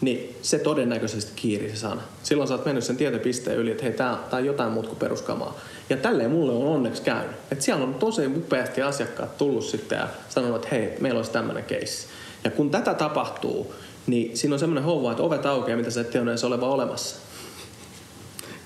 niin 0.00 0.36
se 0.42 0.58
todennäköisesti 0.58 1.32
kiiri 1.36 1.70
se 1.70 1.76
sana. 1.76 2.02
Silloin 2.22 2.48
sä 2.48 2.54
oot 2.54 2.64
mennyt 2.64 2.84
sen 2.84 2.96
tietopisteen 2.96 3.56
yli, 3.56 3.70
että 3.70 3.82
hei, 3.82 3.92
tää, 3.92 4.18
tää 4.30 4.38
on 4.38 4.46
jotain 4.46 4.72
muuta 4.72 4.88
kuin 4.88 4.98
peruskamaa. 4.98 5.60
Ja 5.90 5.96
tälleen 5.96 6.30
mulle 6.30 6.52
on 6.52 6.74
onneksi 6.74 7.02
käynyt. 7.02 7.36
Että 7.50 7.64
siellä 7.64 7.84
on 7.84 7.94
tosi 7.94 8.26
upeasti 8.26 8.82
asiakkaat 8.82 9.38
tullut 9.38 9.64
sitten 9.64 9.98
ja 9.98 10.08
sanonut, 10.28 10.56
että 10.56 10.76
hei, 10.76 10.96
meillä 11.00 11.18
olisi 11.18 11.30
tämmöinen 11.30 11.64
keissi. 11.64 12.06
Ja 12.44 12.50
kun 12.50 12.70
tätä 12.70 12.94
tapahtuu, 12.94 13.74
niin 14.06 14.36
siinä 14.36 14.54
on 14.54 14.58
semmoinen 14.58 14.84
houva, 14.84 15.10
että 15.10 15.22
ovet 15.22 15.46
aukeaa, 15.46 15.76
mitä 15.76 15.90
sä 15.90 16.00
et 16.00 16.10
tiedä 16.10 16.30
edes 16.30 16.44
olemassa. 16.44 17.16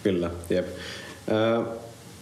Kyllä, 0.02 0.30
jep. 0.50 0.66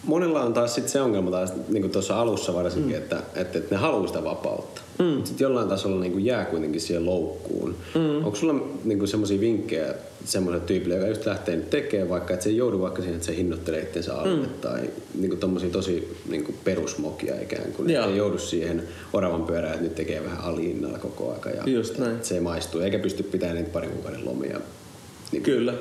Monella 0.03 0.41
on 0.41 0.53
taas 0.53 0.75
sit 0.75 0.89
se 0.89 1.01
ongelma 1.01 1.31
taas, 1.31 1.53
niin 1.69 1.81
kuin 1.81 1.91
tuossa 1.91 2.19
alussa 2.19 2.53
varsinkin, 2.53 2.91
mm. 2.91 2.97
että, 2.97 3.17
että, 3.35 3.57
että 3.57 3.75
ne 3.75 3.81
haluaa 3.81 4.07
sitä 4.07 4.23
vapautta. 4.23 4.81
Mm. 4.99 5.23
Sitten 5.23 5.45
jollain 5.45 5.69
tasolla 5.69 5.99
niin 5.99 6.11
kuin 6.11 6.25
jää 6.25 6.45
kuitenkin 6.45 6.81
siihen 6.81 7.05
loukkuun. 7.05 7.75
Mm. 7.95 8.25
Onko 8.25 8.35
sulla 8.35 8.67
niin 8.83 9.07
semmoisia 9.07 9.39
vinkkejä 9.39 9.93
semmoiselle 10.25 10.65
tyypille, 10.65 10.95
joka 10.95 11.07
just 11.07 11.25
lähtee 11.25 11.55
nyt 11.55 11.69
tekemään, 11.69 12.09
vaikka 12.09 12.33
että 12.33 12.43
se 12.43 12.49
ei 12.49 12.57
joudu 12.57 12.81
vaikka 12.81 13.01
siihen, 13.01 13.15
että 13.15 13.25
se 13.25 13.35
hinnoittelee 13.35 13.81
itsensä 13.81 14.15
alle 14.15 14.35
mm. 14.35 14.45
tai 14.61 14.89
niin 15.15 15.37
tommosia 15.37 15.69
tosi 15.69 16.17
niin 16.29 16.43
kuin 16.43 16.55
perusmokia 16.63 17.41
ikään 17.41 17.71
kuin. 17.71 17.89
Että 17.89 18.05
ei 18.05 18.17
joudu 18.17 18.37
siihen 18.37 18.83
oravan 19.13 19.43
pyörään, 19.43 19.73
että 19.73 19.83
nyt 19.83 19.95
tekee 19.95 20.23
vähän 20.23 20.41
alihinnalla 20.41 20.97
koko 20.97 21.33
aika 21.33 21.49
ja 21.49 21.63
just 21.65 21.97
näin. 21.97 22.17
se 22.21 22.35
ei 22.35 22.41
maistu. 22.41 22.79
Eikä 22.79 22.99
pysty 22.99 23.23
pitämään 23.23 23.57
niitä 23.57 23.69
parin 23.69 23.89
kuukauden 23.89 24.25
lomia. 24.25 24.59
Niin 25.31 25.43
Kyllä. 25.43 25.73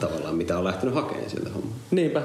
Tavallaan 0.00 0.36
mitä 0.36 0.58
on 0.58 0.64
lähtenyt 0.64 0.94
hakemaan 0.94 1.30
sieltä 1.30 1.50
hommaa. 1.50 1.76
Niinpä. 1.90 2.22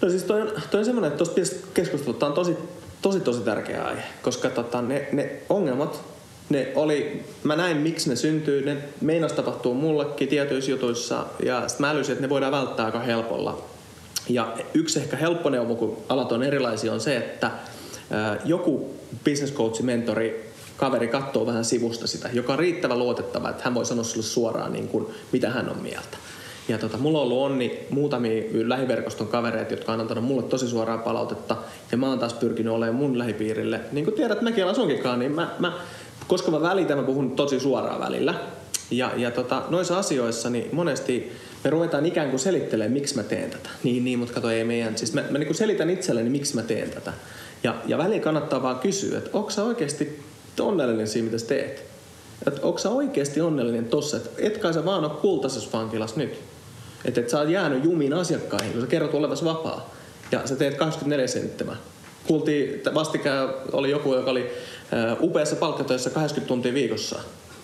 No 0.00 0.10
siis 0.10 0.22
toi 0.22 0.40
on, 0.40 0.52
toi 0.70 0.78
on 0.78 0.84
semmoinen, 0.84 1.12
että 1.12 1.24
tuosta 1.24 1.56
keskustelusta 1.74 2.26
on 2.26 2.32
tosi, 2.32 2.56
tosi, 3.02 3.20
tosi 3.20 3.40
tärkeä 3.40 3.84
aihe, 3.84 4.02
koska 4.22 4.50
tota, 4.50 4.82
ne, 4.82 5.08
ne 5.12 5.30
ongelmat, 5.48 6.00
ne 6.48 6.72
oli, 6.74 7.24
mä 7.42 7.56
näin 7.56 7.76
miksi 7.76 8.10
ne 8.10 8.16
syntyy, 8.16 8.64
ne 8.66 8.76
meinas 9.00 9.32
tapahtuu 9.32 9.74
mullekin 9.74 10.28
tietyissä 10.28 10.70
jutuissa 10.70 11.26
ja 11.44 11.68
sitten 11.68 11.86
mä 11.86 11.90
älysin, 11.90 12.12
että 12.12 12.22
ne 12.22 12.28
voidaan 12.28 12.52
välttää 12.52 12.86
aika 12.86 13.00
helpolla. 13.00 13.62
Ja 14.28 14.54
yksi 14.74 14.98
ehkä 14.98 15.16
helppo 15.16 15.50
neuvo, 15.50 15.74
kun 15.74 15.96
alat 16.08 16.32
on 16.32 16.42
erilaisia, 16.42 16.92
on 16.92 17.00
se, 17.00 17.16
että 17.16 17.50
joku 18.44 18.94
business 19.24 19.54
coach, 19.54 19.82
mentori, 19.82 20.52
kaveri 20.76 21.08
katsoo 21.08 21.46
vähän 21.46 21.64
sivusta 21.64 22.06
sitä, 22.06 22.28
joka 22.32 22.52
on 22.52 22.58
riittävän 22.58 22.98
luotettava, 22.98 23.50
että 23.50 23.64
hän 23.64 23.74
voi 23.74 23.86
sanoa 23.86 24.04
sulle 24.04 24.26
suoraan, 24.26 24.72
niin 24.72 24.88
kuin, 24.88 25.06
mitä 25.32 25.50
hän 25.50 25.68
on 25.68 25.78
mieltä. 25.78 26.18
Ja 26.68 26.78
tota, 26.78 26.98
mulla 26.98 27.18
on 27.18 27.24
ollut 27.24 27.38
onni 27.38 27.86
muutamia 27.90 28.42
lähiverkoston 28.52 29.28
kavereita, 29.28 29.72
jotka 29.72 29.92
on 29.92 30.00
antanut 30.00 30.24
mulle 30.24 30.42
tosi 30.42 30.68
suoraa 30.68 30.98
palautetta. 30.98 31.56
Ja 31.92 31.98
mä 31.98 32.08
oon 32.08 32.18
taas 32.18 32.34
pyrkinyt 32.34 32.72
olemaan 32.72 32.96
mun 32.96 33.18
lähipiirille. 33.18 33.80
Niin 33.92 34.04
kuin 34.04 34.14
tiedät, 34.14 34.42
mäkin 34.42 34.66
asunkinkaan, 34.66 35.18
niin 35.18 35.32
mä, 35.32 35.54
mä, 35.58 35.72
koska 36.26 36.50
mä 36.50 36.60
välitän, 36.60 36.98
mä 36.98 37.04
puhun 37.04 37.30
tosi 37.30 37.60
suoraan 37.60 38.00
välillä. 38.00 38.34
Ja, 38.90 39.10
ja 39.16 39.30
tota, 39.30 39.62
noissa 39.68 39.98
asioissa 39.98 40.50
niin 40.50 40.68
monesti 40.72 41.32
me 41.64 41.70
ruvetaan 41.70 42.06
ikään 42.06 42.30
kuin 42.30 42.40
selittelemään, 42.40 42.92
miksi 42.92 43.16
mä 43.16 43.22
teen 43.22 43.50
tätä. 43.50 43.68
Niin, 43.82 44.04
niin, 44.04 44.18
mutta 44.18 44.34
kato, 44.34 44.50
ei 44.50 44.64
meidän. 44.64 44.98
Siis 44.98 45.12
mä, 45.12 45.24
mä 45.30 45.38
niin 45.38 45.46
kuin 45.46 45.56
selitän 45.56 45.90
itselleni, 45.90 46.30
miksi 46.30 46.54
mä 46.54 46.62
teen 46.62 46.90
tätä. 46.90 47.12
Ja, 47.62 47.74
ja 47.86 47.98
väliin 47.98 48.22
kannattaa 48.22 48.62
vaan 48.62 48.78
kysyä, 48.78 49.18
että 49.18 49.30
onko 49.32 49.50
sä 49.50 49.64
oikeasti 49.64 50.20
onnellinen 50.60 51.08
siinä, 51.08 51.24
mitä 51.24 51.38
sä 51.38 51.46
teet? 51.46 51.84
Että 52.46 52.60
onko 52.62 52.78
sä 52.78 52.90
oikeasti 52.90 53.40
onnellinen 53.40 53.84
tossa, 53.84 54.16
että 54.16 54.30
etkä 54.38 54.72
sä 54.72 54.84
vaan 54.84 55.04
ole 55.04 55.12
kultaisessa 55.20 55.78
vankilas 55.78 56.16
nyt. 56.16 56.34
Että 57.04 57.20
et 57.20 57.30
sä 57.30 57.38
oot 57.38 57.48
jäänyt 57.48 57.84
jumiin 57.84 58.12
asiakkaihin, 58.12 58.72
kun 58.72 58.80
sä 58.80 58.86
kerrot 58.86 59.14
olevasi 59.14 59.44
vapaa. 59.44 59.94
Ja 60.32 60.46
sä 60.46 60.56
teet 60.56 60.74
24 60.74 61.26
senttimää. 61.26 61.76
Kuultiin, 62.26 62.82
vastikään 62.94 63.48
oli 63.72 63.90
joku, 63.90 64.14
joka 64.14 64.30
oli 64.30 64.50
upeassa 65.20 65.56
palkkatöissä 65.56 66.10
80 66.10 66.48
tuntia 66.48 66.74
viikossa. 66.74 67.18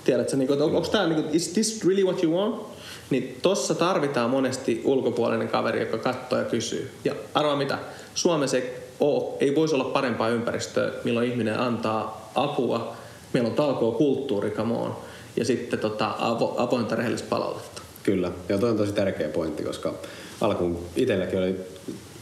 Tiedätkö, 0.05 0.37
niin 0.37 0.47
kuin, 0.47 0.63
onko 0.63 0.81
tämä, 0.81 1.07
niin 1.07 1.25
is 1.33 1.49
this 1.49 1.85
really 1.85 2.05
what 2.05 2.25
you 2.25 2.37
want? 2.37 2.63
Niin 3.11 3.39
tossa 3.43 3.75
tarvitaan 3.75 4.31
monesti 4.31 4.83
ulkopuolinen 4.85 5.49
kaveri, 5.49 5.81
joka 5.81 5.99
katsoo 5.99 6.39
ja 6.39 6.45
kysyy. 6.45 6.91
Ja 7.05 7.15
arvaa 7.35 7.57
mitä, 7.57 7.79
Suomessa 8.15 8.57
ei, 8.57 8.75
ole, 9.01 9.37
ei 9.41 9.55
voisi 9.55 9.75
olla 9.75 9.85
parempaa 9.85 10.29
ympäristöä, 10.29 10.91
milloin 11.05 11.31
ihminen 11.31 11.59
antaa 11.61 12.31
apua. 12.35 12.97
Meillä 13.33 13.49
on 13.49 13.55
talkoa 13.55 13.93
kulttuuri, 13.93 14.51
come 14.51 14.75
on. 14.75 14.97
Ja 15.37 15.45
sitten 15.45 15.79
tota, 15.79 16.15
avo, 16.19 16.55
avointa 16.57 16.97
rehellistä 16.97 17.29
palautetta. 17.29 17.82
Kyllä, 18.03 18.31
ja 18.49 18.59
toi 18.59 18.71
on 18.71 18.77
tosi 18.77 18.93
tärkeä 18.93 19.29
pointti, 19.29 19.63
koska 19.63 19.95
alkuun 20.41 20.85
itselläkin 20.97 21.39
oli 21.39 21.57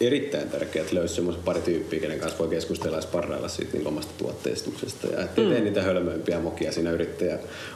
erittäin 0.00 0.50
tärkeää, 0.50 0.82
että 0.82 0.94
löysi 0.94 1.14
semmoisen 1.14 1.42
pari 1.42 1.60
tyyppiä, 1.60 2.00
kenen 2.00 2.20
kanssa 2.20 2.38
voi 2.38 2.48
keskustella 2.48 2.96
ja 2.96 3.02
sparrailla 3.02 3.48
siitä 3.48 3.72
niin 3.76 3.86
omasta 3.86 4.12
tuotteistuksesta. 4.18 5.06
Ja 5.06 5.22
ettei 5.22 5.44
mm. 5.44 5.50
tee 5.50 5.60
niitä 5.60 5.82
hölmöimpiä 5.82 6.40
mokia 6.40 6.72
siinä 6.72 6.90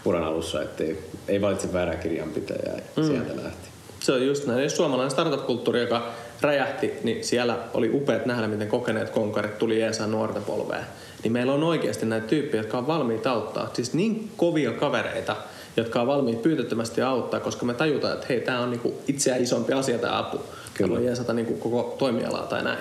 uran 0.04 0.24
alussa, 0.24 0.62
ettei 0.62 0.98
ei 1.28 1.40
valitse 1.40 1.72
väärää 1.72 1.96
kirjanpitäjää 1.96 2.76
ja 2.96 3.02
mm. 3.02 3.08
sieltä 3.08 3.36
lähti. 3.36 3.68
Se 4.00 4.12
on 4.12 4.26
just 4.26 4.46
näin. 4.46 4.62
Jos 4.62 4.76
suomalainen 4.76 5.10
startup-kulttuuri, 5.10 5.80
joka 5.80 6.12
räjähti, 6.40 6.92
niin 7.02 7.24
siellä 7.24 7.58
oli 7.74 7.90
upeat 7.94 8.26
nähdä, 8.26 8.48
miten 8.48 8.68
kokeneet 8.68 9.10
konkarit 9.10 9.58
tuli 9.58 9.80
Jeesan 9.80 10.10
nuorten 10.10 10.42
polveen. 10.44 10.84
Niin 11.22 11.32
meillä 11.32 11.52
on 11.52 11.62
oikeasti 11.62 12.06
näitä 12.06 12.26
tyyppejä, 12.26 12.62
jotka 12.62 12.78
on 12.78 12.86
valmiita 12.86 13.30
auttaa. 13.30 13.70
Siis 13.72 13.94
niin 13.94 14.30
kovia 14.36 14.72
kavereita, 14.72 15.36
jotka 15.76 16.00
on 16.00 16.06
valmiit 16.06 16.42
pyytettömästi 16.42 17.02
auttaa, 17.02 17.40
koska 17.40 17.66
me 17.66 17.74
tajutaan, 17.74 18.14
että 18.14 18.26
hei, 18.28 18.40
tämä 18.40 18.60
on 18.60 18.70
niinku 18.70 18.94
itseään 19.08 19.42
isompi 19.42 19.72
asia 19.72 19.98
tämä 19.98 20.18
apu. 20.18 20.40
Kyllä. 20.74 20.88
Haluan 20.88 21.04
jeesata 21.04 21.32
niinku 21.32 21.54
koko 21.54 21.96
toimialaa 21.98 22.46
tai 22.46 22.64
näin. 22.64 22.78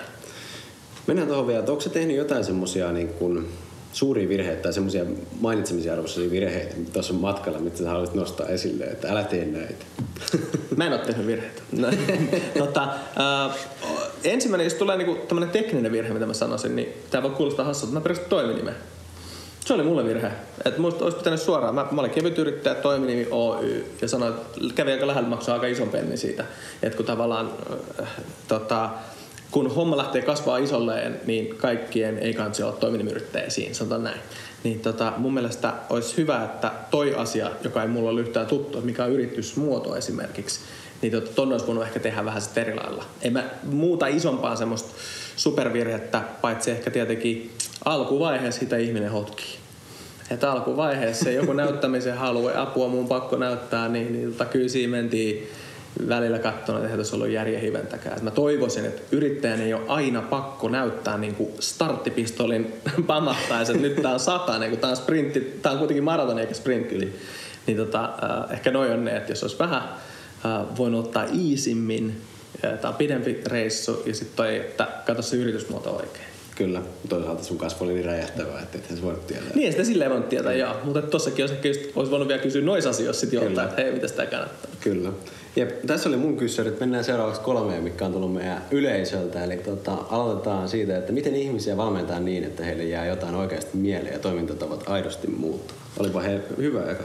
Mennään 1.06 1.28
tuohon 1.28 1.46
vielä, 1.46 1.58
että 1.58 1.72
onko 1.72 1.82
se 1.82 1.90
tehnyt 1.90 2.16
jotain 2.16 2.44
semmoisia 2.44 2.92
niin 2.92 3.08
kuin 3.08 3.48
suuria 3.92 4.28
virheitä 4.28 4.62
tai 4.62 4.72
semmoisia 4.72 5.04
mainitsemisia 5.40 5.92
arvoisia 5.92 6.30
virheitä 6.30 6.74
tuossa 6.92 7.14
matkalla, 7.14 7.58
mitä 7.58 7.76
sä 7.76 7.88
haluaisit 7.88 8.14
nostaa 8.14 8.46
esille, 8.46 8.84
että 8.84 9.08
älä 9.08 9.24
tee 9.24 9.44
näitä? 9.44 9.84
Mä 10.76 10.86
en 10.86 10.92
ole 10.92 11.00
tehnyt 11.00 11.26
virheitä. 11.26 11.62
tota, 12.58 12.82
äh, 12.82 13.56
ensimmäinen, 14.24 14.64
jos 14.64 14.74
tulee 14.74 14.96
niinku 14.96 15.14
tämmöinen 15.28 15.50
tekninen 15.50 15.92
virhe, 15.92 16.14
mitä 16.14 16.26
mä 16.26 16.34
sanoisin, 16.34 16.76
niin 16.76 16.88
tämä 17.10 17.22
voi 17.22 17.30
kuulostaa 17.30 17.64
hassulta. 17.64 17.94
Mä 17.94 18.00
perustin 18.00 18.28
toiminimen. 18.28 18.74
Se 19.64 19.74
oli 19.74 19.82
mulle 19.82 20.04
virhe. 20.04 20.30
Että 20.64 20.80
musta 20.80 21.04
olisi 21.04 21.16
pitänyt 21.16 21.40
suoraan. 21.42 21.74
Mä, 21.74 21.86
mä 21.90 22.00
olin 22.00 22.10
kevyt 22.10 22.38
yrittäjä, 22.38 22.74
toiminimi 22.74 23.26
Oy 23.30 23.84
ja 24.02 24.08
sanoin, 24.08 24.34
että 24.34 24.74
kävi 24.74 24.92
aika 24.92 25.06
lähellä 25.06 25.28
maksaa 25.28 25.54
aika 25.54 25.66
ison 25.66 25.88
penni 25.88 26.16
siitä. 26.16 26.44
Että 26.82 26.96
kun 26.96 27.06
tavallaan 27.06 27.50
äh, 28.02 28.08
tota, 28.48 28.90
kun 29.50 29.74
homma 29.74 29.96
lähtee 29.96 30.22
kasvaa 30.22 30.58
isolleen, 30.58 31.20
niin 31.26 31.56
kaikkien 31.56 32.18
ei 32.18 32.34
kannata 32.34 32.66
olla 32.66 32.76
toiminimiyrittäjä 32.76 33.50
siinä, 33.50 33.74
sanotaan 33.74 34.04
näin. 34.04 34.20
Niin 34.64 34.80
tota, 34.80 35.12
mun 35.16 35.34
mielestä 35.34 35.72
olisi 35.90 36.16
hyvä, 36.16 36.44
että 36.44 36.72
toi 36.90 37.14
asia, 37.14 37.50
joka 37.64 37.82
ei 37.82 37.88
mulla 37.88 38.10
ole 38.10 38.20
yhtään 38.20 38.46
tuttu, 38.46 38.80
mikä 38.80 39.04
on 39.04 39.12
yritysmuoto 39.12 39.96
esimerkiksi, 39.96 40.60
niin 41.02 41.12
tota, 41.12 41.30
ton 41.34 41.52
olisi 41.52 41.66
voinut 41.66 41.84
ehkä 41.84 42.00
tehdä 42.00 42.24
vähän 42.24 42.42
sitten 42.42 42.64
eri 42.64 42.74
lailla. 42.74 43.04
En 43.22 43.32
mä 43.32 43.44
muuta 43.62 44.06
isompaa 44.06 44.56
semmoista 44.56 44.88
supervirhettä, 45.36 46.22
paitsi 46.40 46.70
ehkä 46.70 46.90
tietenkin 46.90 47.50
alkuvaiheessa 47.84 48.60
sitä 48.60 48.76
ihminen 48.76 49.10
hotkii. 49.10 49.56
Että 50.30 50.52
alkuvaiheessa 50.52 51.30
joku 51.30 51.52
näyttämisen 51.62 52.16
halu, 52.16 52.50
apua 52.54 52.88
mun 52.88 53.08
pakko 53.08 53.36
näyttää, 53.36 53.88
niin, 53.88 54.12
niin 54.12 54.32
tota, 54.32 54.44
kyllä 54.44 54.68
siinä 54.68 54.90
mentiin 54.90 55.48
välillä 56.08 56.38
katsonut, 56.38 56.82
että 56.82 56.92
ei 56.92 56.98
tässä 56.98 57.16
ollut 57.16 57.28
järjen 57.28 57.60
hiventäkään. 57.60 58.24
Mä 58.24 58.30
toivoisin, 58.30 58.84
että 58.84 59.02
yrittäjän 59.12 59.60
ei 59.60 59.74
ole 59.74 59.82
aina 59.88 60.22
pakko 60.22 60.68
näyttää 60.68 61.18
niin 61.18 61.34
kuin 61.34 61.50
starttipistolin 61.60 62.72
pamattaessa, 63.06 63.72
että 63.72 63.86
nyt 63.88 64.02
tää 64.02 64.12
on 64.12 64.20
sata, 64.20 64.58
niin 64.58 64.78
tää 64.78 64.90
on 64.90 64.96
sprintti, 64.96 65.40
tää 65.62 65.72
on 65.72 65.78
kuitenkin 65.78 66.04
maraton 66.04 66.38
eikä 66.38 66.54
sprintti. 66.54 66.98
Niin, 66.98 67.16
niin 67.66 67.76
tota, 67.76 68.04
äh, 68.04 68.52
ehkä 68.52 68.70
noin 68.70 68.92
on 68.92 69.04
ne, 69.04 69.16
että 69.16 69.32
jos 69.32 69.42
olisi 69.42 69.58
vähän 69.58 69.82
äh, 69.82 70.76
voinut 70.76 71.06
ottaa 71.06 71.26
iisimmin, 71.34 72.22
tää 72.60 72.90
on 72.90 72.94
pidempi 72.94 73.40
reissu 73.46 74.02
ja 74.06 74.14
sitten 74.14 74.36
toi, 74.36 74.56
että 74.56 74.88
katso 75.06 75.22
se 75.22 75.36
yritysmuoto 75.36 75.90
oikein. 75.90 76.24
Kyllä, 76.54 76.82
toisaalta 77.08 77.44
sun 77.44 77.58
kasvu 77.58 77.84
oli 77.84 77.92
niin 77.92 78.04
räjähtävää, 78.04 78.62
että 78.62 78.78
ethän 78.78 78.96
se 78.96 79.02
voinut 79.02 79.26
tietää. 79.26 79.50
Niin, 79.54 79.72
sitä 79.72 79.84
silleen 79.84 80.10
voinut 80.10 80.28
tietää, 80.28 80.52
joo. 80.52 80.74
Mutta 80.84 81.02
tossakin 81.02 81.42
olisi, 81.42 81.54
ehkä 81.54 81.68
just, 81.68 81.80
olisi 81.96 82.10
voinut 82.10 82.28
vielä 82.28 82.42
kysyä 82.42 82.62
noissa 82.62 82.90
asioissa 82.90 83.20
sitten 83.20 83.42
joltain, 83.42 83.68
että 83.68 83.82
hei, 83.82 83.92
mitä 83.92 84.08
sitä 84.08 84.26
kannattaa. 84.26 84.70
Kyllä. 84.80 85.12
Ja 85.56 85.66
tässä 85.86 86.08
oli 86.08 86.16
mun 86.16 86.36
kysymys, 86.36 86.80
mennään 86.80 87.04
seuraavaksi 87.04 87.40
kolmeen, 87.40 87.82
mikä 87.82 88.06
on 88.06 88.12
tullut 88.12 88.34
meidän 88.34 88.64
yleisöltä. 88.70 89.44
Eli 89.44 89.56
tota, 89.56 89.92
aloitetaan 90.10 90.68
siitä, 90.68 90.98
että 90.98 91.12
miten 91.12 91.36
ihmisiä 91.36 91.76
valmentaa 91.76 92.20
niin, 92.20 92.44
että 92.44 92.64
heille 92.64 92.84
jää 92.84 93.06
jotain 93.06 93.34
oikeasti 93.34 93.76
mieleen 93.76 94.12
ja 94.12 94.18
toimintatavat 94.18 94.84
aidosti 94.86 95.26
muuttuu. 95.26 95.76
Olipa 95.98 96.20
he 96.20 96.40
hyvä 96.56 96.90
eka. 96.90 97.04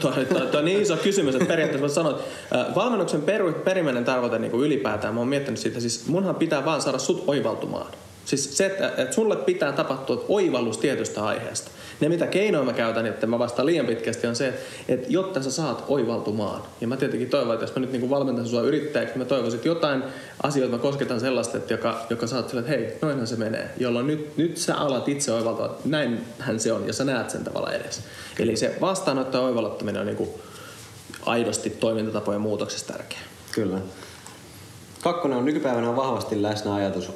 Tuo, 0.00 0.12
on 0.58 0.64
niin 0.64 0.82
iso 0.82 0.96
kysymys, 0.96 1.34
että 1.34 1.46
periaatteessa 1.46 1.80
voisi 1.80 1.94
sanoa, 1.94 2.10
että 2.12 2.74
valmennuksen 2.74 3.22
peru, 3.22 3.52
perimmäinen 3.52 4.04
tarkoite 4.04 4.38
niin 4.38 4.50
kuin 4.50 4.66
ylipäätään, 4.66 5.14
mä 5.14 5.20
oon 5.20 5.28
miettinyt 5.28 5.60
siitä, 5.60 5.80
siis 5.80 6.06
munhan 6.06 6.34
pitää 6.34 6.64
vaan 6.64 6.82
saada 6.82 6.98
sut 6.98 7.24
oivaltumaan. 7.26 7.92
Siis 8.24 8.56
se, 8.56 8.66
että, 8.66 8.92
että 8.96 9.14
sulle 9.14 9.36
pitää 9.36 9.72
tapahtua 9.72 10.24
oivallus 10.28 10.78
tietystä 10.78 11.24
aiheesta. 11.24 11.70
Ne 12.02 12.08
mitä 12.08 12.26
keinoja 12.26 12.64
mä 12.64 12.72
käytän, 12.72 13.06
että 13.06 13.26
mä 13.26 13.38
vastaan 13.38 13.66
liian 13.66 13.86
pitkästi, 13.86 14.26
on 14.26 14.36
se, 14.36 14.54
että 14.88 15.06
jotta 15.10 15.42
sä 15.42 15.50
saat 15.50 15.84
oivaltumaan. 15.88 16.62
Ja 16.80 16.88
mä 16.88 16.96
tietenkin 16.96 17.30
toivon, 17.30 17.54
että 17.54 17.64
jos 17.64 17.74
mä 17.74 17.80
nyt 17.80 17.92
niin 17.92 18.10
valmentan 18.10 18.46
sua 18.46 18.62
yrittäjäksi, 18.62 19.18
mä 19.18 19.24
toivoisin, 19.24 19.56
että 19.56 19.68
jotain 19.68 20.02
asioita 20.42 20.76
mä 20.76 20.82
kosketan 20.82 21.20
sellaista, 21.20 21.58
että 21.58 21.74
joka, 21.74 22.06
joka 22.10 22.26
saat 22.26 22.48
sille, 22.48 22.60
että 22.60 22.72
hei, 22.72 22.98
noinhan 23.02 23.26
se 23.26 23.36
menee. 23.36 23.70
Jolloin 23.76 24.06
nyt, 24.06 24.36
nyt 24.36 24.56
sä 24.56 24.76
alat 24.76 25.08
itse 25.08 25.32
oivaltaa, 25.32 25.66
että 25.66 25.88
näinhän 25.88 26.60
se 26.60 26.72
on, 26.72 26.86
ja 26.86 26.92
sä 26.92 27.04
näet 27.04 27.30
sen 27.30 27.44
tavalla 27.44 27.72
edes. 27.72 28.02
Eli 28.38 28.56
se 28.56 28.76
vastaanotto 28.80 29.38
ja 29.38 29.44
oivalluttaminen 29.44 30.00
on 30.00 30.06
niin 30.06 30.16
kuin 30.16 30.30
aidosti 31.26 31.70
toimintatapojen 31.70 32.40
muutoksessa 32.40 32.92
tärkeä. 32.92 33.20
Kyllä. 33.52 33.78
Kakkonen 35.02 35.38
on 35.38 35.44
nykypäivänä 35.44 35.96
vahvasti 35.96 36.42
läsnä 36.42 36.74
ajatus 36.74 37.10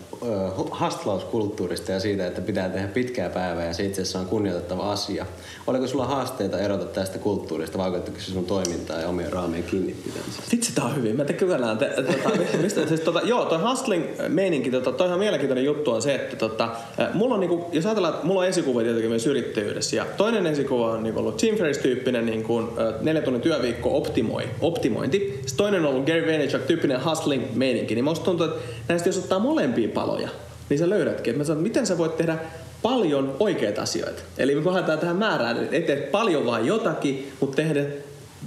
hastlauskulttuurista 0.70 1.92
ja 1.92 2.00
siitä, 2.00 2.26
että 2.26 2.40
pitää 2.40 2.68
tehdä 2.68 2.88
pitkää 2.88 3.30
päivää 3.30 3.66
ja 3.66 3.74
se 3.74 3.84
itse 3.84 4.02
asiassa 4.02 4.18
on 4.18 4.26
kunnioitettava 4.26 4.92
asia. 4.92 5.26
Oliko 5.66 5.86
sulla 5.86 6.06
haasteita 6.06 6.58
erota 6.58 6.84
tästä 6.84 7.18
kulttuurista, 7.18 7.78
vaikuttiko 7.78 8.18
se 8.20 8.32
sun 8.32 8.44
toimintaa 8.44 9.00
ja 9.00 9.08
omien 9.08 9.32
raamien 9.32 9.62
kiinni 9.62 9.92
pitämiseen? 10.04 10.44
Vitsi, 10.52 10.74
tää 10.74 10.84
on 10.84 10.96
hyvin. 10.96 11.16
Mä 11.16 11.24
tein 11.24 11.38
kyllä 11.38 11.76
te, 11.76 11.86
tota, 11.86 12.30
mistä, 12.62 12.86
siis, 12.86 13.00
tota, 13.00 13.20
joo, 13.24 13.44
toi 13.44 13.58
hustling 13.58 14.04
meininki, 14.28 14.70
tota, 14.70 14.92
toi 14.92 15.06
ihan 15.06 15.18
mielenkiintoinen 15.18 15.64
juttu 15.64 15.90
on 15.90 16.02
se, 16.02 16.14
että 16.14 16.36
tota, 16.36 16.68
mulla 17.14 17.34
on, 17.34 17.40
niinku, 17.40 17.64
jos 17.72 17.86
ajatellaan, 17.86 18.14
että 18.14 18.26
mulla 18.26 18.40
on 18.40 18.46
esikuva 18.46 18.82
tietenkin 18.82 19.10
myös 19.10 19.26
yrittäjyydessä 19.26 19.96
ja 19.96 20.06
toinen 20.16 20.46
esikuva 20.46 20.90
on 20.90 21.02
niinku, 21.02 21.20
ollut 21.20 21.36
Tim 21.36 21.56
Ferriss-tyyppinen 21.56 22.26
niin 22.26 22.42
kuin, 22.42 22.68
neljä 23.00 23.22
tunnin 23.22 23.42
työviikko 23.42 23.96
optimoi, 23.96 24.42
optimointi. 24.60 25.18
Sitten 25.18 25.56
toinen 25.56 25.84
on 25.84 25.90
ollut 25.90 26.06
Gary 26.06 26.26
Vaynerchuk-tyyppinen 26.26 27.04
hustling 27.04 27.44
meininki. 27.54 27.75
Niin 27.82 28.04
musta 28.04 28.24
tuntuu, 28.24 28.46
että 28.46 28.60
näistä 28.88 29.08
jos 29.08 29.18
ottaa 29.18 29.38
molempia 29.38 29.88
paloja, 29.88 30.28
niin 30.68 30.78
sä 30.78 30.90
löydätkin. 30.90 31.30
Että 31.30 31.38
mä 31.38 31.44
sanon, 31.44 31.62
miten 31.62 31.86
sä 31.86 31.98
voit 31.98 32.16
tehdä 32.16 32.38
paljon 32.82 33.36
oikeita 33.40 33.82
asioita. 33.82 34.22
Eli 34.38 34.54
me 34.54 34.62
kohdataan 34.62 34.98
tähän 34.98 35.16
määrään, 35.16 35.56
että 35.56 35.76
et 35.76 35.86
teet 35.86 36.12
paljon 36.12 36.46
vaan 36.46 36.66
jotakin, 36.66 37.32
mutta 37.40 37.56
tehdä 37.56 37.84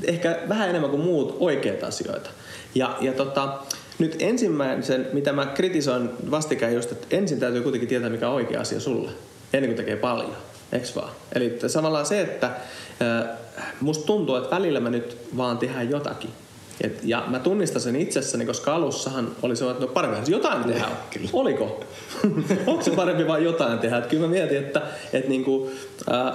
ehkä 0.05 0.39
vähän 0.49 0.69
enemmän 0.69 0.89
kuin 0.89 1.01
muut 1.01 1.37
oikeita 1.39 1.87
asioita. 1.87 2.29
Ja, 2.75 2.97
ja 3.01 3.13
tota, 3.13 3.59
nyt 3.99 4.15
ensimmäisen, 4.19 5.07
mitä 5.13 5.33
mä 5.33 5.45
kritisoin 5.45 6.09
vastikään 6.31 6.73
just, 6.73 6.91
että 6.91 7.07
ensin 7.15 7.39
täytyy 7.39 7.61
kuitenkin 7.61 7.89
tietää, 7.89 8.09
mikä 8.09 8.29
on 8.29 8.35
oikea 8.35 8.61
asia 8.61 8.79
sulle, 8.79 9.11
ennen 9.53 9.69
kuin 9.69 9.77
tekee 9.77 9.95
paljon. 9.95 10.35
Eks 10.71 10.95
vaan? 10.95 11.11
Eli 11.35 11.59
samalla 11.67 12.03
se, 12.03 12.21
että 12.21 12.45
äh, 12.47 13.37
musta 13.81 14.05
tuntuu, 14.05 14.35
että 14.35 14.55
välillä 14.55 14.79
mä 14.79 14.89
nyt 14.89 15.17
vaan 15.37 15.57
tehdään 15.57 15.89
jotakin. 15.89 16.29
Et, 16.81 16.99
ja 17.03 17.23
mä 17.27 17.39
tunnistan 17.39 17.81
sen 17.81 17.95
itsessäni, 17.95 18.45
koska 18.45 18.75
alussahan 18.75 19.35
oli 19.41 19.55
se, 19.55 19.69
että 19.69 19.85
no 19.85 19.87
parempi 19.87 20.31
jotain 20.31 20.63
tehdä. 20.63 20.85
Kyllä. 21.13 21.29
Oliko? 21.33 21.83
Onko 22.67 22.83
se 22.83 22.91
parempi 22.91 23.27
vain 23.27 23.43
jotain 23.43 23.79
tehdä? 23.79 23.97
Et 23.97 24.05
kyllä 24.05 24.27
mä 24.27 24.31
mietin, 24.31 24.57
että 24.57 24.81
et 25.13 25.27
niinku, 25.27 25.71
äh, 26.11 26.33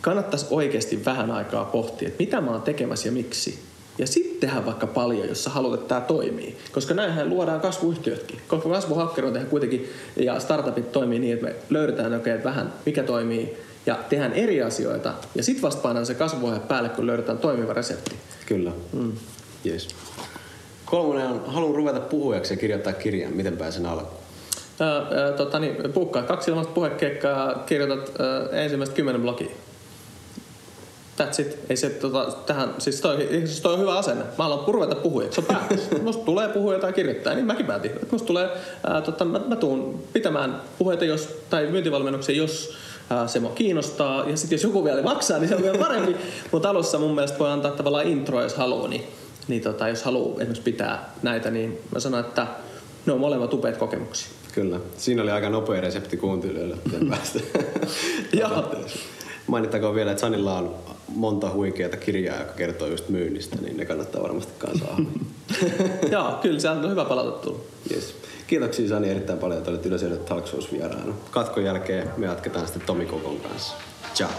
kannattaisi 0.00 0.46
oikeasti 0.50 1.04
vähän 1.04 1.30
aikaa 1.30 1.64
pohtia, 1.64 2.08
että 2.08 2.22
mitä 2.22 2.40
mä 2.40 2.50
oon 2.50 2.62
tekemässä 2.62 3.08
ja 3.08 3.12
miksi. 3.12 3.58
Ja 3.98 4.06
sitten 4.06 4.48
tehdä 4.48 4.66
vaikka 4.66 4.86
paljon, 4.86 5.28
jos 5.28 5.44
sä 5.44 5.50
haluat, 5.50 5.74
että 5.74 5.88
tämä 5.88 6.00
toimii. 6.00 6.58
Koska 6.72 6.94
näinhän 6.94 7.28
luodaan 7.28 7.60
kasvuyhtiötkin. 7.60 8.40
Koska 8.48 8.68
kasvuhakkeri 8.68 9.26
on 9.26 9.46
kuitenkin, 9.50 9.88
ja 10.16 10.40
startupit 10.40 10.92
toimii 10.92 11.18
niin, 11.18 11.34
että 11.34 11.46
me 11.46 11.54
löydetään 11.70 12.12
oikein 12.12 12.36
okay, 12.36 12.44
vähän, 12.44 12.72
mikä 12.86 13.02
toimii, 13.02 13.56
ja 13.86 13.98
tehdään 14.08 14.32
eri 14.32 14.62
asioita. 14.62 15.14
Ja 15.34 15.42
sitten 15.42 15.62
vasta 15.62 15.82
painaan 15.82 16.06
se 16.06 16.14
kasvuohje 16.14 16.60
päälle, 16.60 16.88
kun 16.88 17.06
löydetään 17.06 17.38
toimiva 17.38 17.72
resepti. 17.72 18.14
Kyllä. 18.46 18.72
Mm. 18.92 19.12
Yes. 19.66 19.88
Kolmonen 20.84 21.26
on, 21.26 21.42
haluan 21.46 21.74
ruveta 21.74 22.00
puhujaksi 22.00 22.54
ja 22.54 22.58
kirjoittaa 22.60 22.92
kirjan. 22.92 23.32
Miten 23.32 23.56
pääsen 23.56 23.86
alkuun? 23.86 24.20
Öö, 24.80 25.32
tota, 25.32 25.58
niin, 25.58 25.76
puhkaa 25.92 26.22
kaksi 26.22 26.50
ilmasta 26.50 26.72
puhekeikkaa, 26.72 27.54
kirjoitat 27.54 28.12
öö, 28.20 28.62
ensimmäistä 28.62 28.96
kymmenen 28.96 29.22
blogia. 29.22 29.50
That's 31.20 31.40
it. 31.40 31.58
Ei 31.68 31.76
se, 31.76 31.90
tota, 31.90 32.32
tähän, 32.46 32.74
siis 32.78 33.00
toi, 33.00 33.28
siis 33.44 33.60
toi 33.60 33.74
on 33.74 33.80
hyvä 33.80 33.98
asenne. 33.98 34.24
Mä 34.38 34.44
haluan 34.44 34.68
ruveta 34.68 34.94
puhujaksi. 34.94 35.34
Se 35.34 35.40
on 35.40 35.56
päätös. 35.56 35.90
musta 36.02 36.24
tulee 36.24 36.48
puhuja 36.48 36.78
tai 36.78 36.92
kirjoittaa, 36.92 37.34
niin 37.34 37.46
mäkin 37.46 37.66
päätin. 37.66 37.90
Musta 38.10 38.26
tulee, 38.26 38.48
ää, 38.84 39.00
tota, 39.00 39.24
mä, 39.24 39.40
mä 39.48 39.56
tuun 39.56 40.02
pitämään 40.12 40.62
puheita 40.78 41.04
jos, 41.04 41.28
tai 41.50 41.66
myyntivalmennuksia, 41.66 42.36
jos 42.36 42.76
ää, 43.10 43.26
se 43.26 43.40
mua 43.40 43.50
kiinnostaa. 43.50 44.28
Ja 44.28 44.36
sitten 44.36 44.56
jos 44.56 44.62
joku 44.62 44.84
vielä 44.84 45.02
maksaa, 45.02 45.38
niin 45.38 45.48
se 45.48 45.56
on 45.56 45.62
vielä 45.62 45.78
parempi. 45.78 46.16
Mutta 46.52 46.70
alussa 46.70 46.98
mun 46.98 47.14
mielestä 47.14 47.38
voi 47.38 47.50
antaa 47.50 47.70
tavallaan 47.70 48.06
intro, 48.06 48.42
jos 48.42 48.54
haluaa. 48.54 48.88
Niin 48.88 49.04
niin 49.50 49.62
tota, 49.62 49.88
jos 49.88 50.02
haluaa 50.02 50.34
esimerkiksi 50.34 50.62
pitää 50.62 51.14
näitä, 51.22 51.50
niin 51.50 51.78
mä 51.92 52.00
sanon, 52.00 52.20
että 52.20 52.46
ne 53.06 53.12
on 53.12 53.20
molemmat 53.20 53.54
upeat 53.54 53.76
kokemuksia. 53.76 54.28
Kyllä. 54.54 54.80
Siinä 54.96 55.22
oli 55.22 55.30
aika 55.30 55.48
nopea 55.48 55.80
resepti 55.80 56.16
kuuntelijoille, 56.16 56.76
miten 56.84 57.08
päästä 57.10 57.40
Mainittakoon 59.46 59.94
vielä, 59.94 60.10
että 60.10 60.20
Sanilla 60.20 60.58
on 60.58 60.74
monta 61.08 61.50
huikeaa 61.50 61.96
kirjaa, 61.96 62.38
joka 62.38 62.52
kertoo 62.52 62.88
just 62.88 63.08
myynnistä, 63.08 63.56
niin 63.56 63.76
ne 63.76 63.84
kannattaa 63.84 64.22
varmasti 64.22 64.52
kanssa 64.58 64.86
Joo, 66.12 66.38
kyllä 66.42 66.60
se 66.60 66.70
on 66.70 66.90
hyvä 66.90 67.04
palautetta 67.04 67.42
tullut. 67.42 67.66
Yes. 67.90 68.14
Kiitoksia 68.46 68.88
Sani 68.88 69.10
erittäin 69.10 69.38
paljon, 69.38 69.58
että 69.58 69.70
olet 69.70 69.86
Yleisöiden 69.86 70.18
Talk 70.18 70.44
vieraana. 70.72 71.14
Katkon 71.30 71.64
jälkeen 71.64 72.10
me 72.16 72.26
jatketaan 72.26 72.66
sitten 72.66 72.86
Tomi 72.86 73.06
Kokon 73.06 73.40
kanssa. 73.40 73.74
Ciao. 74.14 74.30